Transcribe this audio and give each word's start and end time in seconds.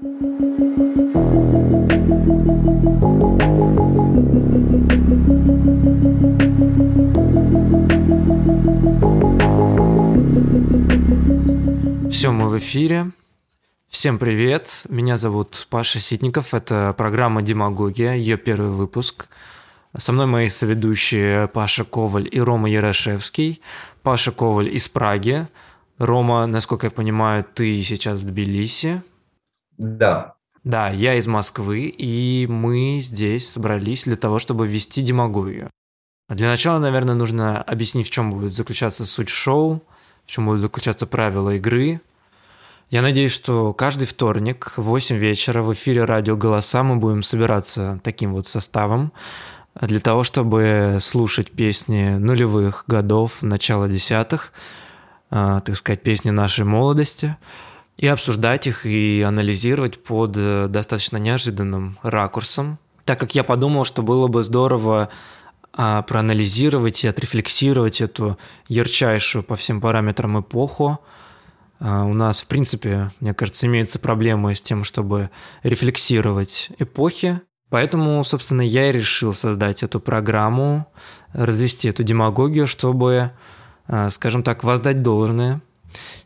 Все, 0.00 0.06
мы 12.30 12.48
в 12.48 12.58
эфире. 12.58 13.10
Всем 13.88 14.18
привет, 14.20 14.82
меня 14.88 15.16
зовут 15.16 15.66
Паша 15.68 15.98
Ситников, 15.98 16.54
это 16.54 16.94
программа 16.96 17.42
«Демагогия», 17.42 18.14
ее 18.14 18.36
первый 18.36 18.70
выпуск. 18.70 19.26
Со 19.96 20.12
мной 20.12 20.26
мои 20.26 20.48
соведущие 20.48 21.48
Паша 21.48 21.82
Коваль 21.82 22.28
и 22.30 22.38
Рома 22.40 22.70
Ярошевский. 22.70 23.60
Паша 24.04 24.30
Коваль 24.30 24.68
из 24.68 24.88
Праги. 24.88 25.48
Рома, 25.98 26.46
насколько 26.46 26.86
я 26.86 26.92
понимаю, 26.92 27.44
ты 27.52 27.82
сейчас 27.82 28.20
в 28.20 28.26
Тбилиси. 28.26 29.02
Да. 29.78 30.34
Да, 30.64 30.90
я 30.90 31.14
из 31.14 31.26
Москвы, 31.26 31.86
и 31.86 32.46
мы 32.46 33.00
здесь 33.02 33.48
собрались 33.48 34.04
для 34.04 34.16
того, 34.16 34.38
чтобы 34.38 34.66
вести 34.66 35.00
демагогию. 35.02 35.70
Для 36.28 36.48
начала, 36.48 36.78
наверное, 36.78 37.14
нужно 37.14 37.62
объяснить, 37.62 38.08
в 38.08 38.10
чем 38.10 38.30
будет 38.30 38.52
заключаться 38.52 39.06
суть 39.06 39.30
шоу, 39.30 39.82
в 40.26 40.30
чем 40.30 40.44
будут 40.44 40.60
заключаться 40.60 41.06
правила 41.06 41.54
игры, 41.54 42.02
я 42.90 43.02
надеюсь, 43.02 43.32
что 43.32 43.74
каждый 43.74 44.06
вторник 44.06 44.72
в 44.76 44.82
8 44.84 45.16
вечера 45.16 45.62
в 45.62 45.70
эфире 45.74 46.04
радио 46.04 46.36
«Голоса» 46.36 46.82
мы 46.82 46.96
будем 46.96 47.22
собираться 47.22 48.00
таким 48.02 48.32
вот 48.32 48.48
составом 48.48 49.12
для 49.78 50.00
того, 50.00 50.24
чтобы 50.24 50.96
слушать 51.02 51.50
песни 51.50 52.16
нулевых 52.16 52.84
годов, 52.86 53.42
начала 53.42 53.88
десятых, 53.88 54.54
а, 55.28 55.60
так 55.60 55.76
сказать, 55.76 56.02
песни 56.02 56.30
нашей 56.30 56.64
молодости, 56.64 57.36
и 57.98 58.06
обсуждать 58.06 58.66
их 58.66 58.86
и 58.86 59.22
анализировать 59.22 60.02
под 60.02 60.36
э, 60.36 60.68
достаточно 60.68 61.18
неожиданным 61.18 61.98
ракурсом, 62.02 62.78
так 63.04 63.18
как 63.18 63.34
я 63.34 63.44
подумал, 63.44 63.84
что 63.84 64.02
было 64.02 64.28
бы 64.28 64.42
здорово 64.42 65.08
а, 65.72 66.02
проанализировать 66.02 67.04
и 67.04 67.08
отрефлексировать 67.08 68.00
эту 68.00 68.38
ярчайшую 68.68 69.42
по 69.42 69.56
всем 69.56 69.80
параметрам 69.80 70.40
эпоху, 70.40 71.00
а, 71.80 72.04
у 72.04 72.14
нас, 72.14 72.42
в 72.42 72.46
принципе, 72.46 73.12
мне 73.20 73.34
кажется, 73.34 73.66
имеются 73.66 73.98
проблемы 73.98 74.54
с 74.54 74.62
тем, 74.62 74.84
чтобы 74.84 75.30
рефлексировать 75.62 76.70
эпохи. 76.78 77.40
Поэтому, 77.70 78.22
собственно, 78.24 78.62
я 78.62 78.88
и 78.88 78.92
решил 78.92 79.34
создать 79.34 79.82
эту 79.82 80.00
программу, 80.00 80.90
развести 81.32 81.88
эту 81.88 82.02
демагогию, 82.02 82.66
чтобы, 82.66 83.32
а, 83.86 84.10
скажем 84.10 84.42
так, 84.42 84.64
воздать 84.64 85.02
должное. 85.02 85.60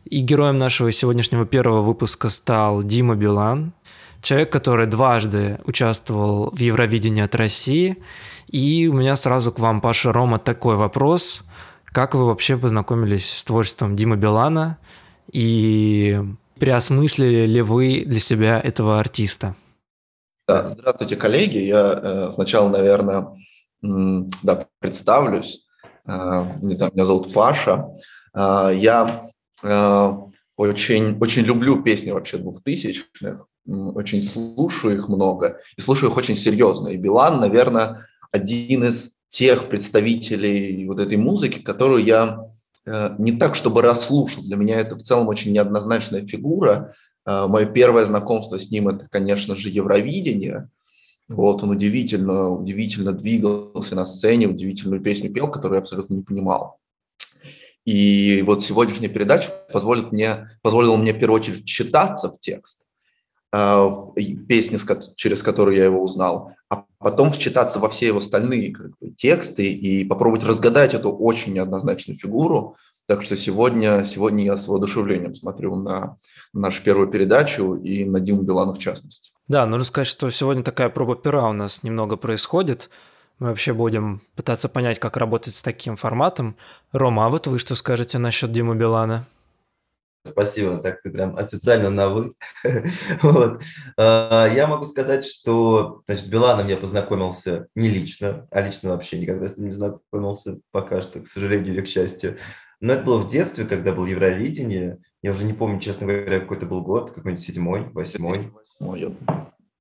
И 0.05 0.19
героем 0.19 0.59
нашего 0.59 0.91
сегодняшнего 0.91 1.45
первого 1.45 1.81
выпуска 1.81 2.29
стал 2.29 2.83
Дима 2.83 3.15
Билан, 3.15 3.73
человек, 4.21 4.51
который 4.51 4.87
дважды 4.87 5.59
участвовал 5.65 6.51
в 6.51 6.59
Евровидении 6.59 7.23
от 7.23 7.35
России. 7.35 7.97
И 8.47 8.87
у 8.91 8.93
меня 8.93 9.15
сразу 9.15 9.51
к 9.51 9.59
вам, 9.59 9.81
Паша 9.81 10.11
Рома, 10.11 10.39
такой 10.39 10.75
вопрос. 10.75 11.43
Как 11.85 12.15
вы 12.15 12.25
вообще 12.25 12.57
познакомились 12.57 13.29
с 13.29 13.43
творчеством 13.43 13.95
Димы 13.95 14.15
Билана? 14.15 14.77
и 15.31 16.19
переосмыслили 16.59 17.45
ли 17.45 17.61
вы 17.61 18.03
для 18.05 18.19
себя 18.19 18.59
этого 18.59 18.99
артиста? 18.99 19.55
Да, 20.47 20.69
здравствуйте, 20.69 21.15
коллеги. 21.15 21.57
Я 21.57 21.99
э, 22.01 22.31
сначала, 22.33 22.69
наверное, 22.69 23.33
да, 23.81 24.67
представлюсь. 24.79 25.65
Э, 26.05 26.43
меня 26.61 27.05
зовут 27.05 27.33
Паша. 27.33 27.87
Э, 28.35 28.71
я 28.75 29.29
очень, 29.63 31.17
очень 31.19 31.43
люблю 31.43 31.81
песни 31.81 32.11
вообще 32.11 32.37
двухтысячных, 32.37 33.47
очень 33.65 34.21
слушаю 34.21 34.97
их 34.97 35.09
много 35.09 35.59
и 35.77 35.81
слушаю 35.81 36.11
их 36.11 36.17
очень 36.17 36.35
серьезно. 36.35 36.89
И 36.89 36.97
Билан, 36.97 37.39
наверное, 37.39 38.07
один 38.31 38.83
из 38.83 39.13
тех 39.29 39.69
представителей 39.69 40.85
вот 40.87 40.99
этой 40.99 41.17
музыки, 41.17 41.59
которую 41.59 42.03
я 42.03 42.39
Э, 42.85 43.15
не 43.17 43.31
так, 43.31 43.55
чтобы 43.55 43.81
расслушал. 43.81 44.43
Для 44.43 44.57
меня 44.57 44.79
это 44.79 44.95
в 44.95 45.01
целом 45.01 45.27
очень 45.27 45.53
неоднозначная 45.53 46.25
фигура. 46.25 46.93
Э, 47.25 47.47
Мое 47.47 47.65
первое 47.65 48.05
знакомство 48.05 48.57
с 48.59 48.69
ним– 48.71 48.87
это, 48.89 49.07
конечно 49.09 49.55
же, 49.55 49.69
Евровидение. 49.69 50.69
Вот 51.29 51.63
он 51.63 51.69
удивительно, 51.69 52.49
удивительно 52.49 53.13
двигался 53.13 53.95
на 53.95 54.05
сцене, 54.05 54.47
удивительную 54.47 55.01
песню 55.01 55.31
пел, 55.31 55.49
которую 55.49 55.77
я 55.77 55.81
абсолютно 55.81 56.15
не 56.15 56.21
понимал. 56.21 56.79
И 57.85 58.41
вот 58.43 58.63
сегодняшняя 58.63 59.09
передача 59.09 59.49
позволит 59.71 60.11
мне, 60.11 60.49
позволила 60.61 60.95
мне 60.95 61.13
в 61.13 61.19
первую 61.19 61.41
очередь 61.41 61.65
читаться 61.65 62.29
в 62.29 62.39
текст, 62.39 62.87
э, 63.53 63.89
песни, 64.47 64.77
через 65.15 65.43
которую 65.43 65.75
я 65.75 65.85
его 65.85 66.01
узнал, 66.01 66.51
а 66.69 66.85
потом 66.99 67.31
вчитаться 67.31 67.79
во 67.79 67.89
все 67.89 68.07
его 68.07 68.19
остальные 68.19 68.73
как 68.73 68.97
бы, 68.99 69.11
тексты 69.11 69.67
и 69.67 70.05
попробовать 70.05 70.43
разгадать 70.43 70.93
эту 70.93 71.11
очень 71.11 71.53
неоднозначную 71.53 72.17
фигуру. 72.17 72.77
Так 73.05 73.21
что 73.23 73.35
сегодня, 73.35 74.05
сегодня 74.05 74.45
я 74.45 74.55
с 74.55 74.67
воодушевлением 74.67 75.35
смотрю 75.35 75.75
на 75.75 76.15
нашу 76.53 76.81
первую 76.83 77.09
передачу 77.09 77.75
и 77.75 78.05
на 78.05 78.21
Диму 78.21 78.43
Билана 78.43 78.73
в 78.73 78.79
частности. 78.79 79.31
Да, 79.49 79.65
нужно 79.65 79.83
сказать, 79.83 80.07
что 80.07 80.29
сегодня 80.29 80.63
такая 80.63 80.89
проба 80.89 81.17
пера 81.17 81.49
у 81.49 81.53
нас 81.53 81.83
немного 81.83 82.15
происходит. 82.15 82.89
Мы 83.43 83.49
вообще 83.49 83.73
будем 83.73 84.21
пытаться 84.37 84.69
понять, 84.69 84.99
как 84.99 85.17
работать 85.17 85.53
с 85.53 85.61
таким 85.61 85.97
форматом. 85.97 86.55
Рома, 86.93 87.25
а 87.25 87.29
вот 87.29 87.45
вы 87.45 87.59
что 87.59 87.75
скажете 87.75 88.17
насчет 88.17 88.53
Димы 88.53 88.73
Билана? 88.73 89.25
Спасибо, 90.25 90.77
так 90.77 91.01
ты 91.01 91.11
прям 91.11 91.35
официально 91.35 91.89
на 91.89 92.07
«вы». 92.07 92.31
вот. 93.21 93.61
А, 93.97 94.47
я 94.47 94.65
могу 94.67 94.85
сказать, 94.85 95.25
что 95.25 96.03
значит, 96.07 96.23
с 96.23 96.29
Биланом 96.29 96.69
я 96.69 96.77
познакомился 96.77 97.67
не 97.75 97.89
лично, 97.89 98.47
а 98.49 98.61
лично 98.61 98.91
вообще 98.91 99.19
никогда 99.19 99.49
с 99.49 99.57
ним 99.57 99.67
не 99.67 99.73
знакомился 99.73 100.59
пока 100.71 101.01
что, 101.01 101.19
к 101.19 101.27
сожалению 101.27 101.73
или 101.73 101.81
к 101.81 101.87
счастью. 101.89 102.37
Но 102.79 102.93
это 102.93 103.03
было 103.03 103.17
в 103.17 103.27
детстве, 103.27 103.65
когда 103.65 103.91
был 103.91 104.05
Евровидение. 104.05 104.99
Я 105.21 105.31
уже 105.31 105.43
не 105.43 105.51
помню, 105.51 105.81
честно 105.81 106.07
говоря, 106.07 106.39
какой 106.39 106.55
это 106.55 106.65
был 106.65 106.81
год, 106.81 107.11
какой-нибудь 107.11 107.43
седьмой, 107.43 107.89
восьмой. 107.91 108.53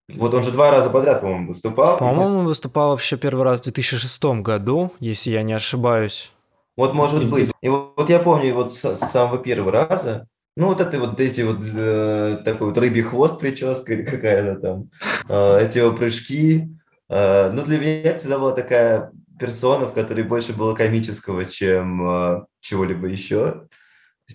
Вот 0.09 0.35
он 0.35 0.43
же 0.43 0.51
два 0.51 0.71
раза 0.71 0.91
подряд, 0.91 1.21
по-моему, 1.21 1.49
выступал. 1.49 1.99
По-моему, 1.99 2.41
он 2.41 2.47
выступал 2.47 2.91
вообще 2.91 3.17
первый 3.17 3.45
раз 3.45 3.61
в 3.61 3.65
2006 3.65 4.25
году, 4.43 4.93
если 5.01 5.31
я 5.31 5.43
не 5.43 5.53
ошибаюсь. 5.53 6.33
Вот 6.77 6.95
может 6.95 7.29
быть. 7.31 7.51
И 7.61 7.69
вот, 7.69 7.95
вот 7.97 8.11
я 8.11 8.19
помню 8.19 8.55
вот 8.55 8.73
с, 8.73 8.97
с 8.97 9.11
самого 9.11 9.39
первого 9.39 9.71
раза, 9.71 10.27
ну, 10.57 10.67
вот 10.67 10.81
это 10.81 10.99
вот 10.99 11.21
эти 11.21 11.41
вот 11.43 11.59
э, 11.63 12.39
такой 12.45 12.69
вот 12.69 12.79
рыбий 12.79 13.03
хвост 13.03 13.39
прическа 13.39 13.95
или 13.95 14.05
какая-то 14.05 14.61
там, 14.61 14.91
э, 15.29 15.67
эти 15.67 15.79
вот 15.79 15.97
прыжки. 15.97 16.69
Э, 17.09 17.51
ну, 17.51 17.63
для 17.63 17.79
меня 17.79 18.03
это 18.03 18.19
всегда 18.19 18.39
была 18.39 18.53
такая 18.53 19.13
персона, 19.39 19.87
в 19.87 19.95
которой 19.95 20.25
больше 20.25 20.53
было 20.53 20.75
комического, 20.75 21.47
чем 21.47 22.07
э, 22.07 22.45
чего-либо 22.61 23.07
еще. 23.07 23.67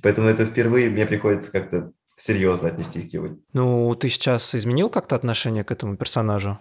Поэтому 0.01 0.27
это 0.27 0.45
впервые 0.45 0.89
мне 0.89 1.05
приходится 1.05 1.51
как-то 1.51 1.91
серьезно 2.17 2.69
отнестись 2.69 3.09
к 3.09 3.13
его. 3.13 3.29
Ну, 3.53 3.95
ты 3.95 4.09
сейчас 4.09 4.53
изменил 4.55 4.89
как-то 4.89 5.15
отношение 5.15 5.63
к 5.63 5.71
этому 5.71 5.95
персонажу? 5.95 6.59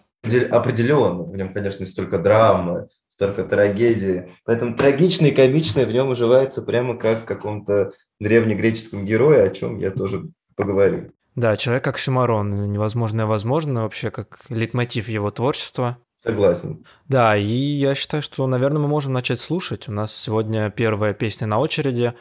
Определенно. 0.50 1.22
В 1.24 1.36
нем, 1.36 1.52
конечно, 1.52 1.86
столько 1.86 2.18
драмы, 2.18 2.88
столько 3.08 3.44
трагедии. 3.44 4.32
Поэтому 4.44 4.76
трагичное 4.76 5.30
и 5.30 5.34
комичное 5.34 5.86
в 5.86 5.92
нем 5.92 6.08
уживается 6.08 6.62
прямо 6.62 6.96
как 6.96 7.22
в 7.22 7.24
каком-то 7.24 7.92
древнегреческом 8.20 9.04
герое, 9.04 9.44
о 9.44 9.50
чем 9.50 9.78
я 9.78 9.90
тоже 9.90 10.28
поговорю. 10.54 11.12
Да, 11.34 11.56
человек 11.56 11.84
как 11.84 11.96
Оксюмарон, 11.96 12.72
невозможное 12.72 13.26
возможно, 13.26 13.82
вообще 13.82 14.10
как 14.10 14.46
лейтмотив 14.48 15.08
его 15.08 15.30
творчества. 15.30 15.98
Согласен. 16.24 16.84
Да, 17.08 17.36
и 17.36 17.44
я 17.44 17.94
считаю, 17.94 18.22
что, 18.22 18.46
наверное, 18.46 18.80
мы 18.80 18.88
можем 18.88 19.12
начать 19.12 19.38
слушать. 19.38 19.88
У 19.88 19.92
нас 19.92 20.14
сегодня 20.14 20.70
первая 20.70 21.14
песня 21.14 21.46
на 21.46 21.58
очереди 21.58 22.14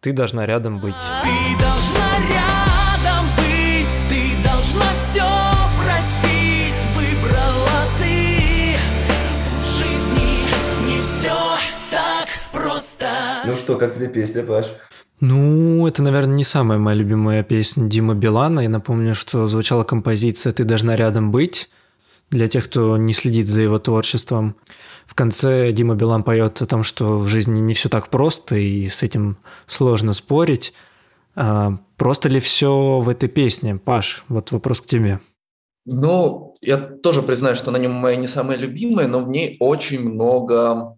«Ты 0.00 0.12
должна 0.12 0.46
рядом 0.46 0.78
быть». 0.78 0.94
Ты 1.22 1.58
должна 1.60 2.28
рядом 2.28 2.49
Ну 13.50 13.56
что, 13.56 13.76
как 13.76 13.92
тебе 13.92 14.06
песня, 14.06 14.44
Паш? 14.44 14.66
Ну, 15.18 15.84
это, 15.84 16.04
наверное, 16.04 16.36
не 16.36 16.44
самая 16.44 16.78
моя 16.78 16.96
любимая 16.96 17.42
песня 17.42 17.88
Дима 17.88 18.14
Билана. 18.14 18.60
Я 18.60 18.68
напомню, 18.68 19.16
что 19.16 19.48
звучала 19.48 19.82
композиция 19.82 20.52
«Ты 20.52 20.62
должна 20.62 20.94
рядом 20.94 21.32
быть». 21.32 21.68
Для 22.30 22.46
тех, 22.46 22.66
кто 22.66 22.96
не 22.96 23.12
следит 23.12 23.48
за 23.48 23.62
его 23.62 23.80
творчеством. 23.80 24.54
В 25.04 25.16
конце 25.16 25.72
Дима 25.72 25.96
Билан 25.96 26.22
поет 26.22 26.62
о 26.62 26.66
том, 26.66 26.84
что 26.84 27.18
в 27.18 27.26
жизни 27.26 27.58
не 27.58 27.74
все 27.74 27.88
так 27.88 28.06
просто, 28.08 28.54
и 28.54 28.88
с 28.88 29.02
этим 29.02 29.36
сложно 29.66 30.12
спорить. 30.12 30.72
А 31.34 31.72
просто 31.96 32.28
ли 32.28 32.38
все 32.38 33.00
в 33.00 33.08
этой 33.08 33.28
песне? 33.28 33.74
Паш, 33.74 34.22
вот 34.28 34.52
вопрос 34.52 34.80
к 34.80 34.86
тебе. 34.86 35.18
Ну, 35.86 36.54
я 36.60 36.76
тоже 36.76 37.20
признаю, 37.22 37.56
что 37.56 37.70
она 37.70 37.80
не 37.80 37.88
моя 37.88 38.14
не 38.14 38.28
самая 38.28 38.56
любимая, 38.56 39.08
но 39.08 39.18
в 39.18 39.28
ней 39.28 39.56
очень 39.58 40.08
много 40.08 40.96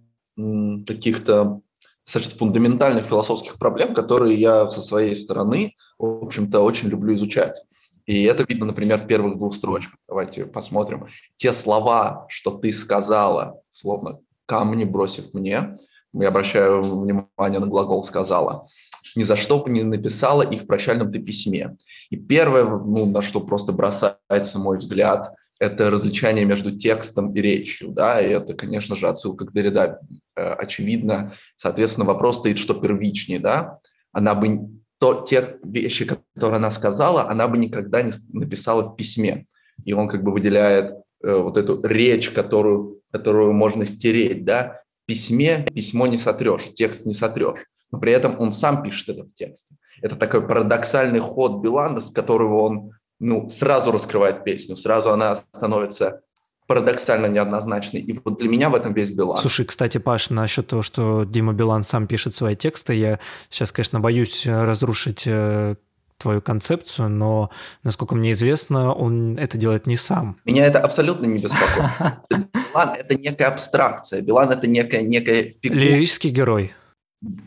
каких-то 0.86 1.62
достаточно 2.04 2.38
фундаментальных 2.38 3.06
философских 3.06 3.58
проблем, 3.58 3.94
которые 3.94 4.40
я 4.40 4.70
со 4.70 4.80
своей 4.80 5.14
стороны, 5.14 5.74
в 5.98 6.24
общем-то, 6.24 6.60
очень 6.60 6.88
люблю 6.88 7.14
изучать. 7.14 7.60
И 8.06 8.24
это 8.24 8.44
видно, 8.48 8.66
например, 8.66 8.98
в 8.98 9.06
первых 9.06 9.38
двух 9.38 9.54
строчках. 9.54 9.96
Давайте 10.08 10.44
посмотрим. 10.44 11.06
Те 11.36 11.52
слова, 11.52 12.26
что 12.28 12.50
ты 12.50 12.72
сказала, 12.72 13.60
словно 13.70 14.18
камни 14.46 14.84
бросив 14.84 15.32
мне, 15.34 15.76
я 16.12 16.28
обращаю 16.28 16.82
внимание 16.82 17.60
на 17.60 17.66
глагол 17.66 18.04
«сказала», 18.04 18.66
ни 19.14 19.22
за 19.22 19.36
что 19.36 19.58
бы 19.58 19.70
не 19.70 19.82
написала 19.82 20.42
их 20.42 20.62
в 20.62 20.66
прощальном 20.66 21.12
ты 21.12 21.20
письме. 21.20 21.76
И 22.10 22.16
первое, 22.16 22.64
ну, 22.64 23.06
на 23.06 23.22
что 23.22 23.40
просто 23.40 23.72
бросается 23.72 24.58
мой 24.58 24.78
взгляд, 24.78 25.34
это 25.62 25.92
различание 25.92 26.44
между 26.44 26.76
текстом 26.76 27.32
и 27.34 27.40
речью, 27.40 27.90
да, 27.90 28.20
и 28.20 28.30
это, 28.30 28.52
конечно 28.54 28.96
же, 28.96 29.06
отсылка 29.06 29.44
к 29.44 29.52
Дорида 29.52 30.00
э, 30.34 30.42
очевидно. 30.54 31.34
Соответственно, 31.54 32.04
вопрос 32.04 32.38
стоит, 32.38 32.58
что 32.58 32.74
первичнее, 32.74 33.38
да, 33.38 33.78
она 34.10 34.34
бы, 34.34 34.70
то, 34.98 35.24
те 35.24 35.58
вещи, 35.62 36.04
которые 36.04 36.56
она 36.56 36.72
сказала, 36.72 37.30
она 37.30 37.46
бы 37.46 37.58
никогда 37.58 38.02
не 38.02 38.10
написала 38.32 38.82
в 38.82 38.96
письме. 38.96 39.46
И 39.84 39.92
он 39.92 40.08
как 40.08 40.24
бы 40.24 40.32
выделяет 40.32 40.94
э, 41.22 41.36
вот 41.36 41.56
эту 41.56 41.80
речь, 41.86 42.30
которую, 42.30 43.00
которую 43.12 43.52
можно 43.52 43.84
стереть, 43.84 44.44
да, 44.44 44.82
в 44.90 45.06
письме 45.06 45.64
письмо 45.72 46.08
не 46.08 46.18
сотрешь, 46.18 46.74
текст 46.74 47.06
не 47.06 47.14
сотрешь 47.14 47.66
но 47.92 48.00
при 48.00 48.12
этом 48.12 48.40
он 48.40 48.52
сам 48.52 48.82
пишет 48.82 49.10
это 49.10 49.24
в 49.24 49.34
тексте. 49.34 49.76
Это 50.00 50.16
такой 50.16 50.46
парадоксальный 50.46 51.20
ход 51.20 51.62
Билана, 51.62 52.00
с 52.00 52.10
которого 52.10 52.62
он 52.62 52.92
ну, 53.22 53.48
сразу 53.48 53.92
раскрывает 53.92 54.44
песню, 54.44 54.76
сразу 54.76 55.10
она 55.10 55.36
становится 55.36 56.22
парадоксально 56.66 57.26
неоднозначной. 57.26 58.00
И 58.00 58.18
вот 58.24 58.38
для 58.38 58.48
меня 58.48 58.68
в 58.68 58.74
этом 58.74 58.92
весь 58.94 59.10
Билан. 59.10 59.38
Слушай, 59.38 59.64
кстати, 59.64 59.98
Паш, 59.98 60.30
насчет 60.30 60.66
того, 60.66 60.82
что 60.82 61.24
Дима 61.24 61.52
Билан 61.52 61.82
сам 61.82 62.06
пишет 62.06 62.34
свои 62.34 62.56
тексты, 62.56 62.94
я 62.94 63.18
сейчас, 63.48 63.70
конечно, 63.72 64.00
боюсь 64.00 64.46
разрушить 64.46 65.22
э, 65.26 65.76
твою 66.18 66.40
концепцию, 66.40 67.10
но, 67.10 67.50
насколько 67.84 68.14
мне 68.14 68.32
известно, 68.32 68.92
он 68.92 69.38
это 69.38 69.56
делает 69.56 69.86
не 69.86 69.96
сам. 69.96 70.38
Меня 70.44 70.66
это 70.66 70.80
абсолютно 70.80 71.26
не 71.26 71.38
беспокоит. 71.38 72.14
Билан– 72.54 72.88
это 72.98 73.14
некая 73.14 73.46
абстракция, 73.46 74.20
Билан– 74.20 74.50
это 74.52 74.66
некая... 74.66 75.02
некая 75.02 75.54
Лирический 75.62 76.30
герой. 76.30 76.72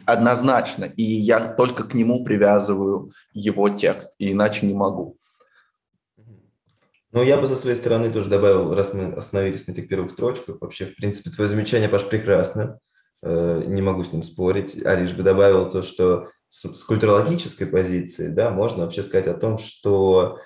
Однозначно. 0.05 0.85
И 0.85 1.03
я 1.03 1.39
только 1.39 1.83
к 1.83 1.93
нему 1.93 2.23
привязываю 2.23 3.11
его 3.33 3.67
текст, 3.69 4.13
и 4.19 4.31
иначе 4.31 4.65
не 4.65 4.73
могу. 4.73 5.17
Ну, 7.15 7.23
я 7.23 7.37
бы 7.37 7.47
со 7.47 7.55
своей 7.55 7.75
стороны 7.75 8.11
тоже 8.11 8.29
добавил, 8.29 8.75
раз 8.75 8.93
мы 8.93 9.13
остановились 9.13 9.65
на 9.67 9.71
этих 9.71 9.87
первых 9.87 10.11
строчках, 10.11 10.57
вообще, 10.59 10.85
в 10.85 10.95
принципе, 10.95 11.29
твое 11.31 11.49
замечание, 11.49 11.89
Паш, 11.89 12.05
прекрасно, 12.05 12.79
э, 13.23 13.63
не 13.65 13.81
могу 13.81 14.03
с 14.03 14.11
ним 14.11 14.21
спорить, 14.21 14.85
а 14.85 14.95
лишь 14.95 15.13
бы 15.13 15.23
добавил 15.23 15.71
то, 15.71 15.81
что 15.81 16.29
с, 16.49 16.83
культурологической 16.83 17.67
позиции, 17.67 18.27
да, 18.27 18.51
можно 18.51 18.83
вообще 18.83 19.01
сказать 19.01 19.27
о 19.27 19.33
том, 19.33 19.57
что 19.57 20.39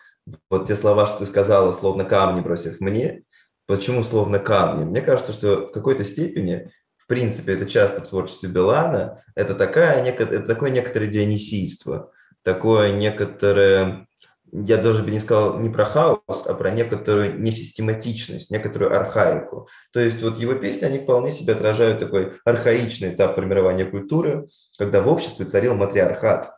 вот 0.50 0.68
те 0.68 0.76
слова, 0.76 1.08
что 1.08 1.20
ты 1.20 1.26
сказала, 1.26 1.74
словно 1.74 2.06
камни 2.06 2.42
бросив 2.42 2.80
мне, 2.80 3.24
почему 3.66 4.04
словно 4.04 4.40
камни? 4.40 4.86
Мне 4.86 5.02
кажется, 5.02 5.34
что 5.34 5.68
в 5.68 5.72
какой-то 5.72 6.04
степени 6.04 6.72
принципе, 7.10 7.54
это 7.54 7.66
часто 7.66 8.02
в 8.02 8.08
творчестве 8.08 8.48
Билана, 8.48 9.24
это, 9.36 9.56
такая, 9.56 10.06
это 10.06 10.42
такое 10.44 10.70
некоторое 10.70 11.08
дионисийство, 11.08 12.12
такое 12.44 12.94
некоторое, 12.94 14.08
я 14.52 14.78
даже 14.78 15.04
бы 15.04 15.12
не 15.12 15.20
сказал 15.20 15.60
не 15.60 15.70
про 15.70 15.86
хаос, 15.86 16.46
а 16.46 16.54
про 16.54 16.72
некоторую 16.72 17.40
несистематичность, 17.40 18.52
некоторую 18.52 18.96
архаику. 18.96 19.68
То 19.92 20.00
есть 20.00 20.22
вот 20.22 20.38
его 20.38 20.56
песни, 20.56 20.86
они 20.86 21.00
вполне 21.00 21.32
себе 21.32 21.54
отражают 21.54 22.00
такой 22.00 22.34
архаичный 22.46 23.14
этап 23.14 23.36
формирования 23.36 23.86
культуры, 23.86 24.48
когда 24.78 25.02
в 25.02 25.08
обществе 25.08 25.46
царил 25.46 25.76
матриархат. 25.76 26.54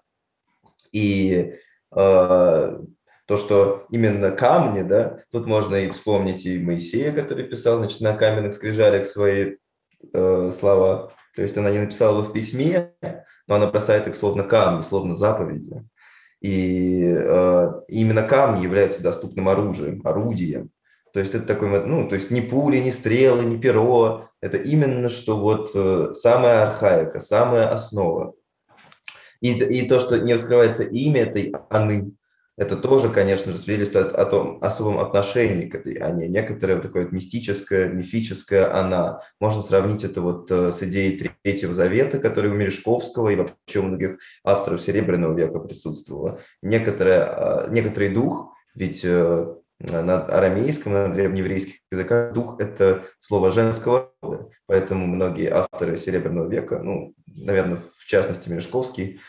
И 0.91 1.53
э, 1.95 2.79
то, 3.31 3.37
что 3.37 3.85
именно 3.89 4.31
камни, 4.31 4.81
да, 4.81 5.19
тут 5.31 5.45
можно 5.45 5.75
и 5.75 5.89
вспомнить 5.89 6.45
и 6.45 6.59
Моисея, 6.59 7.11
который 7.11 7.45
писал 7.45 7.77
значит, 7.77 8.01
на 8.01 8.13
каменных 8.13 8.53
скрижалях 8.53 9.07
свои 9.07 9.55
э, 10.13 10.51
слова. 10.57 11.13
То 11.35 11.41
есть 11.41 11.57
она 11.57 11.71
не 11.71 11.79
написала 11.79 12.17
его 12.17 12.23
в 12.23 12.33
письме, 12.33 12.93
но 13.47 13.55
она 13.55 13.67
бросает 13.67 14.07
их 14.07 14.15
словно 14.15 14.43
камни, 14.43 14.81
словно 14.81 15.15
заповеди. 15.15 15.83
И 16.41 17.05
э, 17.05 17.71
именно 17.87 18.23
камни 18.23 18.63
являются 18.63 19.01
доступным 19.03 19.47
оружием, 19.47 20.01
орудием. 20.03 20.71
То 21.13 21.19
есть 21.19 21.35
это 21.35 21.45
такой, 21.45 21.85
ну, 21.85 22.07
то 22.07 22.15
есть 22.15 22.31
ни 22.31 22.41
пули, 22.41 22.77
ни 22.77 22.89
стрелы, 22.89 23.43
ни 23.45 23.57
перо. 23.57 24.29
Это 24.39 24.57
именно 24.57 25.09
что 25.09 25.37
вот 25.37 25.71
э, 25.75 26.13
самая 26.13 26.69
архаика, 26.69 27.19
самая 27.19 27.69
основа. 27.69 28.33
И, 29.41 29.53
и 29.53 29.87
то, 29.87 29.99
что 29.99 30.19
не 30.19 30.33
раскрывается 30.33 30.83
имя 30.83 31.21
этой 31.23 31.53
Аны, 31.69 32.13
это 32.61 32.77
тоже, 32.77 33.09
конечно 33.09 33.51
же, 33.51 33.57
свидетельствует 33.57 34.13
о 34.13 34.23
том 34.23 34.59
особом 34.61 34.99
отношении 34.99 35.65
к 35.65 35.73
этой 35.73 35.97
Ане. 35.97 36.27
Некоторое 36.27 36.75
вот 36.75 36.83
такое 36.83 37.05
вот 37.05 37.11
мистическое, 37.11 37.89
мифическое 37.89 38.71
она. 38.71 39.21
Можно 39.39 39.63
сравнить 39.63 40.03
это 40.03 40.21
вот 40.21 40.51
э, 40.51 40.71
с 40.71 40.83
идеей 40.83 41.17
Третьего 41.41 41.73
Завета, 41.73 42.19
которая 42.19 42.51
у 42.51 42.55
Мережковского 42.55 43.29
и 43.29 43.35
вообще 43.35 43.79
у 43.79 43.83
многих 43.83 44.19
авторов 44.43 44.79
Серебряного 44.79 45.35
века 45.35 45.57
присутствовала. 45.57 46.39
Некоторое, 46.61 47.23
а, 47.23 47.67
некоторый 47.71 48.09
дух, 48.09 48.53
ведь 48.75 49.03
э, 49.05 49.55
на 49.79 50.19
арамейском, 50.19 50.93
на 50.93 51.11
древнееврейских 51.11 51.79
языках 51.91 52.31
дух– 52.33 52.57
это 52.59 53.05
слово 53.17 53.51
женского 53.51 54.11
рода. 54.21 54.49
Поэтому 54.67 55.07
многие 55.07 55.49
авторы 55.51 55.97
Серебряного 55.97 56.47
века, 56.47 56.77
ну, 56.77 57.15
наверное, 57.25 57.79
в 57.97 58.05
частности, 58.05 58.49
Мережковский, 58.49 59.19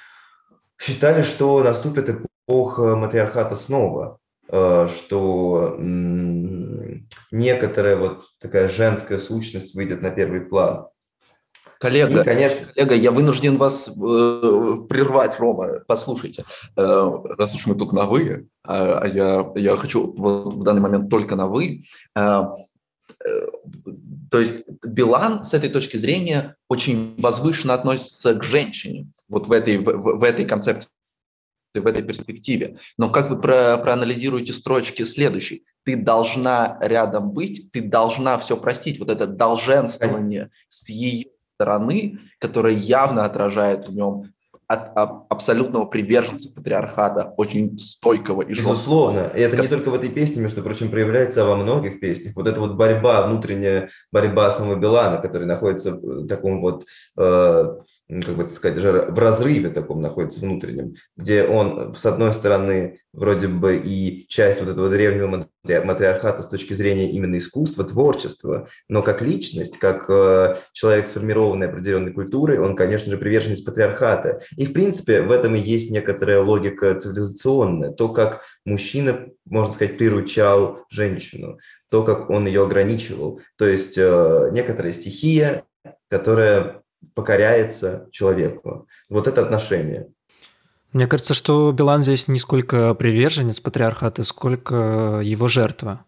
считали, 0.78 1.22
что 1.22 1.62
наступит 1.62 2.10
эпоха 2.10 2.31
матриархата 2.48 3.56
снова, 3.56 4.18
э, 4.48 4.88
что 4.88 5.76
некоторая 7.30 7.96
вот 7.96 8.24
такая 8.40 8.68
женская 8.68 9.18
сущность 9.18 9.74
выйдет 9.74 10.02
на 10.02 10.10
первый 10.10 10.40
план. 10.40 10.86
Коллега, 11.82 12.20
и, 12.20 12.24
конечно, 12.24 12.66
коллега, 12.66 12.94
я 12.94 13.10
вынужден 13.10 13.56
вас 13.56 13.88
э, 13.88 13.92
прервать, 14.88 15.40
Рома. 15.40 15.80
Послушайте, 15.88 16.44
э, 16.76 17.10
раз 17.36 17.56
уж 17.56 17.66
мы 17.66 17.74
тут 17.74 17.92
на 17.92 18.04
вы, 18.04 18.46
а, 18.64 19.00
а 19.00 19.08
я, 19.08 19.50
я 19.56 19.76
хочу 19.76 20.12
вот 20.12 20.54
в 20.54 20.62
данный 20.62 20.80
момент 20.80 21.10
только 21.10 21.34
на 21.34 21.48
вы. 21.48 21.82
Э, 22.14 22.44
э, 23.24 23.30
то 24.30 24.38
есть 24.38 24.62
Билан 24.86 25.44
с 25.44 25.54
этой 25.54 25.70
точки 25.70 25.96
зрения 25.96 26.54
очень 26.68 27.16
возвышенно 27.18 27.74
относится 27.74 28.34
к 28.34 28.44
женщине, 28.44 29.08
вот 29.28 29.48
в 29.48 29.52
этой, 29.52 29.78
в, 29.78 30.18
в 30.18 30.22
этой 30.22 30.44
концепции 30.44 30.88
в 31.80 31.86
этой 31.86 32.02
перспективе. 32.02 32.76
Но 32.98 33.10
как 33.10 33.30
вы 33.30 33.40
про, 33.40 33.78
проанализируете 33.78 34.52
строчки 34.52 35.04
следующей? 35.04 35.64
Ты 35.84 35.96
должна 35.96 36.78
рядом 36.80 37.30
быть, 37.30 37.72
ты 37.72 37.80
должна 37.80 38.38
все 38.38 38.56
простить. 38.56 38.98
Вот 38.98 39.10
это 39.10 39.26
долженствование 39.26 40.50
с 40.68 40.88
ее 40.88 41.26
стороны, 41.56 42.18
которое 42.38 42.74
явно 42.74 43.24
отражает 43.24 43.88
в 43.88 43.94
нем 43.94 44.32
от, 44.66 44.90
абсолютного 45.28 45.84
приверженца 45.84 46.52
патриархата, 46.52 47.34
очень 47.36 47.76
стойкого 47.78 48.42
и 48.42 48.54
жесткого. 48.54 48.74
Безусловно. 48.74 49.30
И 49.34 49.40
это 49.40 49.56
как... 49.56 49.64
не 49.64 49.68
только 49.68 49.90
в 49.90 49.94
этой 49.94 50.08
песне, 50.08 50.42
между 50.42 50.62
прочим, 50.62 50.90
проявляется 50.90 51.44
во 51.44 51.56
многих 51.56 52.00
песнях. 52.00 52.34
Вот 52.36 52.48
эта 52.48 52.60
вот 52.60 52.74
борьба, 52.74 53.26
внутренняя 53.26 53.90
борьба 54.10 54.50
самого 54.50 54.76
Билана, 54.76 55.18
который 55.18 55.46
находится 55.46 55.92
в 55.92 56.26
таком 56.26 56.60
вот 56.60 56.84
э, 57.18 57.64
как 58.20 58.36
бы 58.36 58.50
сказать, 58.50 58.76
даже 58.76 59.06
в 59.08 59.18
разрыве 59.18 59.70
таком 59.70 60.02
находится 60.02 60.40
внутреннем, 60.40 60.94
где 61.16 61.44
он, 61.44 61.94
с 61.94 62.04
одной 62.04 62.34
стороны, 62.34 62.98
вроде 63.12 63.48
бы 63.48 63.80
и 63.82 64.26
часть 64.28 64.60
вот 64.60 64.68
этого 64.68 64.90
древнего 64.90 65.48
матриархата 65.64 66.42
с 66.42 66.48
точки 66.48 66.74
зрения 66.74 67.10
именно 67.10 67.38
искусства, 67.38 67.84
творчества, 67.84 68.68
но 68.88 69.02
как 69.02 69.22
личность, 69.22 69.78
как 69.78 70.10
э, 70.10 70.56
человек, 70.72 71.06
сформированный 71.06 71.68
определенной 71.68 72.12
культурой, 72.12 72.58
он, 72.58 72.76
конечно 72.76 73.10
же, 73.10 73.18
приверженец 73.18 73.60
патриархата. 73.60 74.40
И, 74.56 74.66
в 74.66 74.72
принципе, 74.72 75.22
в 75.22 75.30
этом 75.30 75.54
и 75.54 75.60
есть 75.60 75.90
некоторая 75.90 76.40
логика 76.40 76.94
цивилизационная, 76.94 77.92
то, 77.92 78.08
как 78.08 78.42
мужчина, 78.64 79.26
можно 79.44 79.72
сказать, 79.72 79.96
приручал 79.96 80.84
женщину, 80.90 81.58
то, 81.90 82.02
как 82.02 82.30
он 82.30 82.46
ее 82.46 82.62
ограничивал. 82.62 83.40
То 83.56 83.66
есть 83.66 83.96
э, 83.96 84.50
некоторая 84.52 84.92
стихия, 84.92 85.64
которая 86.08 86.81
покоряется 87.14 88.08
человеку. 88.10 88.86
Вот 89.08 89.26
это 89.26 89.42
отношение. 89.42 90.08
Мне 90.92 91.06
кажется, 91.06 91.34
что 91.34 91.72
Билан 91.72 92.02
здесь 92.02 92.28
не 92.28 92.38
сколько 92.38 92.94
приверженец 92.94 93.60
патриархата, 93.60 94.24
сколько 94.24 95.20
его 95.22 95.48
жертва. 95.48 96.04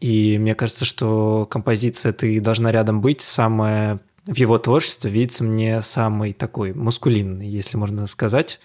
И 0.00 0.38
мне 0.38 0.54
кажется, 0.54 0.84
что 0.84 1.46
композиция 1.46 2.12
«Ты 2.12 2.40
должна 2.40 2.72
рядом 2.72 3.00
быть» 3.00 3.20
самая 3.20 4.00
в 4.26 4.36
его 4.36 4.58
творчестве 4.58 5.10
видится 5.10 5.42
мне 5.44 5.82
самый 5.82 6.32
такой 6.32 6.72
маскулинный, 6.72 7.48
если 7.48 7.76
можно 7.76 8.06
сказать, 8.06 8.60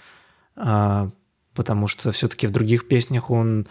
а, 0.56 1.10
потому 1.56 1.88
что 1.88 2.12
все-таки 2.12 2.48
в 2.48 2.51
других 2.51 2.88
песнях 2.88 3.32
он 3.32 3.67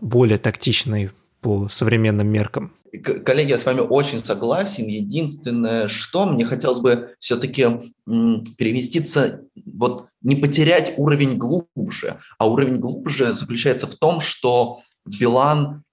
более 0.00 0.38
тактичный 0.38 1.10
по 1.40 1.68
современным 1.68 2.26
меркам. 2.26 2.72
Коллеги, 3.02 3.50
я 3.50 3.58
с 3.58 3.64
вами 3.64 3.80
очень 3.80 4.24
согласен. 4.24 4.86
Единственное, 4.86 5.88
что 5.88 6.26
мне 6.26 6.44
хотелось 6.44 6.80
бы 6.80 7.14
все-таки 7.18 7.66
переместиться, 8.06 9.42
вот 9.66 10.08
не 10.22 10.36
потерять 10.36 10.94
уровень 10.96 11.36
глубже. 11.36 12.18
А 12.38 12.48
уровень 12.48 12.76
глубже 12.76 13.34
заключается 13.34 13.86
в 13.86 13.94
том, 13.94 14.20
что 14.20 14.78
Билан 15.04 15.84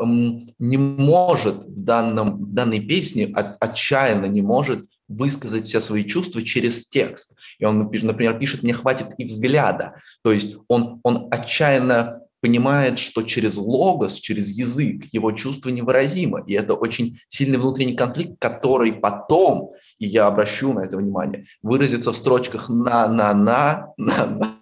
не 0.00 0.76
может 0.76 1.64
в, 1.64 1.82
данном, 1.82 2.44
в 2.44 2.52
данной 2.52 2.80
песне, 2.80 3.32
отчаянно 3.34 4.26
не 4.26 4.42
может 4.42 4.84
высказать 5.08 5.66
все 5.66 5.80
свои 5.80 6.04
чувства 6.04 6.42
через 6.42 6.86
текст. 6.88 7.34
И 7.58 7.64
он, 7.64 7.78
например, 7.78 8.38
пишет 8.38 8.62
«мне 8.62 8.74
хватит 8.74 9.08
и 9.16 9.24
взгляда». 9.24 9.96
То 10.22 10.32
есть 10.32 10.56
он, 10.68 11.00
он 11.02 11.28
отчаянно 11.30 12.20
понимает, 12.40 12.98
что 12.98 13.22
через 13.22 13.56
логос, 13.56 14.14
через 14.14 14.50
язык 14.50 15.04
его 15.12 15.32
чувство 15.32 15.70
невыразимо. 15.70 16.42
И 16.46 16.54
это 16.54 16.74
очень 16.74 17.18
сильный 17.28 17.58
внутренний 17.58 17.96
конфликт, 17.96 18.38
который 18.38 18.92
потом, 18.92 19.72
и 19.98 20.06
я 20.06 20.26
обращу 20.26 20.72
на 20.72 20.80
это 20.80 20.96
внимание, 20.96 21.46
выразится 21.62 22.12
в 22.12 22.16
строчках 22.16 22.68
«на-на-на», 22.68 23.92
«на-на». 23.96 24.58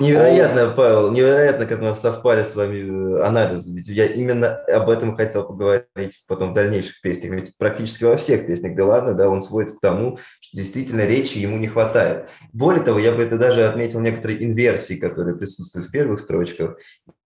Невероятно, 0.00 0.72
Павел, 0.74 1.10
невероятно, 1.10 1.66
как 1.66 1.80
у 1.80 1.84
нас 1.84 2.00
совпали 2.00 2.42
с 2.42 2.54
вами 2.54 3.18
э, 3.18 3.22
анализы. 3.22 3.72
Ведь 3.72 3.88
я 3.88 4.06
именно 4.06 4.56
об 4.66 4.88
этом 4.88 5.14
хотел 5.14 5.44
поговорить 5.44 6.22
потом 6.26 6.50
в 6.50 6.54
дальнейших 6.54 7.00
песнях. 7.00 7.32
Ведь 7.32 7.56
практически 7.58 8.04
во 8.04 8.16
всех 8.16 8.46
песнях 8.46 8.74
Белана, 8.74 9.14
да, 9.14 9.28
он 9.28 9.42
сводится 9.42 9.76
к 9.76 9.80
тому, 9.80 10.18
что 10.40 10.56
действительно 10.56 11.06
речи 11.06 11.38
ему 11.38 11.58
не 11.58 11.68
хватает. 11.68 12.28
Более 12.52 12.82
того, 12.82 12.98
я 12.98 13.12
бы 13.12 13.22
это 13.22 13.38
даже 13.38 13.66
отметил 13.66 14.00
некоторые 14.00 14.42
инверсии, 14.44 14.94
которые 14.94 15.36
присутствуют 15.36 15.88
в 15.88 15.90
первых 15.90 16.20
строчках, 16.20 16.78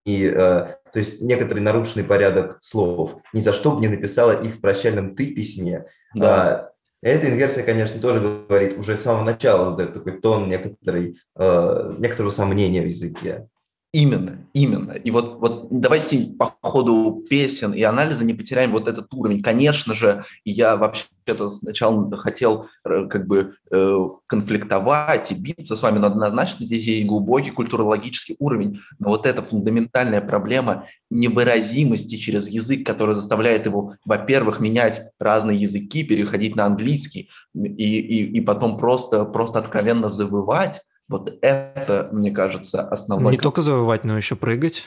и, 0.05 0.27
э, 0.27 0.33
то 0.37 0.99
есть 0.99 1.21
некоторый 1.21 1.61
нарушенный 1.61 2.05
порядок 2.05 2.59
слов. 2.61 3.17
Ни 3.33 3.41
за 3.41 3.53
что 3.53 3.73
бы 3.73 3.81
не 3.81 3.89
написала 3.89 4.33
их 4.33 4.55
в 4.55 4.61
прощальном 4.61 5.15
«ты» 5.15 5.35
письме. 5.35 5.87
Да. 6.15 6.71
А, 6.71 6.76
эта 7.11 7.29
инверсия, 7.29 7.63
конечно, 7.63 8.01
тоже 8.01 8.21
говорит, 8.21 8.79
уже 8.79 8.97
с 8.97 9.03
самого 9.03 9.25
начала 9.25 9.71
задает 9.71 9.95
такой 9.95 10.21
тон 10.21 10.49
некоторой, 10.49 11.17
э, 11.37 11.95
некоторого 11.99 12.31
сомнения 12.31 12.83
в 12.83 12.87
языке. 12.87 13.49
Именно, 13.97 14.47
именно. 14.53 14.93
И 14.93 15.11
вот, 15.11 15.41
вот 15.41 15.69
давайте 15.71 16.35
по 16.39 16.55
ходу 16.61 17.25
песен 17.31 17.73
и 17.73 17.81
анализа 17.81 18.27
не 18.27 18.35
потеряем 18.35 18.73
вот 18.73 18.89
этот 18.89 19.07
уровень. 19.15 19.41
Конечно 19.41 19.95
же, 19.95 20.23
я 20.45 20.77
вообще-то 20.77 21.49
сначала 21.49 22.15
хотел 22.19 22.67
э, 22.85 23.07
как 23.07 23.27
бы 23.27 23.55
э, 23.71 23.99
конфликтовать 24.27 25.33
и 25.33 25.35
биться 25.35 25.77
с 25.77 25.83
вами, 25.83 25.97
но 25.97 26.09
однозначно 26.09 26.67
здесь 26.67 26.85
есть 26.85 27.07
глубокий 27.07 27.51
культурологический 27.51 28.37
уровень. 28.39 28.81
Но 28.99 29.09
вот 29.09 29.27
эта 29.27 29.41
фундаментальная 29.41 30.21
проблема 30.21 30.85
невыразимости 31.09 32.17
через 32.17 32.49
язык, 32.49 32.85
которая 32.85 33.17
заставляет 33.17 33.65
его, 33.65 33.95
во-первых, 34.05 34.61
менять 34.61 35.01
разные 35.19 35.57
языки, 35.57 36.03
переходить 36.03 36.55
на 36.55 36.67
английский 36.67 37.31
и, 37.55 37.63
и, 37.63 38.37
и 38.37 38.41
потом 38.43 38.77
просто, 38.77 39.25
просто 39.25 39.59
откровенно 39.59 40.11
завывать, 40.11 40.83
вот 41.09 41.39
это, 41.41 42.09
мне 42.13 42.31
кажется, 42.31 42.87
основной... 42.89 43.33
Не 43.33 43.39
только 43.39 43.63
завывать, 43.63 44.05
но 44.05 44.17
еще 44.17 44.37
прыгать. 44.37 44.85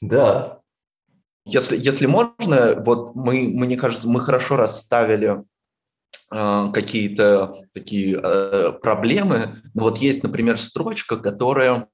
Да. 0.00 0.60
Если, 1.44 1.76
если 1.76 2.06
можно, 2.06 2.82
вот 2.84 3.14
мы, 3.14 3.48
мне 3.48 3.76
кажется, 3.76 4.08
мы 4.08 4.20
хорошо 4.20 4.56
расставили 4.56 5.44
э, 6.32 6.72
какие-то 6.72 7.54
такие 7.72 8.20
э, 8.20 8.72
проблемы. 8.82 9.54
Вот 9.72 9.98
есть, 9.98 10.24
например, 10.24 10.60
строчка, 10.60 11.16
которая, 11.16 11.86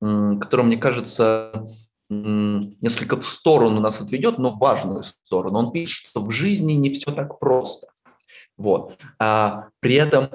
э, 0.00 0.30
которая 0.40 0.66
мне 0.66 0.78
кажется, 0.78 1.66
э, 2.08 2.14
несколько 2.14 3.20
в 3.20 3.26
сторону 3.26 3.78
нас 3.80 4.00
отведет, 4.00 4.38
но 4.38 4.50
в 4.50 4.58
важную 4.58 5.02
сторону. 5.02 5.58
Он 5.58 5.70
пишет, 5.70 6.08
что 6.08 6.22
в 6.22 6.30
жизни 6.30 6.72
не 6.72 6.88
все 6.94 7.12
так 7.12 7.38
просто. 7.38 7.88
Вот. 8.56 8.98
А 9.18 9.68
при 9.80 9.96
этом, 9.96 10.30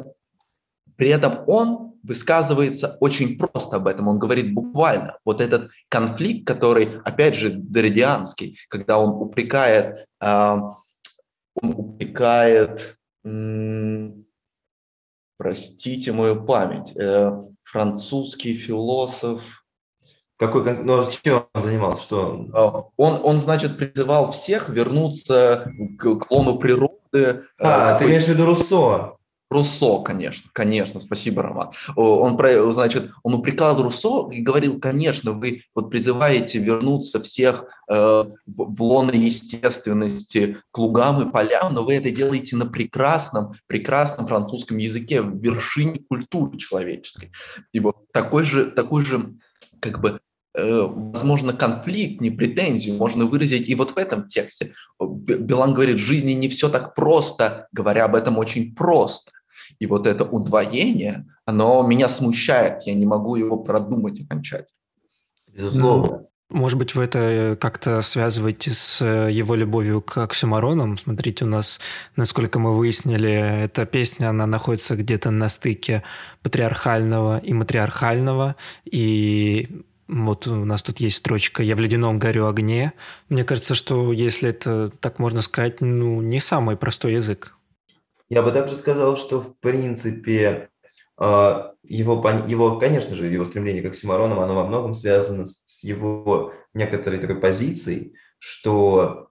при 0.96 1.10
этом 1.10 1.40
он 1.48 1.89
высказывается 2.04 2.98
очень 3.00 3.38
просто 3.38 3.78
об 3.78 3.88
этом, 3.88 4.08
он 4.08 4.20
говорит 4.20 4.54
буквально. 4.54 5.18
Вот 5.26 5.42
этот 5.42 5.72
конфликт, 5.90 6.48
который, 6.48 7.00
опять 7.04 7.36
же, 7.36 7.52
деридианский, 7.52 8.58
когда 8.70 9.00
он 9.00 9.22
упрекает, 9.22 10.06
э, 10.22 10.56
он 11.62 11.74
упрекает, 11.76 12.98
м- 13.24 14.26
простите 15.38 16.12
мою 16.12 16.44
память, 16.46 16.96
э, 16.96 17.38
французский 17.64 18.56
философ, 18.56 19.42
какой, 20.40 20.64
ну, 20.78 21.06
чем 21.12 21.44
он 21.54 21.62
занимался? 21.62 22.04
Что? 22.04 22.46
А, 22.54 22.84
он, 22.96 23.20
он, 23.24 23.42
значит, 23.42 23.78
призывал 23.78 24.32
всех 24.32 24.70
вернуться 24.70 25.70
к, 26.00 26.16
к 26.16 26.32
лону 26.32 26.58
природы. 26.58 27.44
А, 27.60 27.96
э, 27.96 28.00
ты 28.00 28.06
имеешь 28.06 28.24
в 28.24 28.30
виду 28.30 28.46
Руссо? 28.46 29.19
Руссо, 29.52 30.00
конечно, 30.04 30.48
конечно, 30.54 31.00
спасибо, 31.00 31.42
Роман. 31.42 31.72
Он, 31.96 32.38
значит, 32.72 33.10
он 33.24 33.34
упрекал 33.34 33.82
Руссо 33.82 34.30
и 34.32 34.42
говорил, 34.42 34.80
конечно, 34.80 35.32
вы 35.32 35.64
вот 35.74 35.90
призываете 35.90 36.60
вернуться 36.60 37.20
всех 37.20 37.66
э, 37.90 37.96
в, 37.96 38.36
в 38.46 38.84
лоно 38.84 39.10
естественности 39.12 40.58
к 40.70 40.78
лугам 40.78 41.28
и 41.28 41.32
полям, 41.32 41.74
но 41.74 41.84
вы 41.84 41.96
это 41.96 42.12
делаете 42.12 42.58
на 42.58 42.68
прекрасном, 42.68 43.54
прекрасном 43.66 44.28
французском 44.28 44.78
языке, 44.78 45.24
в 45.24 45.42
вершине 45.42 46.00
культуры 46.08 46.56
человеческой. 46.60 47.32
И 47.74 47.80
вот 47.80 48.12
такой 48.12 48.44
же, 48.44 48.66
такой 48.66 49.04
же 49.04 49.34
как 49.80 50.00
бы 50.00 50.20
э, 50.54 50.82
возможно, 50.88 51.54
конфликт, 51.54 52.22
не 52.22 52.30
претензию 52.30 52.98
можно 52.98 53.26
выразить 53.26 53.68
и 53.68 53.74
вот 53.74 53.92
в 53.92 53.98
этом 53.98 54.28
тексте. 54.28 54.76
Билан 55.00 55.74
говорит, 55.74 55.96
в 55.96 56.06
жизни 56.06 56.34
не 56.34 56.50
все 56.50 56.70
так 56.70 56.94
просто, 56.94 57.68
говоря 57.72 58.06
об 58.06 58.14
этом 58.14 58.38
очень 58.38 58.76
просто. 58.76 59.32
И 59.80 59.86
вот 59.86 60.08
это 60.08 60.24
удвоение, 60.24 61.28
оно 61.46 61.86
меня 61.86 62.10
смущает, 62.10 62.84
я 62.84 62.94
не 62.96 63.06
могу 63.06 63.36
его 63.36 63.58
продумать 63.58 64.20
окончательно. 64.22 64.80
Безусловно. 65.48 66.26
Может 66.50 66.80
быть, 66.80 66.96
вы 66.96 67.04
это 67.04 67.56
как-то 67.62 68.02
связываете 68.02 68.72
с 68.72 69.04
э, 69.04 69.32
его 69.32 69.54
любовью 69.54 70.02
к 70.02 70.18
оксюмаронам? 70.18 70.98
Смотрите, 70.98 71.46
у 71.46 71.48
нас, 71.48 71.80
насколько 72.16 72.58
мы 72.58 72.76
выяснили, 72.76 73.30
эта 73.66 73.86
песня, 73.86 74.30
она 74.30 74.48
находится 74.48 74.96
где-то 74.96 75.30
на 75.30 75.48
стыке 75.48 76.02
патриархального 76.42 77.38
и 77.38 77.54
матриархального, 77.54 78.56
и 78.84 79.84
вот 80.08 80.48
у 80.48 80.66
нас 80.66 80.82
тут 80.82 81.00
есть 81.00 81.18
строчка 81.18 81.62
«Я 81.62 81.76
в 81.76 81.80
ледяном 81.80 82.18
горю 82.18 82.48
огне». 82.48 82.94
Мне 83.30 83.44
кажется, 83.44 83.76
что 83.76 84.12
если 84.12 84.50
это 84.50 84.92
так 85.02 85.20
можно 85.20 85.44
сказать, 85.44 85.82
ну, 85.82 86.20
не 86.22 86.40
самый 86.40 86.78
простой 86.78 87.14
язык. 87.14 87.56
Я 88.30 88.44
бы 88.44 88.52
также 88.52 88.76
сказал, 88.76 89.18
что 89.18 89.42
в 89.42 89.58
принципе 89.60 90.70
а, 91.18 91.74
его, 91.84 92.24
его, 92.48 92.80
конечно 92.80 93.16
же, 93.16 93.26
его 93.26 93.46
стремление 93.46 93.82
к 93.82 93.88
оксюмаронам, 93.88 94.40
оно 94.40 94.56
во 94.56 94.66
многом 94.66 94.94
связано 94.94 95.46
с 95.46 95.84
его 95.84 96.54
некоторой 96.74 97.20
такой 97.20 97.40
позицией, 97.40 98.14
что 98.38 99.30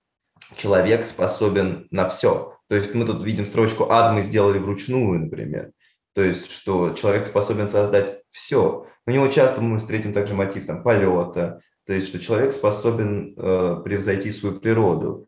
человек 0.57 1.07
способен 1.07 1.87
на 1.91 2.09
все. 2.09 2.57
То 2.69 2.75
есть 2.75 2.95
мы 2.95 3.07
тут 3.07 3.23
видим 3.23 3.47
строчку 3.47 3.91
«ад 3.91 4.15
мы 4.15 4.23
сделали 4.23 4.59
вручную», 4.59 5.21
например. 5.21 5.73
То 6.15 6.23
есть, 6.23 6.51
что 6.51 6.91
человек 6.91 7.27
способен 7.27 7.69
создать 7.69 8.23
все. 8.29 8.87
У 9.07 9.11
него 9.11 9.29
часто 9.29 9.61
мы 9.61 9.79
встретим 9.79 10.13
также 10.13 10.35
мотив 10.35 10.67
там, 10.67 10.83
полета, 10.83 11.61
то 11.87 11.93
есть, 11.93 12.09
что 12.09 12.19
человек 12.19 12.53
способен 12.53 13.35
э, 13.37 13.81
превзойти 13.85 14.33
свою 14.33 14.61
природу 14.61 15.28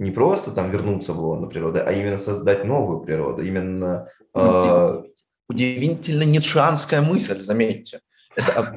не 0.00 0.10
просто 0.10 0.50
там 0.50 0.70
вернуться 0.70 1.12
в 1.12 1.20
лоно 1.20 1.46
природы, 1.46 1.80
а 1.80 1.92
именно 1.92 2.18
создать 2.18 2.64
новую 2.64 3.00
природу, 3.00 3.42
именно... 3.42 4.08
Э... 4.34 5.02
Удивительно 5.48 6.22
ницшанская 6.22 7.02
мысль, 7.02 7.40
заметьте. 7.42 8.00
Это. 8.34 8.74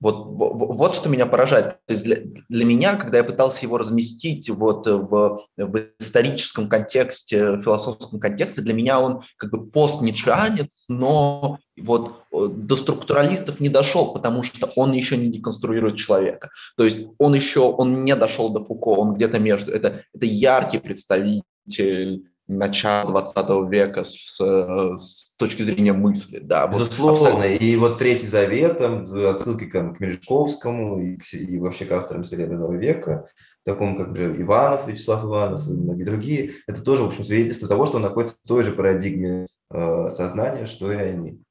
Вот, 0.00 0.26
вот, 0.26 0.52
вот 0.54 0.94
что 0.94 1.08
меня 1.08 1.26
поражает. 1.26 1.78
То 1.86 1.92
есть 1.92 2.04
для, 2.04 2.18
для 2.48 2.64
меня, 2.64 2.94
когда 2.94 3.18
я 3.18 3.24
пытался 3.24 3.66
его 3.66 3.78
разместить 3.78 4.48
вот 4.48 4.86
в, 4.86 5.38
в 5.56 5.80
историческом 5.98 6.68
контексте, 6.68 7.60
философском 7.60 8.20
контексте, 8.20 8.60
для 8.60 8.74
меня 8.74 9.00
он 9.00 9.22
как 9.36 9.50
бы 9.50 9.66
постничанец, 9.66 10.84
но 10.88 11.58
вот 11.76 12.22
э, 12.32 12.46
до 12.48 12.76
структуралистов 12.76 13.60
не 13.60 13.68
дошел, 13.68 14.12
потому 14.12 14.44
что 14.44 14.70
он 14.76 14.92
еще 14.92 15.16
не 15.16 15.28
деконструирует 15.28 15.96
человека. 15.96 16.50
То 16.76 16.84
есть 16.84 17.08
он 17.18 17.34
еще, 17.34 17.60
он 17.60 18.04
не 18.04 18.14
дошел 18.14 18.50
до 18.50 18.60
Фуко, 18.60 18.88
он 18.88 19.14
где-то 19.14 19.38
между. 19.40 19.72
Это, 19.72 20.04
это 20.14 20.26
яркий 20.26 20.78
представитель 20.78 22.24
начала 22.48 23.10
20 23.10 23.70
века 23.70 24.04
с, 24.04 24.40
с 24.40 25.36
точки 25.36 25.62
зрения 25.62 25.92
мысли. 25.92 26.38
Да, 26.38 26.66
Безусловно. 26.66 27.42
Вот, 27.42 27.44
и 27.44 27.76
вот 27.76 27.98
Третий 27.98 28.26
Завет, 28.26 28.78
там, 28.78 29.14
отсылки 29.14 29.66
к, 29.66 29.72
к 29.72 30.00
Мережковскому 30.00 31.00
и, 31.00 31.16
к, 31.16 31.24
и 31.34 31.58
вообще 31.58 31.84
к 31.84 31.92
авторам 31.92 32.24
Серебряного 32.24 32.72
века, 32.72 33.28
такому 33.64 33.96
как, 33.96 34.08
например, 34.08 34.40
Иванов, 34.40 34.88
Вячеслав 34.88 35.24
Иванов 35.24 35.68
и 35.68 35.72
многие 35.72 36.04
другие, 36.04 36.52
это 36.66 36.82
тоже, 36.82 37.04
в 37.04 37.08
общем, 37.08 37.24
свидетельство 37.24 37.68
того, 37.68 37.84
что 37.84 37.96
он 37.96 38.02
находится 38.02 38.34
в 38.42 38.48
той 38.48 38.62
же 38.62 38.72
парадигме 38.72 39.46
э, 39.70 40.10
сознания, 40.10 40.66
что 40.66 40.90
и 40.90 40.96
они. 40.96 41.42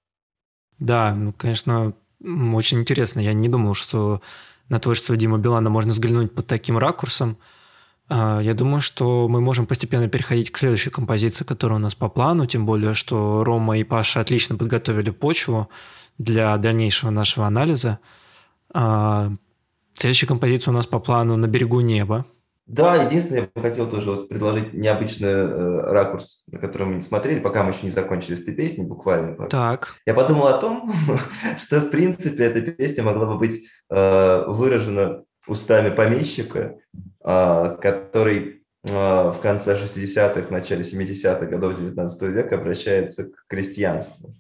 Да, 0.79 1.13
ну, 1.15 1.31
конечно, 1.31 1.93
очень 2.21 2.79
интересно. 2.79 3.19
Я 3.19 3.33
не 3.33 3.49
думал, 3.49 3.75
что 3.75 4.21
на 4.69 4.79
творчество 4.79 5.15
Дима 5.15 5.37
Билана 5.37 5.69
можно 5.69 5.91
взглянуть 5.91 6.33
под 6.33 6.47
таким 6.47 6.77
ракурсом. 6.77 7.37
А, 8.09 8.39
я 8.39 8.53
думаю, 8.53 8.81
что 8.81 9.27
мы 9.27 9.41
можем 9.41 9.65
постепенно 9.65 10.07
переходить 10.07 10.51
к 10.51 10.57
следующей 10.57 10.89
композиции, 10.89 11.43
которая 11.43 11.79
у 11.79 11.81
нас 11.81 11.95
по 11.95 12.07
плану, 12.09 12.45
тем 12.45 12.65
более, 12.65 12.93
что 12.93 13.43
Рома 13.43 13.77
и 13.77 13.83
Паша 13.83 14.21
отлично 14.21 14.55
подготовили 14.55 15.09
почву 15.09 15.69
для 16.17 16.57
дальнейшего 16.57 17.09
нашего 17.09 17.45
анализа. 17.45 17.99
А, 18.73 19.31
следующая 19.93 20.27
композиция 20.27 20.71
у 20.71 20.75
нас 20.75 20.87
по 20.87 20.99
плану 20.99 21.35
«На 21.35 21.47
берегу 21.47 21.81
неба». 21.81 22.25
Да, 22.67 23.01
единственное, 23.01 23.43
я 23.43 23.49
бы 23.55 23.61
хотел 23.61 23.89
тоже 23.89 24.11
вот 24.11 24.27
предложить 24.27 24.73
необычный 24.73 25.29
э, 25.29 25.81
ракурс, 25.83 26.43
на 26.51 26.59
который 26.59 26.85
мы 26.85 26.95
не 26.95 27.01
смотрели, 27.01 27.39
пока 27.39 27.63
мы 27.63 27.71
еще 27.71 27.85
не 27.85 27.91
закончили 27.91 28.35
с 28.35 28.41
этой 28.41 28.55
песней, 28.55 28.83
буквально. 28.83 29.47
Так. 29.47 29.95
Я 30.05 30.13
подумал 30.13 30.47
о 30.47 30.57
том, 30.57 30.93
что, 31.59 31.79
в 31.79 31.89
принципе, 31.89 32.43
эта 32.43 32.59
песня 32.59 33.05
могла 33.05 33.25
бы 33.25 33.37
быть 33.37 33.63
э, 33.89 34.43
выражена 34.47 35.23
устами 35.47 35.89
помещика, 35.89 36.77
э, 37.23 37.77
который 37.81 38.63
э, 38.83 38.91
в 38.91 39.39
конце 39.41 39.75
60-х, 39.75 40.49
начале 40.49 40.81
70-х 40.81 41.45
годов 41.45 41.75
19 41.75 42.21
века 42.23 42.55
обращается 42.55 43.25
к 43.25 43.47
крестьянству. 43.47 44.33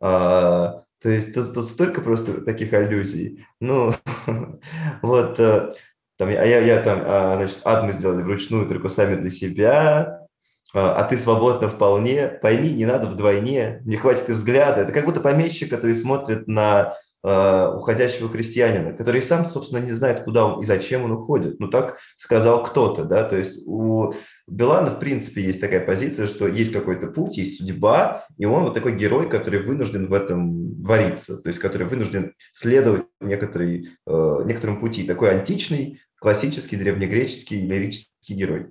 Э, 0.00 0.82
то 1.02 1.10
есть 1.10 1.34
тут, 1.34 1.54
тут 1.54 1.66
столько 1.66 2.00
просто 2.00 2.40
таких 2.40 2.72
аллюзий. 2.72 3.46
Ну, 3.60 3.94
вот 5.02 5.38
э, 5.38 5.72
там, 6.18 6.28
а 6.30 6.32
я, 6.32 6.60
я 6.60 6.80
там, 6.80 7.02
а, 7.04 7.36
значит, 7.36 7.60
ад 7.64 7.84
мы 7.84 7.92
сделали 7.92 8.22
вручную 8.22 8.66
только 8.66 8.88
сами 8.88 9.16
для 9.16 9.30
себя, 9.30 10.26
а, 10.74 10.94
а 10.94 11.04
ты 11.04 11.18
свободна 11.18 11.68
вполне, 11.68 12.28
пойми, 12.28 12.72
не 12.72 12.86
надо 12.86 13.06
вдвойне, 13.06 13.82
не 13.84 13.96
хватит 13.96 14.30
и 14.30 14.32
взгляда. 14.32 14.82
Это 14.82 14.92
как 14.92 15.04
будто 15.04 15.20
помещик, 15.20 15.70
который 15.70 15.94
смотрит 15.94 16.48
на 16.48 16.94
э, 17.26 17.72
уходящего 17.76 18.28
крестьянина, 18.28 18.92
который 18.92 19.20
сам, 19.20 19.44
собственно, 19.46 19.80
не 19.80 19.90
знает, 19.90 20.22
куда 20.22 20.46
он 20.46 20.62
и 20.62 20.64
зачем 20.64 21.04
он 21.04 21.12
уходит. 21.12 21.58
Ну, 21.58 21.68
так 21.68 21.98
сказал 22.16 22.62
кто-то, 22.62 23.04
да, 23.04 23.24
то 23.24 23.36
есть 23.36 23.66
у 23.66 24.12
Билана, 24.46 24.90
в 24.90 25.00
принципе, 25.00 25.42
есть 25.42 25.60
такая 25.60 25.84
позиция, 25.84 26.28
что 26.28 26.46
есть 26.46 26.72
какой-то 26.72 27.08
путь, 27.08 27.36
есть 27.36 27.58
судьба, 27.58 28.24
и 28.38 28.46
он 28.46 28.62
вот 28.62 28.74
такой 28.74 28.96
герой, 28.96 29.28
который 29.28 29.60
вынужден 29.60 30.06
в 30.06 30.14
этом 30.14 30.82
вариться, 30.82 31.38
то 31.38 31.48
есть 31.48 31.60
который 31.60 31.88
вынужден 31.88 32.32
следовать 32.52 33.06
некоторой, 33.20 33.88
э, 34.06 34.42
некоторому 34.44 34.78
пути, 34.78 35.02
такой 35.02 35.32
античный, 35.32 36.00
классический 36.20 36.76
древнегреческий 36.76 37.66
лирический 37.66 38.36
герой? 38.36 38.66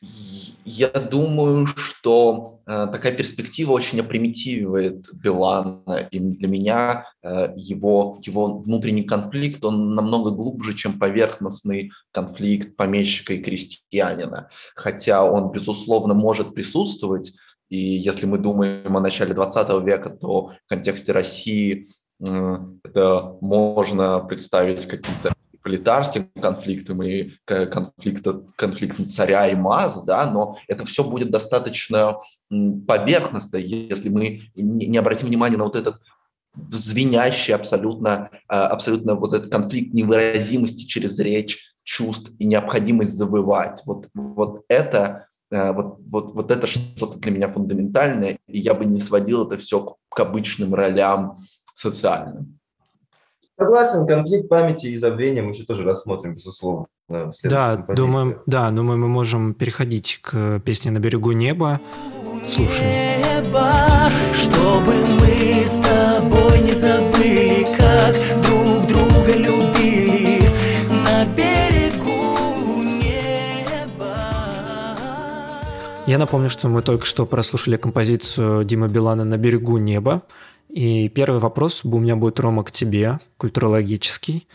Я 0.00 0.88
думаю, 0.88 1.66
что 1.66 2.60
э, 2.66 2.86
такая 2.92 3.12
перспектива 3.12 3.72
очень 3.72 4.00
опримитививает 4.00 5.08
Билана. 5.12 6.08
И 6.10 6.20
для 6.20 6.46
меня 6.46 7.06
э, 7.22 7.54
его, 7.56 8.18
его 8.22 8.58
внутренний 8.58 9.02
конфликт, 9.02 9.64
он 9.64 9.94
намного 9.94 10.30
глубже, 10.30 10.74
чем 10.74 10.98
поверхностный 10.98 11.90
конфликт 12.12 12.76
помещика 12.76 13.34
и 13.34 13.42
крестьянина. 13.42 14.50
Хотя 14.76 15.24
он, 15.24 15.50
безусловно, 15.50 16.14
может 16.14 16.54
присутствовать. 16.54 17.32
И 17.68 17.78
если 17.78 18.26
мы 18.26 18.38
думаем 18.38 18.96
о 18.96 19.00
начале 19.00 19.34
20 19.34 19.84
века, 19.84 20.10
то 20.10 20.48
в 20.48 20.68
контексте 20.68 21.12
России 21.12 21.84
это 22.20 23.36
можно 23.40 24.20
представить 24.20 24.86
какие-то 24.86 25.32
пролетарским 25.68 26.30
конфликтом 26.40 27.02
и 27.02 27.32
конфликтом, 27.44 28.46
конфликтом 28.56 29.06
царя 29.06 29.48
и 29.48 29.54
маз, 29.54 30.02
да, 30.04 30.30
но 30.30 30.56
это 30.66 30.86
все 30.86 31.04
будет 31.04 31.30
достаточно 31.30 32.16
поверхностно, 32.48 33.58
если 33.58 34.08
мы 34.08 34.40
не 34.54 34.96
обратим 34.96 35.28
внимание 35.28 35.58
на 35.58 35.64
вот 35.64 35.76
этот 35.76 35.96
звенящий 36.70 37.54
абсолютно, 37.54 38.30
а, 38.48 38.68
абсолютно 38.68 39.14
вот 39.14 39.34
этот 39.34 39.52
конфликт 39.52 39.92
невыразимости 39.92 40.86
через 40.86 41.18
речь, 41.18 41.74
чувств 41.84 42.32
и 42.38 42.46
необходимость 42.46 43.12
завывать. 43.12 43.82
Вот, 43.84 44.08
вот 44.14 44.64
это 44.68 45.26
э, 45.50 45.72
вот, 45.72 45.98
вот, 46.10 46.34
вот 46.34 46.50
это 46.50 46.66
что-то 46.66 47.18
для 47.18 47.30
меня 47.30 47.48
фундаментальное, 47.48 48.38
и 48.46 48.58
я 48.58 48.74
бы 48.74 48.86
не 48.86 49.00
сводил 49.00 49.46
это 49.46 49.58
все 49.58 49.96
к 50.08 50.20
обычным 50.20 50.74
ролям 50.74 51.34
социальным. 51.74 52.57
Согласен, 53.58 54.06
конфликт 54.06 54.48
памяти 54.48 54.86
и 54.86 54.96
забвения 54.96 55.42
мы 55.42 55.50
еще 55.50 55.64
тоже 55.64 55.82
рассмотрим, 55.82 56.36
безусловно. 56.36 56.86
Да, 57.42 57.76
думаем, 57.76 58.38
да, 58.46 58.70
думаю, 58.70 58.98
мы 58.98 59.08
можем 59.08 59.52
переходить 59.52 60.20
к 60.22 60.60
песне 60.60 60.92
«На 60.92 61.00
берегу 61.00 61.32
неба». 61.32 61.80
Слушаем. 62.48 63.18
Небо, 63.20 63.72
чтобы 64.32 64.92
мы 64.92 65.64
с 65.64 65.80
тобой 65.80 66.60
не 66.60 66.72
забыли, 66.72 67.66
как 67.76 68.14
друг 68.44 68.86
друга 68.86 69.32
любили 69.36 70.40
на 71.04 71.24
берегу 71.26 72.84
неба. 72.84 74.18
Я 76.06 76.18
напомню, 76.18 76.48
что 76.48 76.68
мы 76.68 76.82
только 76.82 77.04
что 77.04 77.26
прослушали 77.26 77.76
композицию 77.76 78.64
Дима 78.64 78.86
Билана 78.86 79.24
«На 79.24 79.36
берегу 79.36 79.78
неба». 79.78 80.22
И 80.68 81.08
первый 81.08 81.40
вопрос 81.40 81.84
у 81.84 81.98
меня 81.98 82.16
будет, 82.16 82.40
Рома, 82.40 82.64
к 82.64 82.70
тебе, 82.70 83.20
культурологический. 83.36 84.46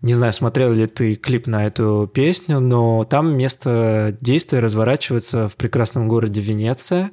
Не 0.00 0.14
знаю, 0.14 0.32
смотрел 0.32 0.72
ли 0.72 0.86
ты 0.86 1.14
клип 1.14 1.46
на 1.46 1.66
эту 1.66 2.10
песню, 2.12 2.58
но 2.58 3.04
там 3.04 3.36
место 3.36 4.16
действия 4.20 4.58
разворачивается 4.58 5.48
в 5.48 5.56
прекрасном 5.56 6.08
городе 6.08 6.40
Венеция. 6.40 7.12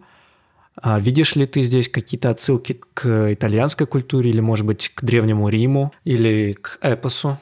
А 0.82 1.00
видишь 1.00 1.36
ли 1.36 1.46
ты 1.46 1.62
здесь 1.62 1.90
какие-то 1.90 2.32
отсылки 2.32 2.82
к 2.94 3.34
итальянской 3.34 3.86
культуре 3.86 4.32
или, 4.32 4.40
может 4.40 4.66
быть, 4.66 4.90
к 4.90 5.04
Древнему 5.04 5.50
Риму 5.50 5.92
или 6.04 6.54
к 6.54 6.80
эпосу? 6.82 7.38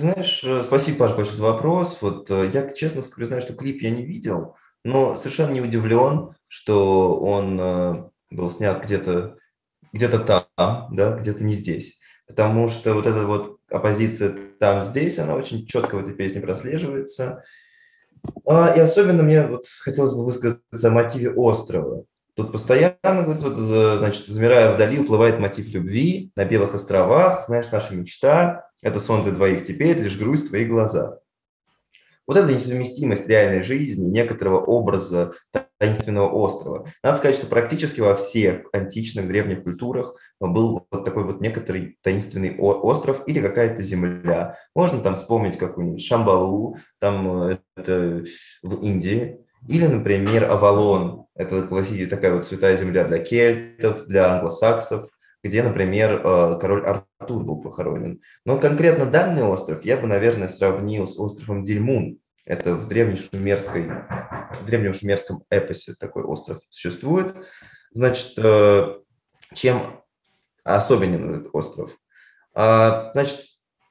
знаешь, 0.00 0.42
э, 0.44 0.62
спасибо, 0.64 0.98
Паш, 0.98 1.16
большое 1.16 1.36
за 1.36 1.42
вопрос. 1.42 1.98
Вот 2.00 2.30
э, 2.30 2.50
я, 2.52 2.70
честно 2.70 3.02
скажу, 3.02 3.26
знаю, 3.26 3.42
что 3.42 3.54
клип 3.54 3.82
я 3.82 3.90
не 3.90 4.04
видел, 4.04 4.56
но 4.84 5.16
совершенно 5.16 5.52
не 5.52 5.60
удивлен, 5.60 6.34
что 6.48 7.18
он 7.18 7.60
э, 7.60 8.10
был 8.30 8.50
снят 8.50 8.82
где-то 8.82 9.36
где-то 9.92 10.20
там, 10.20 10.88
да, 10.94 11.16
где-то 11.16 11.44
не 11.44 11.54
здесь. 11.54 11.98
Потому 12.26 12.68
что 12.68 12.94
вот 12.94 13.06
эта 13.06 13.26
вот 13.26 13.58
оппозиция 13.70 14.34
там-здесь, 14.58 15.18
она 15.18 15.34
очень 15.34 15.66
четко 15.66 15.96
в 15.96 16.00
этой 16.00 16.14
песне 16.14 16.40
прослеживается. 16.40 17.42
А, 18.46 18.72
и 18.74 18.80
особенно 18.80 19.22
мне 19.22 19.46
вот 19.46 19.66
хотелось 19.80 20.12
бы 20.12 20.24
высказаться 20.24 20.88
о 20.88 20.90
мотиве 20.90 21.32
острова. 21.32 22.04
Тут 22.36 22.52
постоянно, 22.52 22.96
говорится, 23.02 23.48
вот, 23.48 23.98
значит, 23.98 24.26
замирая 24.26 24.72
вдали, 24.72 25.00
уплывает 25.00 25.40
мотив 25.40 25.68
любви 25.70 26.32
на 26.36 26.44
белых 26.44 26.74
островах, 26.74 27.44
знаешь, 27.46 27.70
наша 27.72 27.94
мечта, 27.94 28.70
это 28.82 29.00
сон 29.00 29.24
для 29.24 29.32
двоих 29.32 29.66
теперь, 29.66 29.98
лишь 29.98 30.16
грусть 30.16 30.46
в 30.46 30.48
твоих 30.50 30.68
глазах. 30.68 31.18
Вот 32.30 32.36
эта 32.36 32.54
несовместимость 32.54 33.26
реальной 33.26 33.64
жизни, 33.64 34.08
некоторого 34.08 34.60
образа 34.60 35.32
таинственного 35.78 36.30
острова. 36.30 36.86
Надо 37.02 37.16
сказать, 37.16 37.34
что 37.34 37.48
практически 37.48 37.98
во 37.98 38.14
всех 38.14 38.66
античных 38.72 39.26
древних 39.26 39.64
культурах 39.64 40.14
был 40.38 40.86
вот 40.88 41.04
такой 41.04 41.24
вот 41.24 41.40
некоторый 41.40 41.98
таинственный 42.02 42.56
остров 42.56 43.24
или 43.26 43.40
какая-то 43.40 43.82
земля. 43.82 44.54
Можно 44.76 45.00
там 45.00 45.16
вспомнить 45.16 45.58
какую-нибудь 45.58 46.04
Шамбалу, 46.04 46.76
там 47.00 47.48
э, 47.48 47.58
это 47.76 48.24
в 48.62 48.80
Индии, 48.80 49.38
или, 49.66 49.86
например, 49.88 50.48
Авалон. 50.48 51.24
Это 51.34 51.62
классическая 51.62 52.06
такая 52.06 52.34
вот 52.34 52.44
святая 52.44 52.76
земля 52.76 53.02
для 53.06 53.18
кельтов, 53.18 54.06
для 54.06 54.34
англосаксов, 54.34 55.10
где, 55.42 55.62
например, 55.62 56.20
э, 56.22 56.58
король 56.60 56.84
Артур 56.84 57.44
был 57.44 57.60
похоронен. 57.60 58.20
Но 58.44 58.58
конкретно 58.58 59.06
данный 59.06 59.42
остров 59.42 59.84
я 59.84 59.96
бы, 59.96 60.06
наверное, 60.06 60.48
сравнил 60.48 61.06
с 61.06 61.18
островом 61.18 61.64
Дельмун. 61.64 62.18
Это 62.44 62.74
в 62.74 62.88
древнешумерской, 62.88 63.90
в 64.60 64.66
древнем 64.66 64.94
шумерском 64.94 65.44
эпосе 65.50 65.94
такой 65.98 66.24
остров 66.24 66.60
существует. 66.68 67.34
Значит, 67.92 68.32
э, 68.36 68.98
чем 69.54 70.02
особенен 70.64 71.34
этот 71.34 71.48
остров? 71.52 71.96
А, 72.54 73.10
значит, 73.14 73.40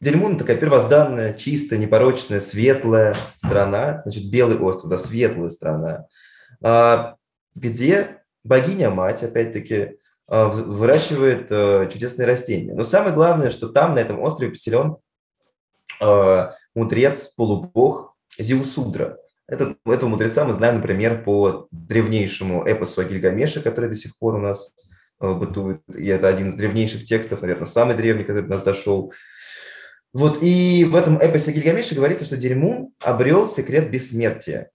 Дельмун 0.02 0.38
такая 0.38 0.58
первозданная, 0.58 1.34
чистая, 1.34 1.80
непорочная, 1.80 2.40
светлая 2.40 3.16
страна, 3.36 4.00
значит, 4.00 4.30
белый 4.32 4.58
остров, 4.58 4.90
да, 4.90 4.98
светлая 4.98 5.50
страна, 5.50 6.06
а, 6.62 7.16
где 7.56 8.24
богиня-мать, 8.44 9.24
опять-таки, 9.24 9.99
выращивает 10.30 11.48
э, 11.50 11.90
чудесные 11.92 12.28
растения. 12.28 12.74
Но 12.74 12.84
самое 12.84 13.14
главное, 13.14 13.50
что 13.50 13.70
там, 13.70 13.96
на 13.96 14.00
этом 14.00 14.22
острове, 14.22 14.52
поселен 14.52 14.98
а, 16.00 16.52
мудрец, 16.76 17.34
полубог 17.36 18.16
Зиусудра. 18.38 19.18
Этот, 19.48 19.78
этого 19.86 20.10
мудреца 20.10 20.46
мы 20.46 20.54
знаем, 20.54 20.76
например, 20.76 21.24
по 21.24 21.68
древнейшему 21.72 22.64
эпосу 22.66 23.02
о 23.02 23.04
Гильгамеше, 23.04 23.62
который 23.62 23.90
до 23.90 23.96
сих 23.96 24.18
пор 24.18 24.36
у 24.36 24.40
нас 24.40 24.72
э, 25.20 25.34
бытует. 25.34 25.82
И 25.96 26.08
это 26.08 26.28
один 26.28 26.50
из 26.50 26.54
древнейших 26.54 27.04
текстов, 27.04 27.42
наверное, 27.42 27.66
самый 27.66 27.96
древний, 27.96 28.24
который 28.24 28.44
до 28.44 28.50
нас 28.50 28.62
дошел. 28.62 29.12
Вот, 30.14 30.42
и 30.42 30.86
в 30.86 30.96
этом 30.96 31.18
эпосе 31.18 31.52
Гильгамеша 31.52 31.96
говорится, 31.96 32.26
что 32.26 32.38
Дельмун 32.38 32.94
обрел 33.04 33.48
секрет 33.48 33.90
бессмертия. 33.90 34.70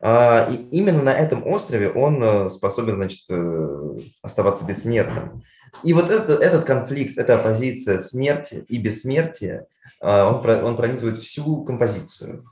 А, 0.00 0.48
и 0.50 0.54
именно 0.70 1.02
на 1.02 1.12
этом 1.12 1.46
острове 1.46 1.90
он 1.90 2.22
э, 2.22 2.50
способен, 2.50 2.96
значит, 2.96 3.24
э, 3.30 3.98
оставаться 4.22 4.64
бессмертным. 4.64 5.42
И 5.82 5.92
вот 5.92 6.10
это, 6.10 6.34
этот 6.34 6.64
конфликт, 6.64 7.18
эта 7.18 7.34
оппозиция 7.34 7.98
смерти 7.98 8.64
и 8.68 8.78
бессмертия, 8.78 9.66
а, 10.00 10.28
он, 10.28 10.48
он 10.64 10.76
пронизывает 10.76 11.18
всю 11.18 11.64
композицию. 11.64 12.42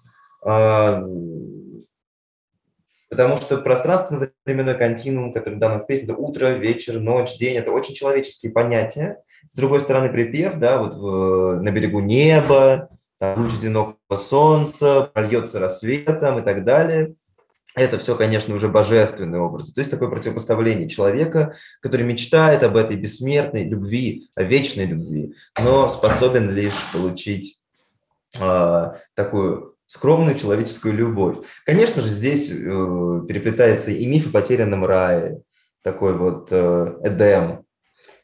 А, 0.45 1.03
потому 3.11 3.37
что 3.37 3.59
пространственно-временной 3.59 4.75
континуум, 4.75 5.33
который 5.33 5.59
дан 5.59 5.81
в 5.81 5.87
песне, 5.87 6.09
это 6.09 6.17
утро, 6.17 6.49
вечер, 6.49 6.99
ночь, 6.99 7.39
день, 7.39 7.57
это 7.57 7.71
очень 7.71 7.95
человеческие 7.95 8.51
понятия. 8.53 9.23
С 9.49 9.55
другой 9.55 9.81
стороны, 9.81 10.11
припев, 10.11 10.57
да, 10.57 10.79
вот 10.79 10.95
в, 10.95 11.63
на 11.63 11.71
берегу 11.71 12.01
неба, 12.01 12.91
там 13.19 13.43
луч 13.43 13.55
одинокого 13.55 14.19
солнца, 14.19 15.11
прольется 15.15 15.61
рассветом 15.61 16.39
и 16.41 16.43
так 16.43 16.65
далее. 16.65 17.15
Это 17.77 17.99
все, 17.99 18.17
конечно, 18.17 18.55
уже 18.55 18.69
божественный 18.69 19.39
образ. 19.39 19.71
То 19.71 19.83
есть 19.83 19.91
такое 19.91 20.09
противопоставление 20.09 20.89
человека, 20.89 21.55
который 21.83 22.07
мечтает 22.07 22.63
об 22.63 22.75
этой 22.75 22.97
бессмертной 22.97 23.65
любви, 23.65 24.31
о 24.35 24.45
вечной 24.45 24.87
любви, 24.87 25.35
но 25.63 25.91
способен 25.91 26.51
лишь 26.55 26.73
получить 26.95 27.61
э, 28.41 28.93
такую 29.15 29.77
скромную 29.85 30.39
человеческую 30.39 30.95
любовь. 30.95 31.47
Конечно 31.67 32.01
же, 32.01 32.09
здесь 32.09 32.51
э, 32.51 32.55
переплетается 33.29 33.91
и 33.91 34.07
миф 34.07 34.29
о 34.29 34.31
потерянном 34.31 34.87
рае, 34.87 35.43
такой 35.83 36.15
вот 36.15 36.49
э, 36.51 36.95
Эдем, 37.05 37.67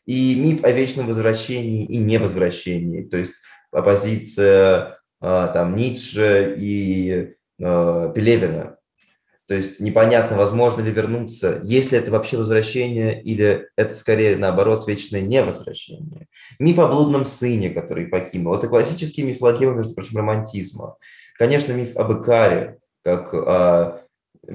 и 0.06 0.34
миф 0.40 0.64
о 0.64 0.70
вечном 0.70 1.08
возвращении 1.08 1.84
и 1.84 1.98
невозвращении, 1.98 3.02
то 3.02 3.18
есть 3.18 3.34
оппозиция 3.70 4.98
э, 5.20 5.48
там 5.52 5.76
Ницше 5.76 6.56
и 6.58 7.34
э, 7.60 8.12
Пелевина. 8.14 8.78
То 9.52 9.56
есть 9.56 9.80
непонятно, 9.80 10.38
возможно 10.38 10.80
ли 10.80 10.90
вернуться, 10.90 11.60
если 11.62 11.98
это 11.98 12.10
вообще 12.10 12.38
возвращение, 12.38 13.22
или 13.22 13.68
это 13.76 13.94
скорее, 13.94 14.38
наоборот, 14.38 14.88
вечное 14.88 15.20
невозвращение. 15.20 16.26
Миф 16.58 16.78
о 16.78 16.88
блудном 16.88 17.26
сыне, 17.26 17.68
который 17.68 18.06
покинул. 18.06 18.54
Это 18.54 18.66
классический 18.66 19.22
мифологема, 19.22 19.74
между 19.74 19.94
прочим, 19.94 20.16
романтизма. 20.16 20.96
Конечно, 21.36 21.74
миф 21.74 21.94
об 21.98 22.18
Икаре, 22.18 22.78
как 23.04 23.34
а, 23.34 24.00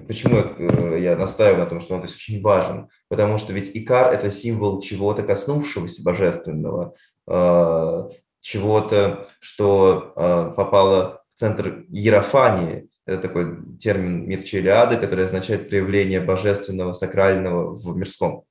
Почему 0.08 0.38
э, 0.40 1.00
я 1.00 1.16
настаиваю 1.16 1.60
на 1.60 1.70
том, 1.70 1.80
что 1.80 1.94
он 1.94 2.04
здесь 2.04 2.16
очень 2.16 2.42
важен? 2.42 2.90
Потому 3.08 3.38
что 3.38 3.54
ведь 3.54 3.70
Икар– 3.78 4.12
это 4.14 4.32
символ 4.32 4.82
чего-то 4.82 5.22
коснувшегося 5.22 6.02
божественного, 6.02 6.96
а, 7.28 8.10
чего-то, 8.42 9.30
что 9.40 10.14
а, 10.16 10.50
попало 10.50 11.22
в 11.36 11.40
центр 11.40 11.86
Иерофании. 11.90 12.90
Это 13.08 13.22
такой 13.22 13.58
термин 13.80 14.28
Мирчелиады, 14.28 14.98
который 14.98 15.26
означает 15.26 15.70
проявление 15.70 16.20
божественного, 16.20 16.94
сакрального 16.94 17.74
в 17.74 17.96
мирском. 17.96 18.44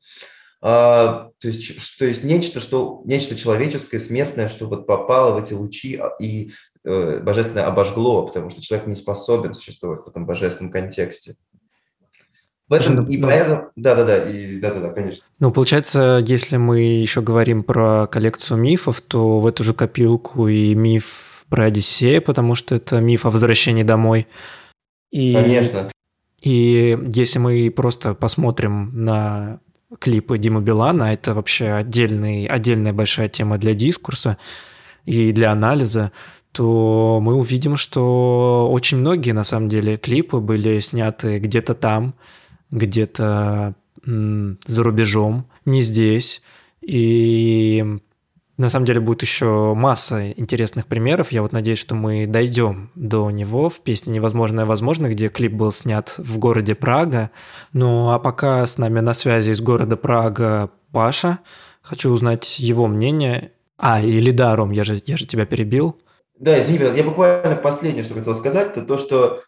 А, 0.62 1.30
то, 1.38 1.48
есть, 1.48 1.98
то 1.98 2.06
есть 2.06 2.24
нечто, 2.24 2.60
что, 2.60 3.02
нечто 3.04 3.36
человеческое, 3.36 4.00
смертное, 4.00 4.48
что 4.48 4.66
вот 4.66 4.86
попало 4.86 5.38
в 5.38 5.44
эти 5.44 5.52
лучи 5.52 6.00
и 6.18 6.52
э, 6.84 7.20
божественное 7.20 7.66
обожгло, 7.66 8.26
потому 8.26 8.50
что 8.50 8.62
человек 8.62 8.86
не 8.86 8.94
способен 8.94 9.52
существовать 9.52 10.04
в 10.04 10.08
этом 10.08 10.24
божественном 10.24 10.72
контексте. 10.72 11.34
В 12.68 12.72
этом, 12.72 13.04
и 13.04 13.16
ну, 13.16 13.28
поэтому, 13.28 13.70
да-да-да, 13.76 14.24
да-да-да, 14.24 14.90
конечно. 14.92 15.24
Ну, 15.38 15.52
получается, 15.52 16.20
если 16.26 16.56
мы 16.56 16.80
еще 16.80 17.20
говорим 17.20 17.62
про 17.62 18.08
коллекцию 18.08 18.58
мифов, 18.58 19.02
то 19.02 19.38
в 19.38 19.46
эту 19.46 19.62
же 19.62 19.72
копилку 19.72 20.48
и 20.48 20.74
миф 20.74 21.35
про 21.48 21.64
Одиссея, 21.64 22.20
потому 22.20 22.54
что 22.54 22.74
это 22.74 23.00
миф 23.00 23.26
о 23.26 23.30
возвращении 23.30 23.82
домой. 23.82 24.26
И, 25.10 25.34
конечно. 25.34 25.88
И 26.40 26.98
если 27.12 27.38
мы 27.38 27.70
просто 27.70 28.14
посмотрим 28.14 29.04
на 29.04 29.60
клипы 29.98 30.38
Димы 30.38 30.60
Билана, 30.60 31.12
это 31.12 31.34
вообще 31.34 31.70
отдельный, 31.70 32.46
отдельная 32.46 32.92
большая 32.92 33.28
тема 33.28 33.58
для 33.58 33.74
дискурса 33.74 34.36
и 35.04 35.32
для 35.32 35.52
анализа, 35.52 36.12
то 36.52 37.20
мы 37.22 37.34
увидим, 37.34 37.76
что 37.76 38.68
очень 38.70 38.98
многие, 38.98 39.32
на 39.32 39.44
самом 39.44 39.68
деле, 39.68 39.96
клипы 39.96 40.38
были 40.38 40.80
сняты 40.80 41.38
где-то 41.38 41.74
там, 41.74 42.14
где-то 42.70 43.74
за 44.04 44.82
рубежом, 44.82 45.48
не 45.64 45.82
здесь. 45.82 46.42
И 46.80 47.98
на 48.56 48.70
самом 48.70 48.86
деле 48.86 49.00
будет 49.00 49.22
еще 49.22 49.74
масса 49.74 50.30
интересных 50.32 50.86
примеров. 50.86 51.30
Я 51.30 51.42
вот 51.42 51.52
надеюсь, 51.52 51.78
что 51.78 51.94
мы 51.94 52.26
дойдем 52.26 52.90
до 52.94 53.30
него 53.30 53.68
в 53.68 53.80
песне 53.80 54.14
«Невозможное 54.14 54.64
возможно», 54.64 55.08
где 55.08 55.28
клип 55.28 55.52
был 55.52 55.72
снят 55.72 56.14
в 56.18 56.38
городе 56.38 56.74
Прага. 56.74 57.30
Ну 57.72 58.10
а 58.10 58.18
пока 58.18 58.66
с 58.66 58.78
нами 58.78 59.00
на 59.00 59.12
связи 59.12 59.50
из 59.50 59.60
города 59.60 59.96
Прага 59.96 60.70
Паша. 60.90 61.40
Хочу 61.82 62.10
узнать 62.10 62.58
его 62.58 62.86
мнение. 62.86 63.52
А, 63.78 64.00
или 64.00 64.30
да, 64.30 64.56
Ром, 64.56 64.70
я 64.70 64.84
же, 64.84 65.02
я 65.04 65.16
же 65.16 65.26
тебя 65.26 65.44
перебил. 65.44 66.00
Да, 66.38 66.60
извини, 66.60 66.96
я 66.96 67.04
буквально 67.04 67.56
последнее, 67.56 68.04
что 68.04 68.14
хотел 68.14 68.34
сказать, 68.34 68.68
это 68.68 68.82
то, 68.82 68.98
что, 68.98 69.42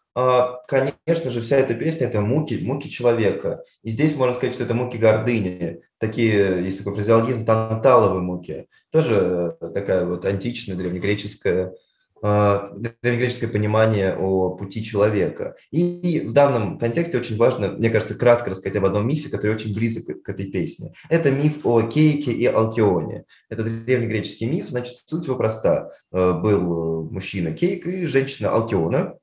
конечно 0.66 1.31
же, 1.31 1.40
вся 1.40 1.57
эта 1.57 1.74
песня– 1.74 2.07
это 2.09 2.20
муки, 2.20 2.59
муки 2.62 2.88
человека. 2.88 3.62
И 3.83 3.90
здесь 3.90 4.16
можно 4.16 4.35
сказать, 4.35 4.54
что 4.54 4.64
это 4.64 4.74
муки 4.74 4.96
гордыни. 4.96 5.83
Такие, 5.98 6.64
есть 6.64 6.78
такой 6.78 6.94
фразеологизм, 6.94 7.44
танталовые 7.44 8.22
муки. 8.22 8.66
Тоже 8.90 9.57
такая 9.61 10.04
вот 10.07 10.24
античная, 10.24 10.76
древнегреческая 10.76 11.74
а, 12.20 12.72
древнегреческое 12.74 13.48
понимание 13.48 14.16
о 14.16 14.50
пути 14.57 14.83
человека. 14.83 15.54
И 15.70 16.20
в 16.26 16.33
данном 16.33 16.78
контексте 16.78 17.18
очень 17.18 17.37
важно, 17.37 17.70
мне 17.70 17.90
кажется, 17.90 18.16
кратко 18.16 18.50
рассказать 18.50 18.76
об 18.76 18.87
одном 18.87 19.07
мифе, 19.07 19.28
который 19.28 19.52
очень 19.54 19.74
близок 19.74 20.22
к 20.22 20.28
этой 20.28 20.46
песне. 20.46 20.94
Это 21.09 21.31
миф 21.31 21.64
о 21.64 21.83
Кейке 21.83 22.33
и 22.33 22.46
Алкионе. 22.46 23.24
Это 23.48 23.62
древнегреческий 23.62 24.48
миф, 24.48 24.68
значит, 24.68 24.96
суть 25.07 25.26
его 25.26 25.37
проста. 25.37 25.90
Э, 26.12 26.33
был 26.33 27.09
мужчина 27.11 27.52
Кейк 27.52 27.87
и 27.87 28.07
женщина 28.07 28.50
Алкиона, 28.50 29.14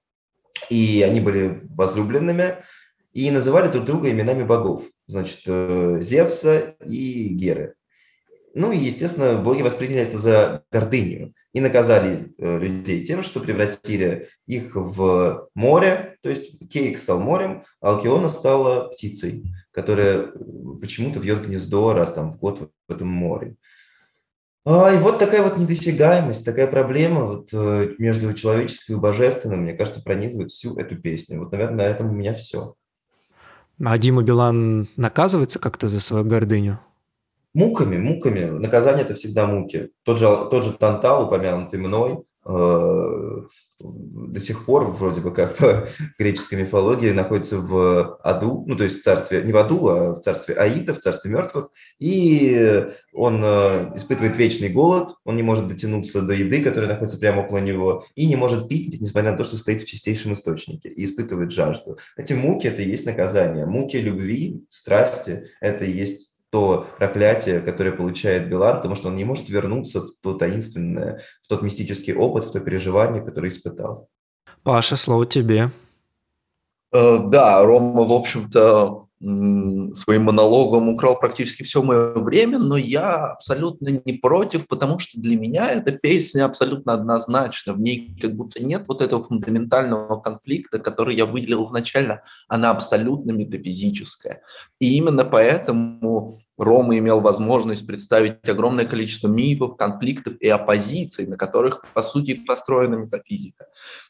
и 0.69 1.03
они 1.03 1.19
были 1.19 1.61
возлюбленными, 1.75 2.57
и 3.13 3.31
называли 3.31 3.71
друг 3.71 3.85
друга 3.85 4.11
именами 4.11 4.43
богов. 4.43 4.83
Значит, 5.07 5.41
э, 5.47 5.99
Зевса 6.01 6.75
и 6.85 7.29
Геры. 7.29 7.75
Ну 8.53 8.71
и, 8.71 8.77
естественно, 8.77 9.37
боги 9.37 9.61
восприняли 9.61 10.01
это 10.01 10.17
за 10.17 10.63
гордыню 10.71 11.33
и 11.53 11.59
наказали 11.59 12.33
э, 12.37 12.59
людей 12.59 13.03
тем, 13.03 13.21
что 13.21 13.41
превратили 13.41 14.29
их 14.47 14.75
в 14.75 15.49
море, 15.55 16.17
то 16.21 16.29
есть 16.29 16.57
Кейк 16.69 16.97
стал 16.97 17.19
морем, 17.19 17.63
а 17.81 17.91
Алкиона 17.91 18.29
стала 18.29 18.89
птицей, 18.89 19.43
которая 19.71 20.31
почему-то 20.81 21.19
вьет 21.19 21.45
гнездо 21.45 21.93
раз 21.93 22.13
там 22.13 22.31
в 22.31 22.37
год 22.37 22.71
в 22.87 22.91
этом 22.91 23.09
море. 23.09 23.55
А, 24.67 24.91
и 24.91 24.97
вот 24.97 25.19
такая 25.19 25.43
вот 25.43 25.57
недосягаемость, 25.57 26.43
такая 26.43 26.65
проблема 26.65 27.25
вот 27.25 27.49
э, 27.53 27.89
между 27.99 28.33
человеческим 28.33 28.97
и 28.97 28.99
божественным, 28.99 29.61
мне 29.61 29.73
кажется, 29.73 30.01
пронизывает 30.01 30.49
всю 30.49 30.75
эту 30.75 30.95
песню. 30.95 31.39
Вот, 31.39 31.51
наверное, 31.51 31.77
на 31.77 31.91
этом 31.91 32.09
у 32.09 32.13
меня 32.13 32.33
все. 32.33 32.73
А 33.83 33.97
Дима 33.99 34.23
Билан 34.23 34.89
наказывается 34.95 35.59
как-то 35.59 35.87
за 35.87 35.99
свою 35.99 36.25
гордыню? 36.25 36.79
Муками, 37.53 37.97
муками. 37.97 38.45
Наказание– 38.45 39.05
это 39.05 39.13
всегда 39.13 39.45
муки. 39.45 39.91
Тот 40.03 40.17
же, 40.17 40.25
тот 40.25 40.65
же 40.65 40.73
Тантал, 40.73 41.27
упомянутый 41.27 41.79
мной, 41.79 42.23
до 42.45 44.39
сих 44.39 44.65
пор 44.65 44.85
вроде 44.85 45.19
бы 45.21 45.33
как 45.33 45.59
в 45.59 45.87
греческой 46.19 46.61
мифологии 46.61 47.11
находится 47.11 47.57
в 47.57 48.19
аду, 48.23 48.63
ну 48.67 48.75
то 48.75 48.83
есть 48.83 48.99
в 48.99 49.03
царстве, 49.03 49.41
не 49.41 49.51
в 49.51 49.57
аду, 49.57 49.87
а 49.87 50.13
в 50.13 50.21
царстве 50.21 50.53
Аида, 50.53 50.93
в 50.93 50.99
царстве 50.99 51.31
мертвых, 51.31 51.71
и 51.99 52.85
он 53.13 53.41
э, 53.43 53.93
испытывает 53.95 54.37
вечный 54.37 54.69
голод, 54.69 55.15
он 55.23 55.37
не 55.37 55.43
может 55.43 55.67
дотянуться 55.67 56.21
до 56.21 56.33
еды, 56.33 56.61
которая 56.61 56.89
находится 56.89 57.17
прямо 57.17 57.41
около 57.41 57.57
него, 57.57 58.05
и 58.13 58.27
не 58.27 58.35
может 58.35 58.69
пить, 58.69 59.01
несмотря 59.01 59.31
на 59.31 59.37
то, 59.37 59.43
что 59.43 59.57
стоит 59.57 59.81
в 59.81 59.87
чистейшем 59.87 60.33
источнике, 60.33 60.89
и 60.89 61.03
испытывает 61.03 61.51
жажду. 61.51 61.97
Эти 62.15 62.33
муки– 62.33 62.67
это 62.67 62.83
и 62.83 62.89
есть 62.89 63.07
наказание. 63.07 63.65
Муки 63.65 63.97
любви, 63.97 64.63
страсти– 64.69 65.45
это 65.61 65.85
и 65.85 65.91
есть 65.91 66.34
то 66.55 66.87
проклятие, 66.97 67.59
которое 67.59 67.91
получает 67.91 68.47
Билан, 68.47 68.77
потому 68.77 68.95
что 68.95 69.09
он 69.09 69.17
не 69.17 69.25
может 69.25 69.49
вернуться 69.49 69.99
в 69.99 70.11
то 70.21 70.35
таинственное, 70.35 71.19
в 71.43 71.47
тот 71.49 71.61
мистический 71.63 72.13
опыт, 72.13 72.45
в 72.45 72.51
то 72.53 72.61
переживание, 72.61 73.21
которое 73.21 73.49
испытал. 73.49 74.07
Паша, 74.63 74.95
слово 74.95 75.25
тебе. 75.25 75.69
Э, 76.93 77.19
да, 77.25 77.61
Рома, 77.61 78.03
в 78.03 78.13
общем-то, 78.13 79.05
своим 79.19 80.23
монологом 80.23 80.89
украл 80.89 81.19
практически 81.19 81.63
все 81.63 81.81
мое 81.81 82.13
время, 82.13 82.59
но 82.59 82.77
я 82.77 83.31
абсолютно 83.31 84.01
не 84.05 84.13
против, 84.13 84.67
потому 84.67 84.99
что 84.99 85.19
для 85.19 85.37
меня 85.37 85.71
эта 85.71 85.91
песня 85.93 86.45
абсолютно 86.45 86.93
однозначна. 86.93 87.73
В 87.73 87.79
ней 87.79 88.15
как 88.21 88.35
будто 88.35 88.63
нет 88.63 88.83
вот 88.87 89.01
этого 89.01 89.23
фундаментального 89.23 90.19
конфликта, 90.19 90.79
который 90.79 91.15
я 91.15 91.25
выделил 91.25 91.63
изначально. 91.63 92.21
Она 92.47 92.71
абсолютно 92.71 93.31
метафизическая. 93.31 94.41
И 94.79 94.95
именно 94.95 95.25
поэтому 95.25 96.35
Рома 96.57 96.97
имел 96.97 97.19
возможность 97.19 97.85
представить 97.85 98.47
огромное 98.47 98.85
количество 98.85 99.27
мифов, 99.27 99.75
конфликтов 99.75 100.35
и 100.39 100.47
оппозиций, 100.47 101.27
на 101.27 101.37
которых, 101.37 101.85
по 101.93 102.01
сути, 102.01 102.33
построена 102.33 102.95
метафизика. 102.95 103.67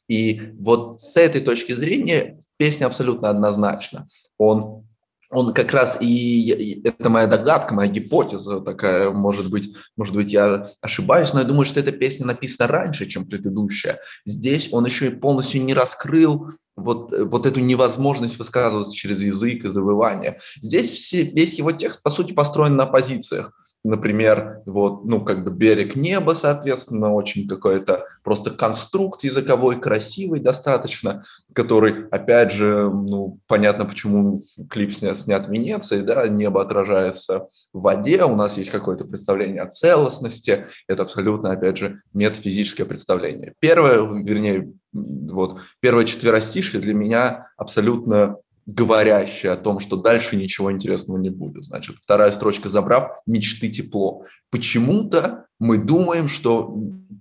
И 0.08 0.53
вот 0.60 1.01
с 1.01 1.17
этой 1.17 1.41
точки 1.41 1.71
зрения 1.71 2.43
песня 2.58 2.86
абсолютно 2.86 3.29
однозначна. 3.29 4.08
Он 4.38 4.86
он 5.35 5.53
как 5.53 5.73
раз 5.73 5.97
и 5.99 6.81
это 6.83 7.09
моя 7.09 7.27
догадка, 7.27 7.73
моя 7.73 7.91
гипотеза 7.91 8.61
такая, 8.61 9.11
может 9.11 9.49
быть, 9.49 9.75
может 9.97 10.15
быть, 10.15 10.31
я 10.31 10.67
ошибаюсь, 10.81 11.33
но 11.33 11.41
я 11.41 11.45
думаю, 11.45 11.65
что 11.65 11.79
эта 11.79 11.91
песня 11.91 12.25
написана 12.25 12.71
раньше, 12.71 13.05
чем 13.05 13.25
предыдущая. 13.25 13.99
Здесь 14.25 14.69
он 14.71 14.85
еще 14.85 15.07
и 15.07 15.15
полностью 15.15 15.61
не 15.63 15.73
раскрыл 15.73 16.51
вот, 16.75 17.13
вот 17.17 17.45
эту 17.45 17.59
невозможность 17.59 18.39
высказываться 18.39 18.95
через 18.95 19.21
язык 19.21 19.65
и 19.65 19.69
завывание. 19.69 20.39
Здесь 20.61 20.89
все, 20.89 21.23
весь 21.23 21.55
его 21.55 21.71
текст, 21.71 22.01
по 22.01 22.09
сути, 22.09 22.33
построен 22.33 22.75
на 22.75 22.85
позициях 22.85 23.51
например, 23.83 24.61
вот, 24.65 25.05
ну, 25.05 25.23
как 25.23 25.43
бы 25.43 25.51
берег 25.51 25.95
неба, 25.95 26.31
соответственно, 26.31 27.13
очень 27.13 27.47
какой-то 27.47 28.05
просто 28.23 28.49
конструкт 28.49 29.23
языковой, 29.23 29.79
красивый 29.79 30.39
достаточно, 30.39 31.23
который, 31.53 32.07
опять 32.07 32.51
же, 32.51 32.89
ну, 32.89 33.39
понятно, 33.47 33.85
почему 33.85 34.39
клип 34.69 34.93
снят, 34.93 35.17
снят 35.17 35.47
в 35.47 35.51
Венеции, 35.51 36.01
да, 36.01 36.27
небо 36.27 36.61
отражается 36.61 37.47
в 37.73 37.81
воде, 37.81 38.23
у 38.23 38.35
нас 38.35 38.57
есть 38.57 38.71
какое-то 38.71 39.05
представление 39.05 39.61
о 39.61 39.69
целостности, 39.69 40.65
это 40.88 41.03
абсолютно, 41.03 41.51
опять 41.51 41.77
же, 41.77 42.01
метафизическое 42.13 42.88
представление. 42.88 43.53
Первое, 43.59 44.01
вернее, 44.23 44.73
вот, 44.93 45.59
первое 45.79 46.05
четверостишее 46.05 46.81
для 46.81 46.93
меня 46.93 47.49
абсолютно 47.57 48.38
говорящая 48.65 49.54
о 49.54 49.58
том, 49.58 49.80
что 49.80 49.95
дальше 49.95 50.36
ничего 50.36 50.71
интересного 50.71 51.17
не 51.17 51.30
будет. 51.30 51.65
Значит, 51.65 51.97
вторая 51.99 52.32
строчка 52.32 52.69
забрав 52.69 53.19
«мечты 53.25 53.69
тепло». 53.69 54.25
Почему-то 54.49 55.45
мы 55.60 55.78
думаем, 55.78 56.28
что 56.28 56.67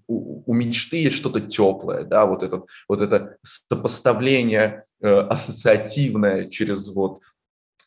у, 0.07 0.43
у 0.47 0.55
мечты 0.55 0.97
есть 1.03 1.17
что-то 1.17 1.41
теплое, 1.41 2.05
да, 2.05 2.27
вот, 2.27 2.43
этот, 2.43 2.67
вот 2.89 3.01
это 3.01 3.37
сопоставление 3.43 4.85
э, 5.01 5.09
ассоциативное 5.09 6.49
через 6.49 6.89
вот 6.89 7.21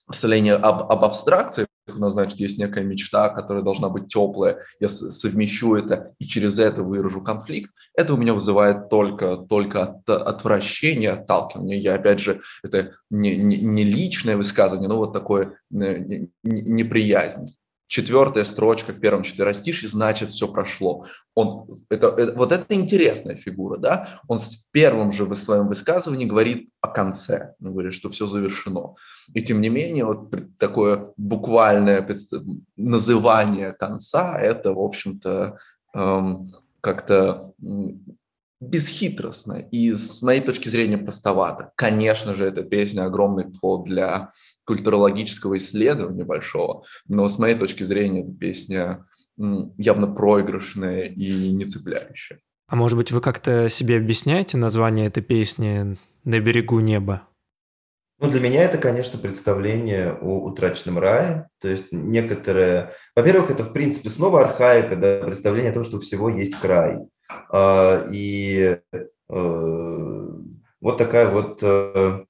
представление 0.05 0.55
об, 0.55 0.91
об 0.91 1.03
абстракции, 1.03 1.67
у 1.95 1.99
нас, 1.99 2.13
значит, 2.13 2.39
есть 2.39 2.57
некая 2.57 2.83
мечта, 2.83 3.29
которая 3.29 3.63
должна 3.63 3.89
быть 3.89 4.07
теплая, 4.07 4.59
я 4.79 4.87
совмещу 4.87 5.75
это 5.75 6.11
и 6.19 6.25
через 6.25 6.59
это 6.59 6.83
выражу 6.83 7.21
конфликт, 7.21 7.71
это 7.95 8.13
у 8.13 8.17
меня 8.17 8.33
вызывает 8.33 8.89
только, 8.89 9.37
только 9.37 9.83
от, 9.83 10.09
отвращение, 10.09 11.11
отталкивание. 11.11 11.79
Я, 11.79 11.95
опять 11.95 12.19
же, 12.19 12.41
это 12.63 12.91
не, 13.09 13.35
не, 13.37 13.57
не 13.57 13.83
личное 13.83 14.37
высказывание, 14.37 14.89
но 14.89 14.97
вот 14.97 15.13
такое 15.13 15.59
э, 15.71 16.27
неприязнь 16.43 17.55
четвертая 17.87 18.43
строчка 18.43 18.93
в 18.93 18.99
первом 18.99 19.23
четверостишье, 19.23 19.89
значит, 19.89 20.29
все 20.29 20.47
прошло. 20.47 21.05
Он, 21.33 21.67
это, 21.89 22.07
это, 22.09 22.33
вот 22.33 22.51
это 22.51 22.73
интересная 22.75 23.35
фигура, 23.35 23.77
да? 23.77 24.21
Он 24.27 24.37
в 24.37 24.71
первом 24.71 25.11
же 25.11 25.25
в 25.25 25.35
своем 25.35 25.67
высказывании 25.67 26.25
говорит 26.25 26.69
о 26.81 26.89
конце, 26.89 27.55
он 27.61 27.71
говорит, 27.71 27.93
что 27.93 28.09
все 28.09 28.27
завершено. 28.27 28.95
И 29.33 29.41
тем 29.41 29.61
не 29.61 29.69
менее, 29.69 30.05
вот 30.05 30.33
такое 30.57 31.13
буквальное 31.17 32.07
называние 32.75 33.73
конца, 33.73 34.37
это, 34.39 34.73
в 34.73 34.79
общем-то, 34.79 35.57
эм, 35.93 36.53
как-то 36.81 37.53
бесхитростно 38.59 39.53
и, 39.71 39.93
с 39.93 40.21
моей 40.21 40.41
точки 40.41 40.67
зрения, 40.69 40.97
простовато. 40.97 41.71
Конечно 41.75 42.35
же, 42.35 42.45
эта 42.45 42.63
песня 42.63 43.05
огромный 43.05 43.45
плод 43.45 43.85
для 43.85 44.31
культурологического 44.67 45.57
исследования 45.57 46.25
большого, 46.25 46.83
но 47.07 47.27
с 47.29 47.39
моей 47.39 47.55
точки 47.55 47.83
зрения, 47.83 48.21
эта 48.21 48.33
песня 48.33 49.05
явно 49.37 50.07
проигрышная 50.07 51.03
и 51.03 51.51
не 51.53 51.65
цепляющая. 51.65 52.39
А 52.67 52.75
может 52.75 52.97
быть, 52.97 53.11
вы 53.11 53.21
как-то 53.21 53.69
себе 53.69 53.97
объясняете 53.97 54.57
название 54.57 55.07
этой 55.07 55.23
песни 55.23 55.97
«На 56.25 56.39
берегу 56.39 56.81
неба»? 56.81 57.21
Ну, 58.19 58.29
для 58.29 58.41
меня 58.41 58.63
это, 58.63 58.77
конечно, 58.77 59.17
представление 59.19 60.11
о 60.11 60.39
утраченном 60.43 60.97
рае. 60.99 61.49
То 61.61 61.69
есть 61.69 61.91
некоторое... 61.91 62.91
Во-первых, 63.15 63.51
это, 63.51 63.63
в 63.63 63.71
принципе, 63.71 64.09
снова 64.09 64.41
архаика, 64.41 64.95
да, 64.95 65.19
представление 65.23 65.71
о 65.71 65.75
том, 65.75 65.83
что 65.83 65.97
у 65.97 65.99
всего 65.99 66.27
есть 66.27 66.55
край. 66.59 66.97
А, 67.51 68.07
и 68.11 68.79
э, 68.91 68.99
вот 70.81 70.97
такая 70.97 71.29
вот... 71.29 72.26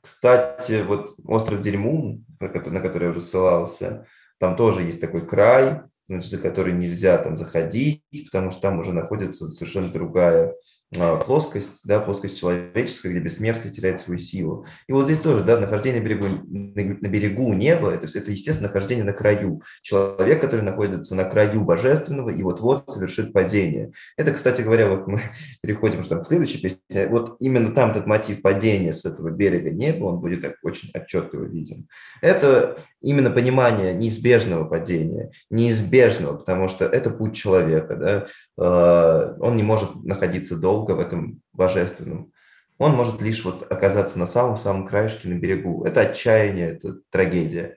Кстати, 0.00 0.82
вот 0.82 1.14
остров 1.24 1.60
Дерьмун, 1.60 2.24
на 2.38 2.80
который 2.80 3.04
я 3.04 3.10
уже 3.10 3.20
ссылался, 3.20 4.06
там 4.38 4.56
тоже 4.56 4.82
есть 4.82 5.00
такой 5.00 5.26
край, 5.26 5.82
значит, 6.08 6.30
за 6.30 6.38
который 6.38 6.72
нельзя 6.72 7.18
там 7.18 7.36
заходить, 7.36 8.02
потому 8.30 8.50
что 8.50 8.62
там 8.62 8.78
уже 8.78 8.92
находится 8.92 9.48
совершенно 9.48 9.92
другая 9.92 10.54
плоскость, 10.92 11.80
да, 11.84 12.00
плоскость 12.00 12.40
человеческая, 12.40 13.10
где 13.10 13.20
бессмертие 13.20 13.72
теряет 13.72 14.00
свою 14.00 14.18
силу. 14.18 14.66
И 14.88 14.92
вот 14.92 15.04
здесь 15.04 15.20
тоже, 15.20 15.44
да, 15.44 15.58
нахождение 15.58 16.00
на 16.00 16.04
берегу, 16.04 16.26
на, 16.26 17.08
берегу 17.08 17.52
неба, 17.52 17.90
это, 17.92 18.06
это, 18.06 18.30
естественно, 18.32 18.68
нахождение 18.68 19.04
на 19.04 19.12
краю. 19.12 19.62
Человек, 19.82 20.40
который 20.40 20.62
находится 20.62 21.14
на 21.14 21.24
краю 21.24 21.64
божественного 21.64 22.30
и 22.30 22.42
вот-вот 22.42 22.90
совершит 22.90 23.32
падение. 23.32 23.92
Это, 24.16 24.32
кстати 24.32 24.62
говоря, 24.62 24.88
вот 24.88 25.06
мы 25.06 25.20
переходим 25.62 26.02
что 26.02 26.18
к 26.18 26.26
следующей 26.26 26.60
песне. 26.60 27.06
Вот 27.08 27.36
именно 27.38 27.72
там 27.72 27.92
этот 27.92 28.06
мотив 28.06 28.42
падения 28.42 28.92
с 28.92 29.04
этого 29.04 29.30
берега 29.30 29.70
неба, 29.70 30.06
он 30.06 30.18
будет 30.18 30.42
так 30.42 30.56
очень 30.64 30.90
отчетливо 30.92 31.44
виден. 31.44 31.86
Это 32.20 32.78
именно 33.00 33.30
понимание 33.30 33.94
неизбежного 33.94 34.64
падения, 34.64 35.30
неизбежного, 35.50 36.36
потому 36.36 36.68
что 36.68 36.84
это 36.84 37.10
путь 37.10 37.36
человека, 37.36 37.96
да, 37.96 38.26
а, 38.58 39.36
он 39.40 39.56
не 39.56 39.62
может 39.62 40.04
находиться 40.04 40.56
долго 40.56 40.79
в 40.94 41.00
этом 41.00 41.42
божественном. 41.52 42.32
Он 42.78 42.92
может 42.92 43.20
лишь 43.20 43.44
вот 43.44 43.70
оказаться 43.70 44.18
на 44.18 44.26
самом-самом 44.26 44.86
краешке, 44.86 45.28
на 45.28 45.34
берегу. 45.34 45.84
Это 45.84 46.00
отчаяние, 46.00 46.70
это 46.70 46.96
трагедия. 47.10 47.76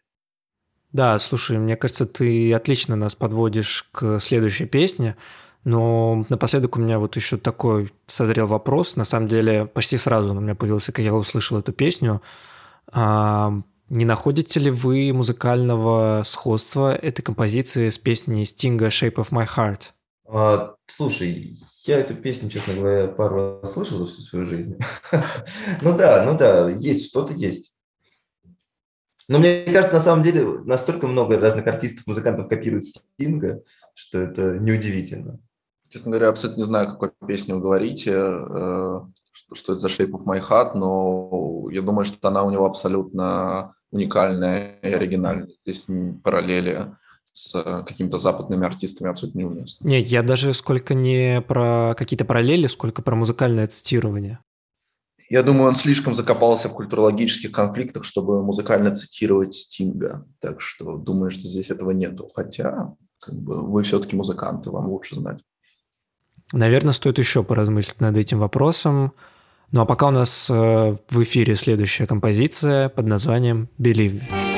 Да, 0.94 1.18
слушай, 1.20 1.58
мне 1.58 1.76
кажется, 1.76 2.06
ты 2.06 2.54
отлично 2.54 2.96
нас 2.96 3.16
подводишь 3.16 3.90
к 3.92 4.20
следующей 4.20 4.66
песне, 4.66 5.18
но 5.64 6.26
напоследок 6.30 6.78
у 6.78 6.80
меня 6.80 7.00
вот 7.00 7.16
еще 7.16 7.38
такой 7.38 7.92
созрел 8.06 8.48
вопрос. 8.48 8.96
На 8.96 9.04
самом 9.04 9.28
деле, 9.28 9.66
почти 9.66 9.98
сразу 9.98 10.34
у 10.34 10.40
меня 10.40 10.56
появился, 10.56 10.92
когда 10.92 11.10
я 11.10 11.16
услышал 11.16 11.58
эту 11.58 11.74
песню. 11.74 12.22
А, 12.92 13.54
не 13.90 14.06
находите 14.06 14.60
ли 14.60 14.72
вы 14.72 15.12
музыкального 15.14 16.22
сходства 16.26 16.96
этой 16.96 17.22
композиции 17.24 17.90
с 17.90 17.98
песней 17.98 18.46
Стинга 18.46 18.88
«Shape 18.88 19.16
of 19.16 19.30
my 19.32 19.48
heart»? 19.48 19.92
А, 20.36 20.78
слушай, 20.88 21.56
я 21.86 22.00
эту 22.00 22.16
песню, 22.16 22.50
честно 22.50 22.74
говоря, 22.74 23.08
пару 23.08 23.62
раз 23.62 23.74
слышал 23.74 24.00
за 24.00 24.08
всю 24.08 24.22
свою 24.22 24.46
жизнь. 24.46 24.80
ну 25.84 25.96
да, 25.96 26.26
ну 26.26 26.36
да, 26.36 26.72
есть 26.72 27.10
что-то 27.10 27.34
есть. 27.34 27.76
Но 29.28 29.38
мне 29.38 29.64
кажется, 29.66 29.94
на 29.94 30.00
самом 30.00 30.24
деле, 30.24 30.44
настолько 30.64 31.06
много 31.06 31.40
разных 31.40 31.68
артистов, 31.68 32.08
музыкантов 32.08 32.50
копируют 32.50 32.86
Стинга, 32.86 33.62
что 33.94 34.22
это 34.22 34.58
неудивительно. 34.58 35.40
Честно 35.90 36.10
говоря, 36.10 36.30
абсолютно 36.30 36.62
не 36.62 36.66
знаю, 36.66 36.88
какой 36.88 37.12
песню 37.28 37.58
вы 37.58 37.62
говорите, 37.62 38.12
э, 38.16 39.02
что 39.52 39.74
это 39.74 39.78
за 39.78 39.88
Shape 39.88 40.14
of 40.14 40.26
My 40.26 40.42
Heart, 40.42 40.72
но 40.74 41.70
я 41.72 41.84
думаю, 41.84 42.06
что 42.06 42.28
она 42.28 42.44
у 42.44 42.50
него 42.50 42.66
абсолютно 42.66 43.76
уникальная 43.92 44.80
и 44.82 44.92
оригинальная. 44.92 45.50
Здесь 45.64 45.86
параллели 46.24 46.96
с 47.34 47.84
какими-то 47.86 48.18
западными 48.18 48.66
артистами 48.66 49.10
абсолютно 49.10 49.40
неуместно. 49.40 49.86
Нет, 49.86 50.08
я 50.08 50.22
даже 50.24 50.54
сколько 50.54 50.94
не 50.94 51.42
про 51.42 51.96
какие-то 51.98 52.26
параллели, 52.26 52.68
сколько 52.68 53.02
про 53.02 53.16
музыкальное 53.16 53.68
цитирование. 53.68 54.40
Я 55.30 55.42
думаю, 55.42 55.70
он 55.70 55.76
слишком 55.76 56.14
закопался 56.14 56.70
в 56.70 56.74
культурологических 56.74 57.52
конфликтах, 57.52 58.04
чтобы 58.04 58.44
музыкально 58.44 58.96
цитировать 58.96 59.56
Стинга. 59.56 60.26
Так 60.40 60.62
что 60.62 60.98
думаю, 60.98 61.32
что 61.32 61.42
здесь 61.42 61.72
этого 61.72 61.90
нету. 61.90 62.30
Хотя 62.36 62.94
как 63.20 63.36
бы, 63.36 63.62
вы 63.62 63.82
все-таки 63.82 64.16
музыканты, 64.16 64.70
вам 64.70 64.86
лучше 64.86 65.16
знать. 65.16 65.40
Наверное, 66.52 66.94
стоит 66.94 67.18
еще 67.18 67.44
поразмыслить 67.44 68.00
над 68.00 68.16
этим 68.16 68.40
вопросом. 68.40 69.14
Ну 69.72 69.82
а 69.82 69.86
пока 69.86 70.10
у 70.10 70.12
нас 70.12 70.52
э, 70.52 70.98
в 71.10 71.24
эфире 71.24 71.56
следующая 71.56 72.06
композиция 72.06 72.90
под 72.90 73.08
названием 73.08 73.70
«Believe 73.80 74.22
Me». 74.22 74.54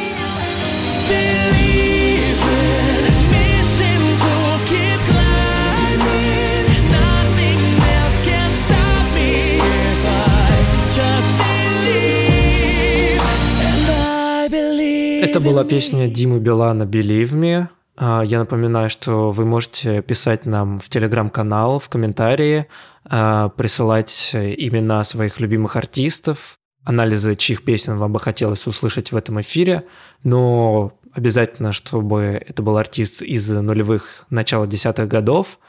Это 15.36 15.44
была 15.44 15.66
песня 15.66 16.08
Димы 16.08 16.40
Билана 16.40 16.84
«Believe 16.84 17.34
Me». 17.34 17.68
А, 17.98 18.22
я 18.22 18.40
напоминаю, 18.40 18.90
что 18.90 19.32
вы 19.32 19.44
можете 19.44 20.02
писать 20.02 20.46
нам 20.46 20.80
в 20.80 20.88
телеграм-канал, 20.88 21.80
в 21.80 21.90
комментарии, 21.90 22.68
а, 23.04 23.50
присылать 23.50 24.32
имена 24.34 25.04
своих 25.04 25.42
любимых 25.42 25.76
артистов, 25.76 26.58
анализы, 26.86 27.36
чьих 27.36 27.66
песен 27.66 27.98
вам 27.98 28.14
бы 28.14 28.22
хотелось 28.22 28.66
услышать 28.66 29.12
в 29.12 29.18
этом 29.18 29.42
эфире, 29.42 29.84
но 30.24 30.94
обязательно, 31.12 31.74
чтобы 31.74 32.42
это 32.48 32.64
был 32.64 32.78
артист 32.78 33.22
из 33.22 33.50
нулевых, 33.50 34.28
начала 34.30 34.66
десятых 34.66 35.10
годов. 35.10 35.60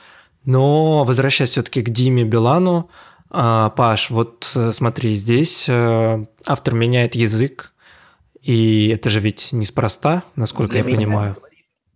Но 0.44 1.02
возвращаясь 1.02 1.50
все-таки 1.50 1.82
к 1.82 1.88
Диме 1.88 2.22
Билану, 2.22 2.88
а, 3.30 3.70
Паш, 3.70 4.10
вот 4.10 4.48
э, 4.54 4.70
смотри, 4.70 5.16
здесь 5.16 5.66
э, 5.68 6.24
автор 6.46 6.74
меняет 6.74 7.16
язык, 7.16 7.72
И 8.46 8.88
это 8.88 9.10
же 9.10 9.18
ведь 9.18 9.52
неспроста, 9.52 10.22
насколько 10.36 10.74
для 10.74 10.82
я 10.82 10.86
меня, 10.86 10.96
понимаю. 10.96 11.36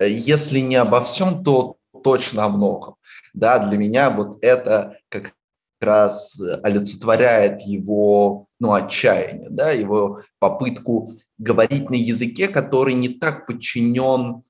Если 0.01 0.59
не 0.59 0.75
обо 0.75 1.05
всем, 1.05 1.45
то 1.45 1.77
точно 2.03 2.45
о 2.45 2.49
многом. 2.49 2.97
Да, 3.35 3.59
для 3.61 3.79
меня 3.79 4.11
вот 4.11 4.39
это 4.43 4.97
как 5.09 5.33
раз 5.81 6.37
олицетворяет 6.65 7.61
его 7.63 8.47
ну, 8.59 8.73
отчаяние, 8.73 9.49
да, 9.49 9.71
его 9.71 10.23
попытку 10.41 11.13
говорить 11.39 11.89
на 11.89 11.95
языке, 11.95 12.49
который 12.49 12.95
не 12.95 13.09
так 13.09 13.47
подчинен 13.47 14.43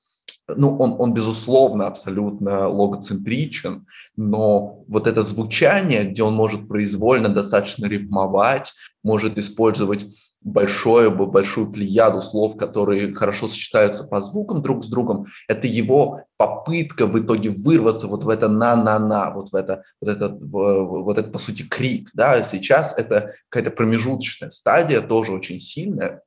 ну, 0.47 0.77
он, 0.77 0.95
он, 0.99 1.13
безусловно, 1.13 1.87
абсолютно 1.87 2.67
логоцентричен, 2.67 3.85
но 4.17 4.83
вот 4.87 5.07
это 5.07 5.23
звучание, 5.23 6.03
где 6.03 6.23
он 6.23 6.33
может 6.33 6.67
произвольно 6.67 7.29
достаточно 7.29 7.85
рифмовать, 7.85 8.73
может 9.03 9.37
использовать 9.37 10.05
большое, 10.41 11.09
большую 11.09 11.71
плеяду 11.71 12.21
слов, 12.21 12.57
которые 12.57 13.13
хорошо 13.13 13.47
сочетаются 13.47 14.03
по 14.03 14.19
звукам 14.19 14.61
друг 14.61 14.83
с 14.83 14.87
другом, 14.87 15.27
это 15.47 15.67
его 15.67 16.21
попытка 16.37 17.05
в 17.05 17.19
итоге 17.19 17.51
вырваться 17.51 18.07
вот 18.07 18.23
в 18.23 18.29
это 18.29 18.47
на-на-на, 18.47 19.31
вот 19.31 19.51
в 19.51 19.55
это, 19.55 19.83
вот 20.01 20.09
это, 20.09 20.29
вот 20.29 21.17
это, 21.17 21.29
по 21.29 21.37
сути, 21.37 21.63
крик, 21.63 22.09
да, 22.13 22.41
сейчас 22.41 22.97
это 22.97 23.33
какая-то 23.49 23.75
промежуточная 23.75 24.49
стадия, 24.49 25.01
тоже 25.01 25.33
очень 25.33 25.59
сильная, 25.59 26.23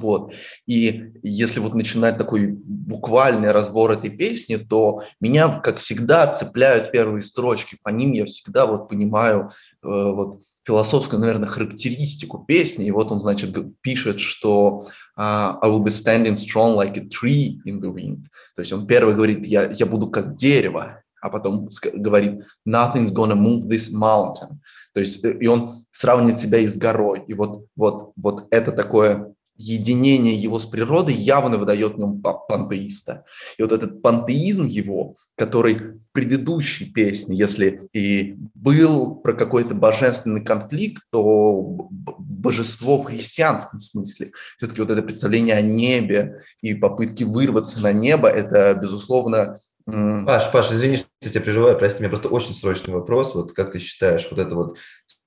вот. 0.00 0.32
И 0.66 1.12
если 1.22 1.60
вот 1.60 1.74
начинать 1.74 2.18
такой 2.18 2.48
буквальный 2.48 3.52
разбор 3.52 3.90
этой 3.92 4.10
песни, 4.10 4.56
то 4.56 5.02
меня, 5.20 5.48
как 5.60 5.78
всегда, 5.78 6.32
цепляют 6.32 6.92
первые 6.92 7.22
строчки. 7.22 7.78
По 7.82 7.90
ним 7.90 8.12
я 8.12 8.24
всегда 8.26 8.66
вот 8.66 8.88
понимаю 8.88 9.50
э, 9.82 9.88
вот 9.88 10.40
философскую, 10.64 11.20
наверное, 11.20 11.48
характеристику 11.48 12.44
песни. 12.46 12.86
И 12.86 12.90
вот 12.90 13.12
он, 13.12 13.18
значит, 13.18 13.54
пишет, 13.80 14.20
что 14.20 14.86
uh, 15.18 15.58
I 15.62 15.68
will 15.68 15.82
be 15.82 15.90
standing 15.90 16.36
strong 16.36 16.76
like 16.76 16.96
a 16.96 17.04
tree 17.08 17.60
in 17.64 17.80
the 17.80 17.92
wind. 17.92 18.24
То 18.54 18.60
есть 18.60 18.72
он 18.72 18.86
первый 18.86 19.14
говорит, 19.14 19.46
я, 19.46 19.70
я 19.70 19.86
буду 19.86 20.08
как 20.10 20.34
дерево, 20.34 21.02
а 21.20 21.30
потом 21.30 21.68
говорит, 21.94 22.42
nothing's 22.66 23.12
gonna 23.12 23.34
move 23.34 23.66
this 23.68 23.90
mountain. 23.92 24.58
То 24.92 25.00
есть 25.00 25.24
э, 25.24 25.36
и 25.40 25.46
он 25.46 25.70
сравнивает 25.90 26.38
себя 26.38 26.58
и 26.58 26.66
с 26.66 26.76
горой. 26.76 27.24
И 27.26 27.34
вот, 27.34 27.66
вот, 27.76 28.12
вот 28.16 28.46
это 28.50 28.72
такое 28.72 29.34
единение 29.58 30.34
его 30.34 30.58
с 30.58 30.66
природой 30.66 31.14
явно 31.14 31.58
выдает 31.58 31.94
в 31.94 31.98
нем 31.98 32.20
пантеиста. 32.20 33.24
И 33.58 33.62
вот 33.62 33.72
этот 33.72 34.02
пантеизм 34.02 34.66
его, 34.66 35.16
который 35.36 35.98
в 35.98 36.10
предыдущей 36.12 36.86
песне, 36.86 37.36
если 37.36 37.88
и 37.92 38.36
был 38.54 39.16
про 39.16 39.34
какой-то 39.34 39.74
божественный 39.74 40.44
конфликт, 40.44 41.02
то 41.10 41.88
божество 42.18 42.98
в 42.98 43.04
христианском 43.04 43.80
смысле. 43.80 44.32
Все-таки 44.56 44.80
вот 44.80 44.90
это 44.90 45.02
представление 45.02 45.56
о 45.56 45.62
небе 45.62 46.40
и 46.60 46.74
попытки 46.74 47.24
вырваться 47.24 47.80
на 47.80 47.92
небо, 47.92 48.28
это, 48.28 48.78
безусловно, 48.80 49.58
Паш, 49.86 50.50
Паш, 50.50 50.72
извини, 50.72 50.96
что 50.96 51.06
я 51.22 51.30
тебя 51.30 51.42
прерываю, 51.42 51.78
прости, 51.78 52.00
меня 52.00 52.08
просто 52.08 52.28
очень 52.28 52.56
срочный 52.56 52.92
вопрос. 52.92 53.36
Вот 53.36 53.52
как 53.52 53.70
ты 53.70 53.78
считаешь, 53.78 54.26
вот 54.28 54.40
это 54.40 54.52
вот 54.56 54.78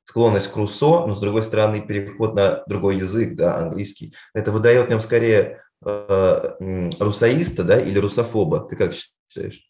склонность 0.09 0.51
к 0.51 0.55
Руссо, 0.55 1.05
но 1.05 1.13
с 1.13 1.19
другой 1.19 1.43
стороны 1.43 1.81
переход 1.81 2.33
на 2.33 2.63
другой 2.65 2.97
язык, 2.97 3.35
да, 3.35 3.57
английский, 3.57 4.15
это 4.33 4.51
выдает 4.51 4.89
в 4.89 5.01
скорее 5.01 5.59
э, 5.85 6.89
русаиста, 6.99 7.63
да, 7.63 7.79
или 7.79 7.99
русофоба. 7.99 8.67
Ты 8.67 8.75
как 8.75 8.93
считаешь? 8.95 9.69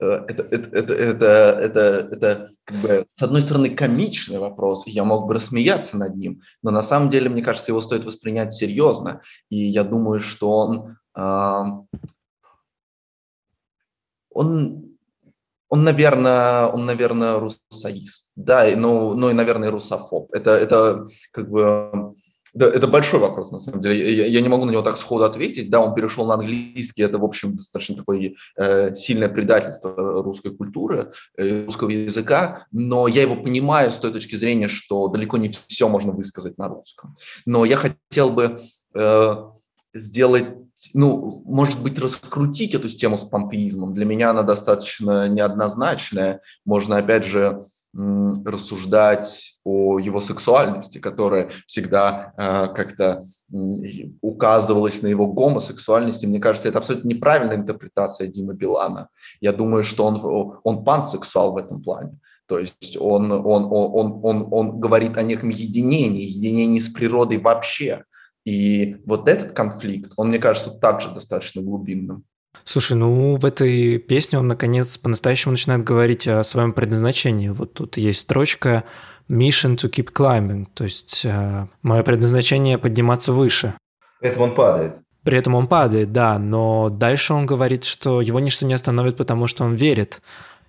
Э, 0.00 0.24
это, 0.26 0.44
это, 0.44 0.70
это, 0.74 0.94
это, 0.94 1.58
это, 1.60 2.08
это 2.12 2.50
как 2.64 2.76
бы, 2.78 3.06
с 3.10 3.22
одной 3.22 3.42
стороны, 3.42 3.68
комичный 3.68 4.38
вопрос, 4.38 4.86
я 4.86 5.04
мог 5.04 5.26
бы 5.26 5.34
рассмеяться 5.34 5.98
над 5.98 6.16
ним, 6.16 6.40
но 6.62 6.70
на 6.70 6.82
самом 6.82 7.10
деле, 7.10 7.28
мне 7.28 7.42
кажется, 7.42 7.72
его 7.72 7.82
стоит 7.82 8.06
воспринять 8.06 8.54
серьезно, 8.54 9.20
и 9.50 9.58
я 9.58 9.84
думаю, 9.84 10.20
что 10.20 10.50
он, 10.50 10.96
э, 11.14 11.62
он 14.30 14.91
он, 15.72 15.84
наверное, 15.84 16.66
он, 16.66 16.84
наверное, 16.84 17.40
русоист, 17.40 18.32
да, 18.36 18.66
ну, 18.76 19.14
ну 19.14 19.30
и, 19.30 19.32
наверное, 19.32 19.70
русофоб. 19.70 20.30
Это, 20.34 20.50
это 20.50 21.06
как 21.30 21.48
бы 21.48 22.14
да, 22.52 22.66
это 22.66 22.86
большой 22.86 23.20
вопрос, 23.20 23.52
на 23.52 23.60
самом 23.60 23.80
деле. 23.80 24.14
Я, 24.14 24.26
я 24.26 24.40
не 24.42 24.50
могу 24.50 24.66
на 24.66 24.70
него 24.70 24.82
так 24.82 24.98
сходу 24.98 25.24
ответить. 25.24 25.70
Да, 25.70 25.80
он 25.80 25.94
перешел 25.94 26.26
на 26.26 26.34
английский, 26.34 27.02
это, 27.02 27.16
в 27.16 27.24
общем, 27.24 27.56
достаточно 27.56 27.96
такое 27.96 28.34
э, 28.58 28.94
сильное 28.94 29.30
предательство 29.30 30.22
русской 30.22 30.54
культуры, 30.54 31.12
э, 31.38 31.64
русского 31.64 31.88
языка, 31.88 32.66
но 32.70 33.08
я 33.08 33.22
его 33.22 33.36
понимаю 33.36 33.90
с 33.90 33.96
той 33.96 34.12
точки 34.12 34.36
зрения, 34.36 34.68
что 34.68 35.08
далеко 35.08 35.38
не 35.38 35.48
все 35.48 35.88
можно 35.88 36.12
высказать 36.12 36.58
на 36.58 36.68
русском. 36.68 37.16
Но 37.46 37.64
я 37.64 37.76
хотел 37.76 38.28
бы 38.28 38.58
э, 38.94 39.36
сделать 39.94 40.46
ну, 40.94 41.42
может 41.46 41.80
быть, 41.80 41.98
раскрутить 41.98 42.74
эту 42.74 42.88
тему 42.88 43.16
с 43.16 43.22
пантеизмом. 43.22 43.92
Для 43.92 44.04
меня 44.04 44.30
она 44.30 44.42
достаточно 44.42 45.28
неоднозначная. 45.28 46.40
Можно, 46.64 46.96
опять 46.96 47.24
же, 47.24 47.62
рассуждать 47.94 49.58
о 49.64 49.98
его 49.98 50.18
сексуальности, 50.20 50.98
которая 50.98 51.50
всегда 51.66 52.32
э, 52.38 52.74
как-то 52.74 53.22
э, 53.52 53.56
указывалась 54.22 55.02
на 55.02 55.08
его 55.08 55.26
гомосексуальности. 55.26 56.24
Мне 56.24 56.40
кажется, 56.40 56.70
это 56.70 56.78
абсолютно 56.78 57.08
неправильная 57.08 57.56
интерпретация 57.56 58.28
Димы 58.28 58.54
Билана. 58.54 59.08
Я 59.42 59.52
думаю, 59.52 59.84
что 59.84 60.06
он, 60.06 60.58
он 60.64 60.84
пансексуал 60.84 61.52
в 61.52 61.58
этом 61.58 61.82
плане. 61.82 62.18
То 62.46 62.58
есть 62.58 62.96
он, 62.98 63.30
он, 63.30 63.44
он, 63.44 63.68
он, 63.70 64.20
он, 64.22 64.48
он 64.50 64.80
говорит 64.80 65.18
о 65.18 65.22
неком 65.22 65.50
единении, 65.50 66.24
единении 66.24 66.80
с 66.80 66.88
природой 66.88 67.38
вообще. 67.38 68.04
И 68.44 68.96
вот 69.06 69.28
этот 69.28 69.52
конфликт, 69.52 70.12
он, 70.16 70.28
мне 70.28 70.38
кажется, 70.38 70.70
также 70.70 71.10
достаточно 71.10 71.62
глубинным. 71.62 72.24
Слушай, 72.64 72.96
ну 72.96 73.36
в 73.36 73.44
этой 73.44 73.98
песне 73.98 74.38
он, 74.38 74.48
наконец, 74.48 74.96
по-настоящему 74.96 75.52
начинает 75.52 75.84
говорить 75.84 76.28
о 76.28 76.44
своем 76.44 76.72
предназначении. 76.72 77.48
Вот 77.48 77.74
тут 77.74 77.96
есть 77.96 78.20
строчка 78.20 78.84
«Mission 79.28 79.76
to 79.76 79.90
keep 79.90 80.12
climbing», 80.12 80.66
то 80.74 80.84
есть 80.84 81.24
э, 81.24 81.66
мое 81.82 82.02
предназначение 82.02 82.78
подниматься 82.78 83.32
выше. 83.32 83.74
При 84.20 84.30
этом 84.30 84.42
он 84.42 84.54
падает. 84.54 84.96
При 85.24 85.38
этом 85.38 85.54
он 85.54 85.68
падает, 85.68 86.12
да, 86.12 86.38
но 86.38 86.88
дальше 86.88 87.32
он 87.32 87.46
говорит, 87.46 87.84
что 87.84 88.20
его 88.20 88.40
ничто 88.40 88.66
не 88.66 88.74
остановит, 88.74 89.16
потому 89.16 89.46
что 89.46 89.64
он 89.64 89.74
верит. 89.74 90.20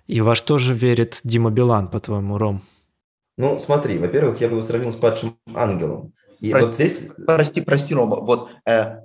И 0.06 0.20
во 0.20 0.34
что 0.34 0.58
же 0.58 0.74
верит 0.74 1.20
Дима 1.24 1.50
Билан, 1.50 1.88
по-твоему, 1.88 2.38
Ром? 2.38 2.62
Ну, 3.36 3.58
смотри, 3.58 3.98
во-первых, 3.98 4.40
я 4.40 4.48
бы 4.48 4.54
его 4.54 4.62
сравнил 4.62 4.92
с 4.92 4.96
падшим 4.96 5.36
ангелом. 5.54 6.12
И 6.44 6.50
прости, 6.50 6.66
вот 6.66 6.74
здесь... 6.74 7.10
Прости, 7.26 7.60
прости, 7.62 7.94
Рома, 7.94 8.16
вот 8.16 8.50
э, 8.68 9.00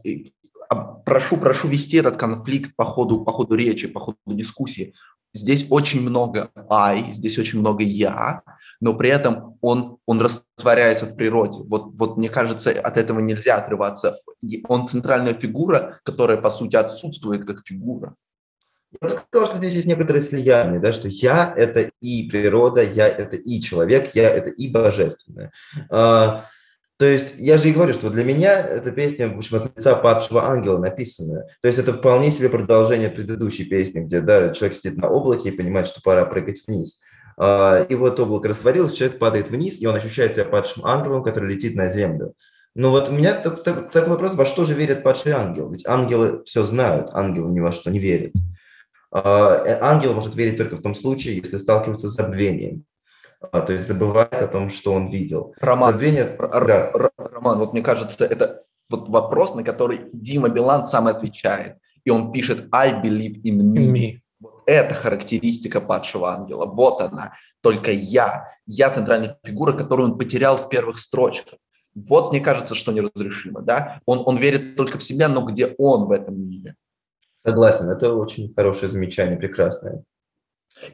а, 0.69 0.75
прошу, 1.05 1.37
прошу 1.37 1.69
вести 1.69 1.95
этот 1.97 2.17
конфликт 2.17 2.75
по 2.75 2.83
ходу, 2.83 3.23
по 3.23 3.31
ходу 3.31 3.55
речи, 3.55 3.87
по 3.87 4.01
ходу 4.01 4.17
дискуссии. 4.25 4.93
Здесь 5.33 5.65
очень 5.69 6.01
много 6.01 6.49
«I», 6.69 7.13
здесь 7.13 7.37
очень 7.37 7.59
много 7.59 7.83
«я», 7.83 8.41
но 8.81 8.93
при 8.93 9.09
этом 9.09 9.57
он, 9.61 9.99
он 10.05 10.19
растворяется 10.19 11.05
в 11.05 11.15
природе. 11.15 11.59
Вот, 11.63 11.93
вот 11.97 12.17
мне 12.17 12.27
кажется, 12.27 12.71
от 12.71 12.97
этого 12.97 13.19
нельзя 13.19 13.55
отрываться. 13.55 14.17
Он 14.67 14.87
центральная 14.89 15.33
фигура, 15.33 15.99
которая, 16.03 16.37
по 16.37 16.49
сути, 16.49 16.75
отсутствует 16.75 17.45
как 17.45 17.65
фигура. 17.65 18.15
Я 18.91 19.07
бы 19.07 19.09
сказал, 19.09 19.47
что 19.47 19.59
здесь 19.59 19.75
есть 19.75 19.87
некоторое 19.87 20.21
слияние, 20.21 20.79
да, 20.81 20.91
что 20.91 21.07
я– 21.07 21.53
это 21.55 21.89
и 22.01 22.27
природа, 22.29 22.81
я– 22.83 23.07
это 23.07 23.37
и 23.37 23.61
человек, 23.61 24.13
я– 24.13 24.29
это 24.31 24.49
и 24.49 24.67
божественное. 24.67 25.53
То 26.99 27.05
есть 27.05 27.35
я 27.37 27.57
же 27.57 27.69
и 27.69 27.71
говорю, 27.71 27.93
что 27.93 28.09
для 28.09 28.25
меня 28.25 28.59
эта 28.59 28.91
песня, 28.91 29.29
в 29.29 29.37
общем, 29.37 29.55
от 29.55 29.77
лица 29.77 29.95
падшего 29.95 30.43
ангела 30.43 30.77
написанная. 30.77 31.47
То 31.61 31.67
есть 31.69 31.79
это 31.79 31.93
вполне 31.93 32.29
себе 32.29 32.49
продолжение 32.49 33.09
предыдущей 33.09 33.63
песни, 33.63 34.01
где 34.01 34.19
да, 34.19 34.49
человек 34.49 34.75
сидит 34.75 34.97
на 34.97 35.09
облаке 35.09 35.47
и 35.47 35.53
понимает, 35.53 35.87
что 35.87 36.01
пора 36.01 36.25
прыгать 36.25 36.61
вниз. 36.67 36.99
А, 37.37 37.85
и 37.87 37.95
вот 37.95 38.19
облако 38.19 38.49
растворилось, 38.49 38.91
человек 38.91 39.17
падает 39.17 39.49
вниз, 39.49 39.79
и 39.79 39.87
он 39.87 39.95
ощущает 39.95 40.33
себя 40.33 40.43
падшим 40.43 40.85
ангелом, 40.85 41.23
который 41.23 41.53
летит 41.53 41.73
на 41.73 41.87
землю. 41.87 42.33
Но 42.75 42.91
вот 42.91 43.07
у 43.07 43.13
меня 43.13 43.33
такой 43.33 44.09
вопрос, 44.09 44.33
во 44.35 44.43
что 44.43 44.65
же 44.65 44.73
верит 44.73 45.01
падший 45.01 45.31
ангел? 45.31 45.71
Ведь 45.71 45.87
ангелы 45.87 46.43
все 46.43 46.65
знают, 46.65 47.11
ангелы 47.13 47.49
ни 47.49 47.61
во 47.61 47.71
что 47.71 47.89
не 47.91 47.99
верят. 47.99 48.33
А, 49.09 49.63
э, 49.65 49.79
ангел 49.79 50.13
может 50.15 50.35
верить 50.35 50.57
только 50.57 50.75
в 50.75 50.81
том 50.81 50.95
случае, 50.95 51.37
если 51.37 51.59
сталкивается 51.59 52.09
с 52.09 52.15
забвением 52.15 52.83
а, 53.41 53.61
то 53.61 53.73
есть 53.73 53.87
забывает 53.87 54.33
о 54.33 54.47
том, 54.47 54.69
что 54.69 54.93
он 54.93 55.09
видел. 55.09 55.53
Роман, 55.59 55.93
Забвение, 55.93 56.35
да. 56.37 56.91
Роман, 57.17 57.59
вот 57.59 57.73
мне 57.73 57.81
кажется, 57.81 58.25
это 58.25 58.63
вот 58.89 59.07
вопрос, 59.09 59.55
на 59.55 59.63
который 59.63 60.01
Дима 60.11 60.49
Билан 60.49 60.83
сам 60.83 61.07
отвечает. 61.07 61.77
И 62.03 62.09
он 62.09 62.31
пишет 62.31 62.67
«I 62.71 63.01
believe 63.01 63.41
in 63.43 63.59
me». 63.59 63.91
me. 63.91 64.19
Это 64.65 64.93
характеристика 64.93 65.81
падшего 65.81 66.31
ангела. 66.31 66.65
Вот 66.65 67.01
она. 67.01 67.33
Только 67.61 67.91
я. 67.91 68.47
Я 68.65 68.89
центральная 68.91 69.37
фигура, 69.43 69.73
которую 69.73 70.11
он 70.11 70.17
потерял 70.17 70.57
в 70.57 70.69
первых 70.69 70.99
строчках. 70.99 71.59
Вот 71.95 72.31
мне 72.31 72.39
кажется, 72.39 72.75
что 72.75 72.91
неразрешимо. 72.91 73.61
Да? 73.61 73.99
Он, 74.05 74.21
он 74.25 74.37
верит 74.37 74.75
только 74.75 74.97
в 74.97 75.03
себя, 75.03 75.27
но 75.27 75.41
где 75.41 75.73
он 75.77 76.05
в 76.05 76.11
этом 76.11 76.39
мире? 76.39 76.75
Согласен, 77.45 77.89
это 77.89 78.13
очень 78.13 78.53
хорошее 78.53 78.91
замечание, 78.91 79.37
прекрасное. 79.37 80.03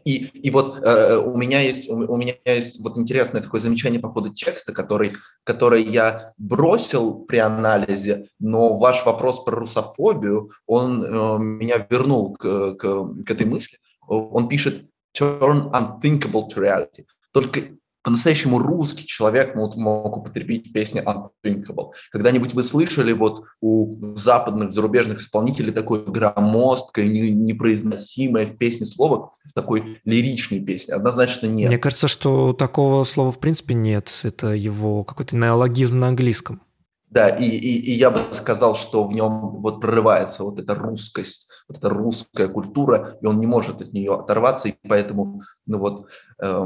И, 0.03 0.25
и 0.25 0.49
вот 0.51 0.85
э, 0.85 1.17
у 1.17 1.37
меня 1.37 1.61
есть 1.61 1.89
у, 1.89 1.95
у 1.95 2.17
меня 2.17 2.33
есть 2.45 2.79
вот 2.81 2.97
интересное 2.97 3.41
такое 3.41 3.61
замечание 3.61 3.99
по 3.99 4.09
поводу 4.09 4.33
текста, 4.33 4.73
который, 4.73 5.17
который 5.43 5.83
я 5.83 6.33
бросил 6.37 7.25
при 7.25 7.37
анализе, 7.37 8.27
но 8.39 8.77
ваш 8.77 9.05
вопрос 9.05 9.43
про 9.43 9.55
русофобию, 9.55 10.51
он 10.65 11.03
э, 11.03 11.37
меня 11.39 11.85
вернул 11.89 12.35
к, 12.35 12.75
к, 12.75 13.23
к 13.25 13.31
этой 13.31 13.45
мысли. 13.45 13.77
Он 14.07 14.47
пишет 14.47 14.85
turn 15.17 15.71
unthinkable 15.71 16.47
to 16.49 16.57
reality. 16.57 17.05
Только 17.31 17.61
по-настоящему 18.05 18.59
русский 18.59 19.07
человек 19.07 19.55
мог, 19.55 19.75
мог 19.75 20.15
употребить 20.15 20.71
песню 20.71 21.03
Unthinkable. 21.03 21.89
Когда-нибудь 22.11 22.53
вы 22.53 22.63
слышали 22.63 23.11
вот 23.13 23.45
у 23.61 24.15
западных, 24.15 24.71
зарубежных 24.71 25.21
исполнителей 25.21 25.71
такое 25.71 26.01
громоздкое, 26.05 27.07
непроизносимое 27.07 28.45
в 28.45 28.57
песне 28.57 28.85
слово 28.85 29.31
в 29.43 29.53
такой 29.53 29.99
лиричной 30.05 30.59
песне? 30.59 30.93
Однозначно 30.93 31.47
нет. 31.47 31.69
Мне 31.69 31.79
кажется, 31.79 32.07
что 32.07 32.53
такого 32.53 33.05
слова 33.05 33.31
в 33.31 33.39
принципе 33.39 33.73
нет. 33.73 34.19
Это 34.21 34.49
его 34.49 35.03
какой-то 35.03 35.35
неологизм 35.35 35.97
на 35.97 36.09
английском. 36.09 36.61
Да, 37.09 37.29
и, 37.29 37.45
и, 37.45 37.79
и 37.79 37.91
я 37.93 38.11
бы 38.11 38.21
сказал, 38.33 38.75
что 38.75 39.03
в 39.05 39.13
нем 39.13 39.61
вот 39.61 39.81
прорывается 39.81 40.43
вот 40.43 40.59
эта 40.59 40.75
русскость, 40.75 41.47
вот 41.67 41.79
эта 41.79 41.89
русская 41.89 42.49
культура, 42.49 43.17
и 43.19 43.25
он 43.25 43.39
не 43.39 43.47
может 43.47 43.81
от 43.81 43.93
нее 43.93 44.13
оторваться, 44.13 44.69
и 44.69 44.75
поэтому, 44.87 45.41
ну 45.65 45.79
вот, 45.79 46.07
э, 46.39 46.65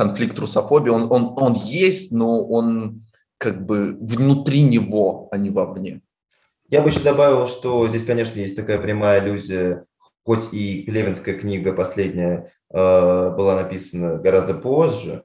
конфликт 0.00 0.38
русофобии, 0.38 0.88
он, 0.88 1.12
он, 1.12 1.34
он 1.36 1.52
есть, 1.52 2.10
но 2.10 2.42
он 2.46 3.02
как 3.36 3.66
бы 3.66 3.98
внутри 4.00 4.62
него, 4.62 5.28
а 5.30 5.36
не 5.36 5.50
вовне. 5.50 6.00
Я 6.70 6.80
бы 6.80 6.88
еще 6.88 7.00
добавил, 7.00 7.46
что 7.46 7.86
здесь, 7.86 8.04
конечно, 8.04 8.38
есть 8.38 8.56
такая 8.56 8.78
прямая 8.78 9.20
аллюзия, 9.20 9.84
хоть 10.24 10.54
и 10.54 10.84
Пелевинская 10.84 11.34
книга 11.34 11.74
последняя 11.74 12.50
э, 12.70 12.76
была 13.36 13.56
написана 13.56 14.16
гораздо 14.16 14.54
позже, 14.54 15.22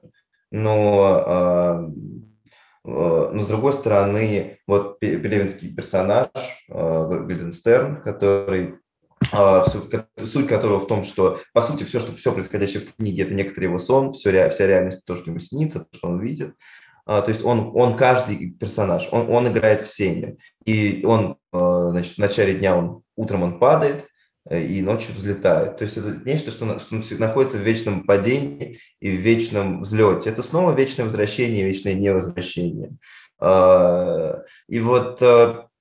но, 0.50 1.24
э, 1.26 2.90
э, 2.90 3.30
но 3.32 3.42
с 3.42 3.46
другой 3.46 3.72
стороны, 3.72 4.58
вот 4.66 4.98
Пелевинский 4.98 5.74
персонаж 5.74 6.28
э, 6.68 7.24
Гильденстерн, 7.26 8.02
который 8.02 8.74
суть 9.32 10.46
которого 10.46 10.80
в 10.80 10.86
том, 10.86 11.04
что, 11.04 11.40
по 11.52 11.62
сути, 11.62 11.84
все, 11.84 12.00
что, 12.00 12.14
все 12.14 12.32
происходящее 12.32 12.80
в 12.80 12.94
книге, 12.94 13.24
это 13.24 13.34
некоторый 13.34 13.64
его 13.64 13.78
сон, 13.78 14.12
все, 14.12 14.50
вся 14.50 14.66
реальность, 14.66 15.04
то, 15.04 15.16
что 15.16 15.30
ему 15.30 15.40
снится, 15.40 15.80
то, 15.80 15.96
что 15.96 16.08
он 16.08 16.20
видит. 16.20 16.54
А, 17.06 17.22
то 17.22 17.30
есть 17.30 17.44
он, 17.44 17.70
он 17.74 17.96
каждый 17.96 18.50
персонаж, 18.50 19.08
он, 19.12 19.30
он 19.30 19.48
играет 19.48 19.82
в 19.82 19.88
сене. 19.88 20.36
И 20.64 21.04
он, 21.04 21.36
а, 21.52 21.90
значит, 21.90 22.14
в 22.14 22.18
начале 22.18 22.54
дня 22.54 22.76
он, 22.76 23.02
утром 23.14 23.44
он 23.44 23.58
падает, 23.60 24.06
э, 24.50 24.60
и 24.62 24.82
ночью 24.82 25.14
взлетает. 25.14 25.76
То 25.76 25.84
есть 25.84 25.96
это 25.96 26.20
нечто, 26.24 26.50
что, 26.50 26.78
что 26.78 26.96
находится 27.18 27.58
в 27.58 27.60
вечном 27.60 28.04
падении 28.04 28.78
и 29.00 29.16
в 29.16 29.20
вечном 29.20 29.82
взлете. 29.82 30.30
Это 30.30 30.42
снова 30.42 30.72
вечное 30.72 31.04
возвращение, 31.04 31.64
вечное 31.64 31.94
невозвращение. 31.94 32.96
И 33.38 34.80
вот 34.80 35.22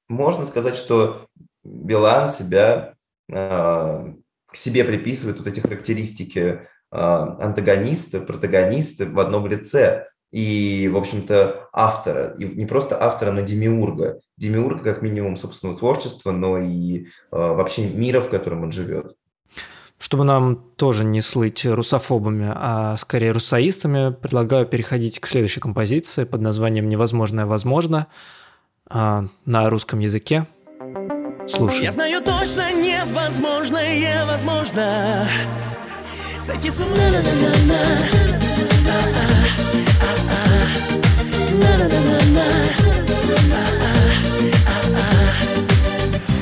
можно 0.09 0.45
сказать, 0.45 0.75
что 0.75 1.27
Билан 1.63 2.29
себя 2.29 2.91
а, 2.91 2.94
к 3.27 4.57
себе 4.57 4.83
приписывает 4.83 5.37
вот 5.37 5.47
эти 5.47 5.59
характеристики 5.59 6.61
а, 6.91 7.37
антагониста, 7.41 8.21
протагониста 8.21 9.05
в 9.05 9.19
одном 9.19 9.47
лице. 9.47 10.07
И, 10.31 10.89
в 10.91 10.97
общем-то, 10.97 11.69
автора, 11.71 12.35
и 12.37 12.45
не 12.45 12.65
просто 12.65 13.01
автора, 13.01 13.31
но 13.31 13.41
демиурга. 13.41 14.19
Демиурга 14.37 14.93
как 14.93 15.01
минимум 15.01 15.37
собственного 15.37 15.77
творчества, 15.77 16.31
но 16.31 16.57
и 16.57 17.07
а, 17.31 17.53
вообще 17.53 17.87
мира, 17.87 18.21
в 18.21 18.29
котором 18.29 18.63
он 18.63 18.71
живет. 18.71 19.15
Чтобы 19.97 20.25
нам 20.25 20.57
тоже 20.75 21.05
не 21.05 21.21
слыть 21.21 21.65
русофобами, 21.65 22.51
а 22.53 22.97
скорее 22.97 23.31
русоистами, 23.31 24.13
предлагаю 24.13 24.65
переходить 24.65 25.19
к 25.19 25.27
следующей 25.27 25.61
композиции 25.61 26.25
под 26.25 26.41
названием 26.41 26.89
«Невозможное 26.89 27.45
возможно» 27.45 28.07
на 28.87 29.69
русском 29.69 29.99
языке. 29.99 30.45
Слушай. 31.47 31.83
Я 31.83 31.91
знаю 31.91 32.21
точно 32.23 32.71
невозможное 33.05 34.25
возможно. 34.25 35.27
Сойти 36.39 36.69
с 36.69 36.79
ума 36.79 36.95
на 36.95 37.01
на 37.01 37.49
на 37.65 37.79
на 37.79 38.95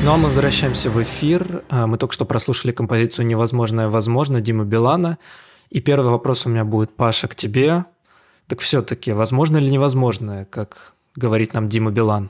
Ну 0.03 0.11
а 0.11 0.17
мы 0.17 0.27
возвращаемся 0.27 0.89
в 0.89 1.01
эфир. 1.01 1.63
А, 1.69 1.87
мы 1.87 1.97
только 1.97 2.13
что 2.13 2.25
прослушали 2.25 2.73
композицию 2.73 3.25
«Невозможное 3.25 3.87
возможно» 3.87 4.41
Дима 4.41 4.65
Билана. 4.65 5.17
И 5.69 5.79
первый 5.79 6.09
вопрос 6.09 6.45
у 6.45 6.49
меня 6.49 6.65
будет, 6.65 6.93
Паша, 6.93 7.29
к 7.29 7.35
тебе. 7.35 7.85
Так 8.47 8.59
все-таки, 8.59 9.13
возможно 9.13 9.57
или 9.57 9.69
невозможно, 9.69 10.45
как 10.49 10.95
говорит 11.15 11.53
нам 11.53 11.69
Дима 11.69 11.91
Билан? 11.91 12.29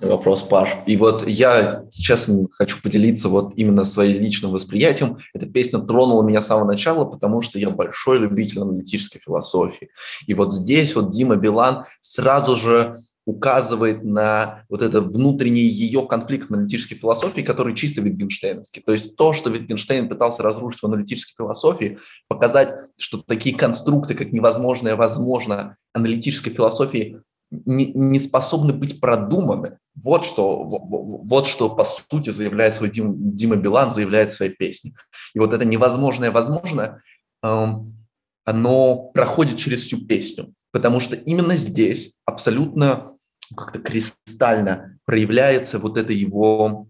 Вопрос, 0.00 0.42
Паш. 0.42 0.70
И 0.86 0.96
вот 0.96 1.28
я 1.28 1.84
сейчас 1.90 2.30
хочу 2.52 2.80
поделиться 2.82 3.28
вот 3.28 3.52
именно 3.56 3.84
своим 3.84 4.22
личным 4.22 4.50
восприятием. 4.50 5.18
Эта 5.34 5.46
песня 5.46 5.80
тронула 5.80 6.22
меня 6.22 6.40
с 6.40 6.46
самого 6.46 6.66
начала, 6.66 7.04
потому 7.04 7.42
что 7.42 7.58
я 7.58 7.68
большой 7.68 8.18
любитель 8.18 8.60
аналитической 8.60 9.18
философии. 9.18 9.90
И 10.26 10.32
вот 10.32 10.54
здесь 10.54 10.94
вот 10.94 11.10
Дима 11.10 11.36
Билан 11.36 11.84
сразу 12.00 12.56
же 12.56 12.96
указывает 13.26 14.02
на 14.02 14.64
вот 14.70 14.80
это 14.82 15.02
внутренний 15.02 15.60
ее 15.60 16.06
конфликт 16.06 16.50
аналитической 16.50 16.96
философии, 16.96 17.42
который 17.42 17.76
чисто 17.76 18.00
витгенштейновский. 18.00 18.82
То 18.82 18.92
есть 18.92 19.14
то, 19.16 19.34
что 19.34 19.50
Витгенштейн 19.50 20.08
пытался 20.08 20.42
разрушить 20.42 20.80
в 20.80 20.86
аналитической 20.86 21.34
философии, 21.36 21.98
показать, 22.28 22.74
что 22.96 23.18
такие 23.18 23.54
конструкты, 23.54 24.14
как 24.14 24.32
невозможное 24.32 24.96
возможно, 24.96 25.76
аналитической 25.92 26.50
философии 26.50 27.20
не, 27.50 27.92
не 27.92 28.18
способны 28.18 28.72
быть 28.72 29.00
продуманы. 29.00 29.78
Вот 29.94 30.24
что, 30.24 30.64
вот 30.64 31.46
что 31.46 31.68
по 31.68 31.84
сути 31.84 32.30
заявляет 32.30 32.74
свой 32.74 32.90
Дим, 32.90 33.36
Дима 33.36 33.56
Билан, 33.56 33.90
заявляет 33.90 34.30
в 34.30 34.34
своей 34.34 34.52
песне. 34.52 34.94
И 35.34 35.38
вот 35.38 35.52
это 35.52 35.64
невозможное 35.64 36.30
возможно, 36.30 37.02
эм, 37.42 37.96
оно 38.44 39.10
проходит 39.14 39.58
через 39.58 39.82
всю 39.82 40.06
песню, 40.06 40.54
потому 40.72 41.00
что 41.00 41.16
именно 41.16 41.56
здесь 41.56 42.14
абсолютно 42.24 43.12
как-то 43.56 43.80
кристально 43.80 44.98
проявляется 45.04 45.78
вот 45.78 45.98
это 45.98 46.12
его 46.12 46.86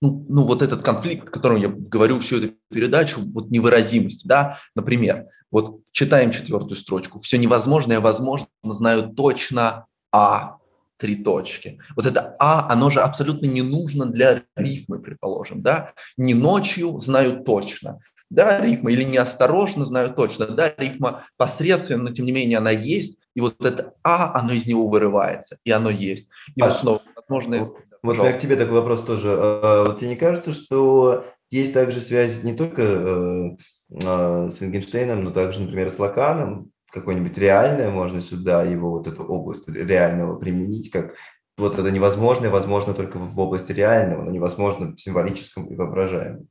ну, 0.00 0.24
ну, 0.28 0.46
вот 0.46 0.62
этот 0.62 0.82
конфликт, 0.82 1.28
о 1.28 1.30
котором 1.30 1.56
я 1.56 1.68
говорю 1.68 2.18
всю 2.20 2.38
эту 2.38 2.54
передачу, 2.70 3.20
вот 3.20 3.50
невыразимость, 3.50 4.26
да, 4.26 4.56
например, 4.74 5.26
вот 5.50 5.80
читаем 5.92 6.30
четвертую 6.30 6.76
строчку, 6.76 7.18
все 7.18 7.38
невозможное 7.38 8.00
возможно, 8.00 8.46
знаю 8.62 9.10
точно 9.10 9.86
А, 10.12 10.56
три 10.96 11.16
точки. 11.16 11.80
Вот 11.96 12.06
это 12.06 12.36
А, 12.38 12.70
оно 12.70 12.90
же 12.90 13.00
абсолютно 13.00 13.46
не 13.46 13.62
нужно 13.62 14.06
для 14.06 14.42
рифмы, 14.56 15.00
предположим, 15.00 15.62
да, 15.62 15.92
не 16.16 16.34
ночью 16.34 16.98
знаю 16.98 17.42
точно, 17.42 18.00
да, 18.30 18.60
рифма, 18.60 18.92
или 18.92 19.02
неосторожно 19.02 19.84
знаю 19.84 20.14
точно, 20.14 20.46
да, 20.46 20.72
рифма 20.76 21.24
посредственно, 21.36 22.04
но 22.04 22.10
тем 22.10 22.24
не 22.24 22.32
менее 22.32 22.58
она 22.58 22.70
есть, 22.70 23.20
и 23.34 23.40
вот 23.40 23.62
это 23.64 23.94
А, 24.02 24.38
оно 24.38 24.52
из 24.52 24.66
него 24.66 24.88
вырывается, 24.88 25.58
и 25.64 25.70
оно 25.70 25.90
есть. 25.90 26.28
И 26.54 26.62
вот 26.62 26.76
снова, 26.76 27.02
возможно, 27.16 27.70
вот 28.02 28.18
меня 28.18 28.32
к 28.32 28.38
тебе 28.38 28.56
такой 28.56 28.74
вопрос 28.74 29.02
тоже. 29.02 29.28
А, 29.30 29.84
вот 29.86 29.98
тебе 29.98 30.10
не 30.10 30.16
кажется, 30.16 30.52
что 30.52 31.24
есть 31.50 31.72
также 31.72 32.00
связь 32.00 32.42
не 32.42 32.54
только 32.54 32.82
э, 32.82 33.56
а, 34.04 34.48
с 34.50 34.60
Wittgensteinом, 34.60 35.22
но 35.22 35.30
также, 35.30 35.60
например, 35.60 35.90
с 35.90 35.98
Лаканом, 35.98 36.70
какое-нибудь 36.90 37.36
реальное 37.38 37.90
можно 37.90 38.20
сюда 38.20 38.62
его 38.62 38.90
вот 38.90 39.06
эту 39.06 39.22
область 39.24 39.68
реального 39.68 40.36
применить, 40.36 40.90
как 40.90 41.14
вот 41.56 41.78
это 41.78 41.90
невозможное, 41.90 42.50
возможно 42.50 42.94
только 42.94 43.18
в 43.18 43.38
области 43.38 43.72
реального, 43.72 44.22
но 44.22 44.30
невозможно 44.30 44.94
в 44.94 45.00
символическом 45.00 45.66
и 45.66 45.74
воображаемом. 45.74 46.48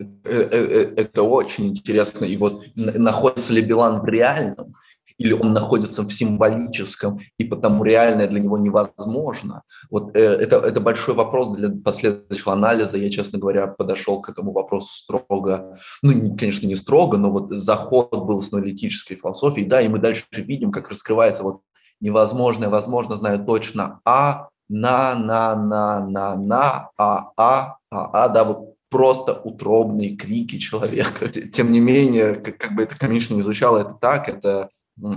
Э, 0.00 0.04
э, 0.24 0.94
это 0.96 1.22
очень 1.22 1.66
интересно. 1.66 2.24
И 2.24 2.36
вот 2.36 2.64
находится 2.74 3.52
ли 3.52 3.62
Билан 3.62 4.00
в 4.00 4.06
реальном, 4.06 4.74
или 5.18 5.32
он 5.32 5.52
находится 5.52 6.02
в 6.02 6.12
символическом, 6.12 7.20
и 7.38 7.44
потому 7.44 7.84
реальное 7.84 8.26
для 8.26 8.40
него 8.40 8.58
невозможно. 8.58 9.62
Вот 9.90 10.16
э, 10.16 10.20
это, 10.20 10.56
это 10.56 10.80
большой 10.80 11.14
вопрос 11.14 11.56
для 11.56 11.70
последующего 11.70 12.52
анализа. 12.52 12.98
Я, 12.98 13.10
честно 13.10 13.38
говоря, 13.38 13.66
подошел 13.66 14.20
к 14.20 14.28
этому 14.28 14.52
вопросу 14.52 14.92
строго, 14.94 15.76
ну, 16.02 16.36
конечно, 16.36 16.66
не 16.66 16.76
строго, 16.76 17.16
но 17.16 17.30
вот 17.30 17.52
заход 17.52 18.10
был 18.12 18.42
с 18.42 18.52
аналитической 18.52 19.14
философией, 19.14 19.66
да, 19.66 19.80
и 19.80 19.88
мы 19.88 19.98
дальше 19.98 20.24
видим, 20.32 20.72
как 20.72 20.90
раскрывается 20.90 21.42
вот 21.42 21.60
невозможное, 22.00 22.68
возможно, 22.68 23.16
знаю 23.16 23.44
точно, 23.44 24.00
а, 24.04 24.48
на, 24.68 25.14
на, 25.14 25.54
на, 25.54 26.06
на, 26.06 26.36
на, 26.36 26.90
а, 26.96 27.30
а, 27.36 27.76
а, 27.90 28.24
а, 28.24 28.28
да, 28.28 28.44
вот 28.44 28.74
просто 28.90 29.32
утробные 29.32 30.16
крики 30.16 30.58
человека. 30.58 31.28
Тем 31.28 31.72
не 31.72 31.80
менее, 31.80 32.34
как, 32.34 32.58
как 32.58 32.74
бы 32.74 32.82
это 32.82 32.96
комично 32.96 33.34
не 33.34 33.42
звучало, 33.42 33.78
это 33.78 33.94
так, 33.94 34.28
это 34.28 34.70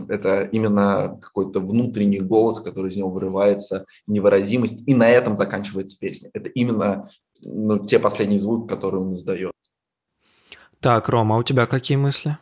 это 0.09 0.43
именно 0.43 1.19
какой-то 1.21 1.59
внутренний 1.59 2.19
голос, 2.19 2.59
который 2.59 2.91
из 2.91 2.95
него 2.95 3.09
вырывается, 3.09 3.85
невыразимость, 4.07 4.87
и 4.87 4.95
на 4.95 5.09
этом 5.09 5.35
заканчивается 5.35 5.97
песня. 5.99 6.29
Это 6.33 6.49
именно 6.49 7.09
ну, 7.41 7.85
те 7.85 7.99
последние 7.99 8.39
звуки, 8.39 8.67
которые 8.67 9.01
он 9.01 9.13
издает. 9.13 9.51
Так, 10.79 11.09
Рома, 11.09 11.35
а 11.35 11.39
у 11.39 11.43
тебя 11.43 11.65
какие 11.65 11.97
мысли? 11.97 12.37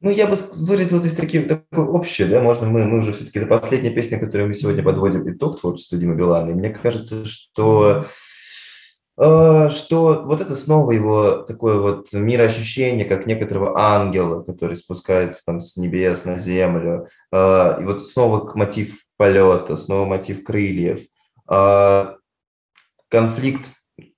Ну, 0.00 0.10
я 0.10 0.26
бы 0.26 0.36
выразил 0.56 0.98
здесь 0.98 1.14
такие, 1.14 1.42
такое 1.42 1.86
общее, 1.86 2.28
да, 2.28 2.42
можно 2.42 2.66
мы, 2.66 2.84
мы 2.84 2.98
уже 2.98 3.12
все-таки, 3.14 3.38
это 3.38 3.48
последняя 3.48 3.90
песня, 3.90 4.20
которую 4.20 4.48
мы 4.48 4.54
сегодня 4.54 4.82
подводим 4.82 5.28
итог 5.30 5.58
творчества 5.58 5.96
Димы 5.96 6.14
Билана, 6.14 6.50
и 6.50 6.54
мне 6.54 6.68
кажется, 6.68 7.24
что 7.24 8.06
что 9.18 10.22
вот 10.26 10.40
это 10.42 10.54
снова 10.54 10.92
его 10.92 11.36
такое 11.38 11.78
вот 11.78 12.12
мироощущение, 12.12 13.06
как 13.06 13.26
некоторого 13.26 13.78
ангела, 13.78 14.42
который 14.42 14.76
спускается 14.76 15.42
там 15.46 15.62
с 15.62 15.76
небес 15.76 16.26
на 16.26 16.38
землю, 16.38 17.08
э, 17.32 17.80
и 17.80 17.84
вот 17.84 18.00
снова 18.06 18.52
мотив 18.54 18.98
полета, 19.16 19.78
снова 19.78 20.06
мотив 20.06 20.44
крыльев, 20.44 21.00
э, 21.50 22.14
конфликт 23.08 23.70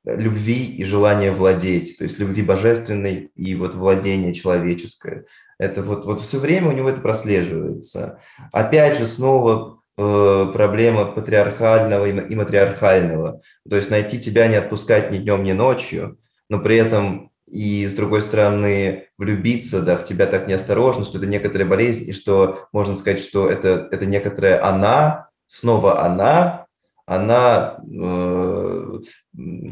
любви 0.04 0.64
и 0.64 0.84
желания 0.84 1.32
владеть, 1.32 1.98
то 1.98 2.04
есть 2.04 2.18
любви 2.18 2.42
божественной 2.42 3.30
и 3.34 3.54
вот 3.54 3.74
владение 3.74 4.34
человеческое. 4.34 5.26
Это 5.58 5.82
вот, 5.82 6.06
вот 6.06 6.20
все 6.20 6.38
время 6.38 6.68
у 6.68 6.72
него 6.72 6.88
это 6.88 7.00
прослеживается. 7.00 8.20
Опять 8.52 8.98
же, 8.98 9.06
снова 9.06 9.74
э, 9.74 9.77
проблема 9.98 11.06
патриархального 11.06 12.06
и, 12.06 12.12
и 12.12 12.36
матриархального. 12.36 13.40
То 13.68 13.76
есть 13.76 13.90
найти 13.90 14.20
тебя 14.20 14.46
не 14.46 14.56
отпускать 14.56 15.10
ни 15.10 15.18
днем, 15.18 15.42
ни 15.42 15.52
ночью, 15.52 16.18
но 16.48 16.60
при 16.60 16.76
этом 16.76 17.32
и 17.46 17.86
с 17.86 17.94
другой 17.94 18.22
стороны 18.22 19.08
влюбиться, 19.16 19.82
да, 19.82 19.96
в 19.96 20.04
тебя 20.04 20.26
так 20.26 20.46
неосторожно, 20.46 21.04
что 21.04 21.18
это 21.18 21.26
некоторая 21.26 21.66
болезнь, 21.66 22.08
и 22.08 22.12
что 22.12 22.68
можно 22.72 22.94
сказать, 22.96 23.20
что 23.20 23.48
это, 23.48 23.88
это 23.90 24.06
некоторая 24.06 24.64
она, 24.64 25.30
снова 25.46 26.04
она, 26.04 26.66
она 27.06 27.78
э, 27.82 28.98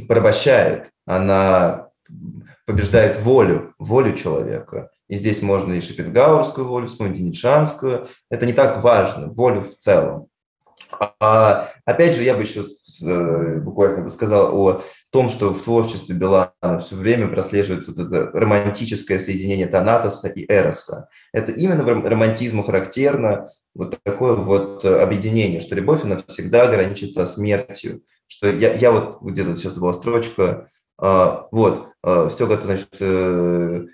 порабощает, 0.09 0.91
она 1.05 1.91
побеждает 2.65 3.21
волю, 3.21 3.75
волю 3.79 4.15
человека. 4.15 4.91
И 5.09 5.17
здесь 5.17 5.43
можно 5.43 5.73
и 5.75 5.81
Шопенгауэрскую 5.81 6.67
волю 6.67 6.89
вспомнить, 6.89 7.19
и 7.19 7.23
Ницшанскую. 7.23 8.09
Это 8.31 8.47
не 8.47 8.53
так 8.53 8.83
важно, 8.83 9.29
волю 9.29 9.61
в 9.61 9.77
целом. 9.77 10.29
А, 11.21 11.69
опять 11.85 12.15
же, 12.15 12.23
я 12.23 12.35
бы 12.35 12.43
еще 12.43 12.65
э, 13.03 13.59
буквально 13.61 14.03
бы 14.03 14.09
сказал 14.09 14.57
о 14.57 14.83
том, 15.11 15.29
что 15.29 15.53
в 15.53 15.63
творчестве 15.63 16.15
Билана 16.15 16.79
все 16.81 16.97
время 16.97 17.29
прослеживается 17.29 17.93
вот 17.93 18.07
это 18.07 18.31
романтическое 18.33 19.19
соединение 19.19 19.67
Танатоса 19.67 20.29
и 20.29 20.51
Эроса. 20.51 21.09
Это 21.33 21.53
именно 21.53 21.85
романтизму 21.85 22.63
характерно 22.63 23.49
вот 23.75 23.99
такое 24.03 24.35
вот 24.35 24.85
объединение, 24.85 25.61
что 25.61 25.75
любовь, 25.75 26.05
она 26.05 26.23
всегда 26.29 26.63
ограничится 26.63 27.27
смертью. 27.27 28.03
Что 28.27 28.49
я, 28.49 28.75
я 28.75 28.91
вот 28.91 29.23
где-то 29.23 29.55
сейчас 29.55 29.75
была 29.75 29.93
строчка, 29.93 30.69
а, 30.99 31.47
вот, 31.51 31.89
а, 32.03 32.29
все 32.29 32.47
готово, 32.47 32.67
значит, 32.67 32.97
э, 33.01 33.87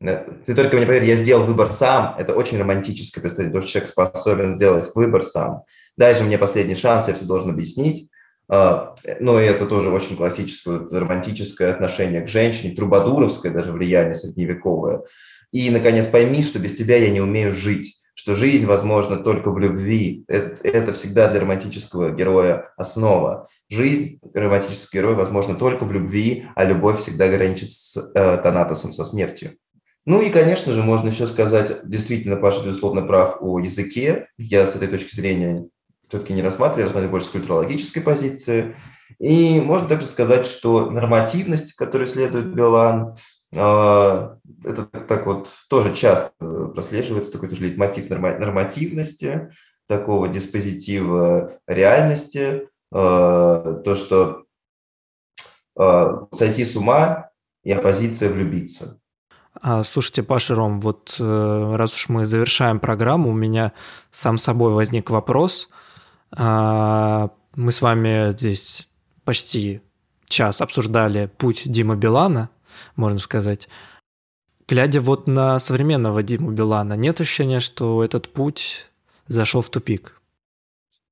ты 0.00 0.54
только 0.54 0.76
мне 0.76 0.86
поверь, 0.86 1.04
я 1.04 1.16
сделал 1.16 1.44
выбор 1.44 1.68
сам. 1.68 2.14
Это 2.18 2.34
очень 2.34 2.58
романтическое 2.58 3.22
представление, 3.22 3.60
то, 3.60 3.66
что 3.66 3.70
человек 3.70 3.88
способен 3.88 4.54
сделать 4.54 4.90
выбор 4.94 5.22
сам. 5.22 5.62
Дай 5.96 6.14
же 6.14 6.24
мне 6.24 6.38
последний 6.38 6.74
шанс, 6.74 7.08
я 7.08 7.14
все 7.14 7.24
должен 7.24 7.50
объяснить. 7.50 8.10
А, 8.48 8.94
ну, 9.20 9.40
и 9.40 9.44
это 9.44 9.66
тоже 9.66 9.90
очень 9.90 10.16
классическое 10.16 10.80
романтическое 10.90 11.72
отношение 11.72 12.22
к 12.22 12.28
женщине, 12.28 12.74
трубадуровское 12.74 13.52
даже 13.52 13.72
влияние 13.72 14.14
средневековое. 14.14 15.02
И, 15.50 15.70
наконец, 15.70 16.06
пойми, 16.06 16.42
что 16.42 16.58
без 16.58 16.76
тебя 16.76 16.96
я 16.98 17.10
не 17.10 17.20
умею 17.20 17.54
жить, 17.54 17.98
что 18.14 18.34
жизнь 18.34 18.66
возможна 18.66 19.16
только 19.16 19.50
в 19.50 19.58
любви. 19.58 20.24
Это, 20.28 20.56
это 20.68 20.92
всегда 20.92 21.28
для 21.28 21.40
романтического 21.40 22.10
героя 22.10 22.72
основа. 22.76 23.48
Жизнь 23.68 24.20
романтического 24.34 25.00
героя 25.00 25.14
возможна 25.14 25.54
только 25.54 25.84
в 25.84 25.92
любви, 25.92 26.46
а 26.54 26.64
любовь 26.64 27.00
всегда 27.00 27.28
граничит 27.28 27.70
с 27.70 27.96
э, 27.96 28.36
Танатосом, 28.38 28.92
со 28.92 29.04
смертью. 29.04 29.56
Ну 30.06 30.22
и, 30.22 30.30
конечно 30.30 30.72
же, 30.72 30.84
можно 30.84 31.08
еще 31.08 31.26
сказать, 31.26 31.80
действительно, 31.82 32.36
Паша, 32.36 32.64
безусловно, 32.64 33.02
прав 33.02 33.38
о 33.40 33.58
языке. 33.58 34.28
Я 34.38 34.68
с 34.68 34.76
этой 34.76 34.86
точки 34.86 35.14
зрения 35.14 35.68
все-таки 36.08 36.32
не 36.32 36.42
рассматриваю, 36.42 36.84
рассматриваю 36.84 37.10
больше 37.10 37.26
с 37.26 37.32
культурологической 37.32 38.02
позиции. 38.02 38.76
И 39.18 39.60
можно 39.60 39.88
также 39.88 40.06
сказать, 40.06 40.46
что 40.46 40.90
нормативность, 40.90 41.72
которую 41.72 42.06
следует 42.06 42.54
Билан, 42.54 43.16
а, 43.52 44.38
это 44.64 44.84
так 44.84 45.26
вот 45.26 45.48
тоже 45.68 45.92
часто 45.94 46.32
прослеживается, 46.74 47.32
такой 47.32 47.48
тоже 47.48 47.74
мотив 47.76 48.08
нормативности, 48.08 49.50
такого 49.88 50.28
диспозитива 50.28 51.58
реальности, 51.66 52.68
а, 52.92 53.80
то, 53.84 53.96
что 53.96 54.44
а, 55.76 56.28
сойти 56.32 56.64
с 56.64 56.76
ума 56.76 57.30
и 57.64 57.72
оппозиция 57.72 58.30
влюбиться. 58.30 59.00
А, 59.68 59.82
слушайте, 59.82 60.22
Паша 60.22 60.54
Ром, 60.54 60.78
вот 60.78 61.16
э, 61.18 61.74
раз 61.74 61.92
уж 61.96 62.08
мы 62.08 62.24
завершаем 62.26 62.78
программу, 62.78 63.30
у 63.30 63.32
меня 63.32 63.72
сам 64.12 64.38
собой 64.38 64.72
возник 64.72 65.10
вопрос. 65.10 65.70
А, 66.30 67.30
мы 67.56 67.72
с 67.72 67.82
вами 67.82 68.30
здесь 68.30 68.86
почти 69.24 69.80
час 70.28 70.60
обсуждали 70.60 71.28
путь 71.36 71.62
Дима 71.64 71.96
Билана, 71.96 72.48
можно 72.94 73.18
сказать. 73.18 73.68
Глядя 74.68 75.00
вот 75.00 75.26
на 75.26 75.58
современного 75.58 76.22
Диму 76.22 76.52
Билана, 76.52 76.92
нет 76.92 77.20
ощущения, 77.20 77.58
что 77.58 78.04
этот 78.04 78.32
путь 78.32 78.86
зашел 79.26 79.62
в 79.62 79.68
тупик? 79.68 80.20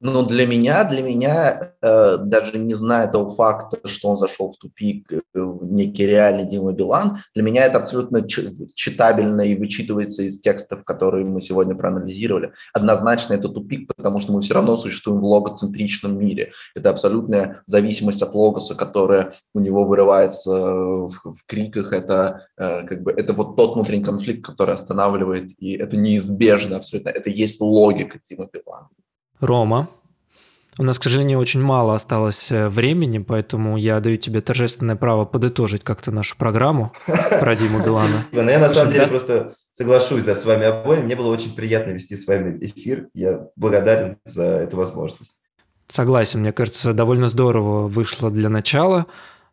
Но 0.05 0.23
для 0.23 0.47
меня, 0.47 0.85
для 0.85 1.03
меня, 1.03 1.73
э, 1.81 2.19
даже 2.19 2.59
не 2.59 2.75
зная 2.75 3.07
того 3.07 3.31
факта, 3.31 3.79
что 3.89 4.11
он 4.11 4.19
зашел 4.19 4.53
в 4.53 4.59
тупик, 4.59 5.11
э, 5.11 5.21
некий 5.63 6.05
реальный 6.05 6.45
Дима 6.45 6.75
Билан, 6.75 7.21
для 7.35 7.43
меня 7.43 7.65
это 7.65 7.79
абсолютно 7.79 8.23
читабельно 8.29 9.41
и 9.41 9.57
вычитывается 9.57 10.23
из 10.23 10.39
текстов, 10.41 10.85
которые 10.85 11.25
мы 11.25 11.41
сегодня 11.41 11.75
проанализировали. 11.75 12.53
Однозначно 12.75 13.33
это 13.33 13.49
тупик, 13.49 13.95
потому 13.97 14.21
что 14.21 14.35
мы 14.35 14.43
все 14.43 14.53
равно 14.53 14.77
существуем 14.77 15.21
в 15.21 15.25
логоцентричном 15.25 16.19
мире. 16.19 16.53
Это 16.75 16.91
абсолютная 16.91 17.63
зависимость 17.65 18.21
от 18.21 18.35
логоса, 18.35 18.75
которая 18.75 19.33
у 19.55 19.61
него 19.61 19.85
вырывается 19.85 20.51
в, 20.51 21.13
в 21.25 21.47
криках. 21.47 21.95
Это 21.95 22.47
э, 22.59 22.87
как 22.87 23.03
бы 23.05 23.11
это 23.11 23.33
вот 23.33 23.57
тот 23.57 23.75
внутренний 23.75 24.05
конфликт, 24.05 24.45
который 24.45 24.75
останавливает, 24.75 25.53
и 25.59 25.73
это 25.73 25.97
неизбежно 25.97 26.77
абсолютно. 26.77 27.09
Это 27.09 27.31
есть 27.31 27.59
логика 27.63 28.21
Дима 28.23 28.51
Билана. 28.53 28.91
Рома, 29.41 29.89
у 30.77 30.83
нас, 30.83 30.99
к 30.99 31.05
сожалению, 31.05 31.39
очень 31.39 31.63
мало 31.63 31.95
осталось 31.95 32.51
э, 32.51 32.69
времени, 32.69 33.19
поэтому 33.19 33.77
я 33.77 34.01
даю 34.01 34.17
тебе 34.17 34.41
торжественное 34.41 34.97
право 34.97 35.25
подытожить 35.25 35.85
как-то 35.85 36.11
нашу 36.11 36.37
программу 36.37 36.93
про 37.07 37.55
Диму 37.55 37.85
Билана. 37.85 38.25
Ну, 38.33 38.49
я 38.49 38.59
на 38.59 38.69
самом 38.69 38.93
деле 38.93 39.07
просто 39.07 39.55
соглашусь 39.71 40.25
да, 40.25 40.35
с 40.35 40.45
вами 40.45 40.67
обоими. 40.67 41.05
Мне 41.05 41.17
было 41.17 41.33
очень 41.33 41.55
приятно 41.55 41.93
вести 41.93 42.17
с 42.17 42.27
вами 42.27 42.59
эфир. 42.61 43.09
Я 43.15 43.47
благодарен 43.55 44.19
за 44.25 44.43
эту 44.43 44.77
возможность. 44.77 45.37
Согласен, 45.89 46.41
мне 46.41 46.53
кажется, 46.53 46.93
довольно 46.93 47.29
здорово 47.29 47.87
вышло 47.87 48.31
для 48.31 48.49
начала. 48.49 49.07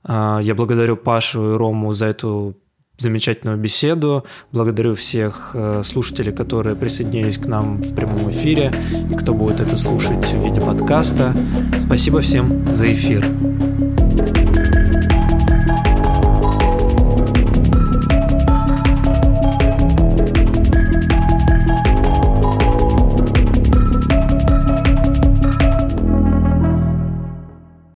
А, 0.04 0.40
я 0.42 0.56
благодарю 0.56 0.98
Пашу 0.98 1.54
и 1.54 1.58
Рому 1.58 1.94
за 1.94 2.06
эту 2.08 2.56
замечательную 3.02 3.58
беседу. 3.58 4.26
Благодарю 4.52 4.96
всех 4.96 5.52
э, 5.54 5.82
слушателей, 5.84 6.32
которые 6.32 6.76
присоединились 6.76 7.38
к 7.38 7.46
нам 7.46 7.82
в 7.82 7.96
прямом 7.96 8.30
эфире 8.30 8.74
и 9.10 9.16
кто 9.16 9.34
будет 9.34 9.60
это 9.60 9.76
слушать 9.78 10.26
в 10.26 10.44
виде 10.44 10.62
подкаста. 10.62 11.36
Спасибо 11.80 12.22
всем 12.22 12.74
за 12.74 12.94
эфир. 12.94 13.71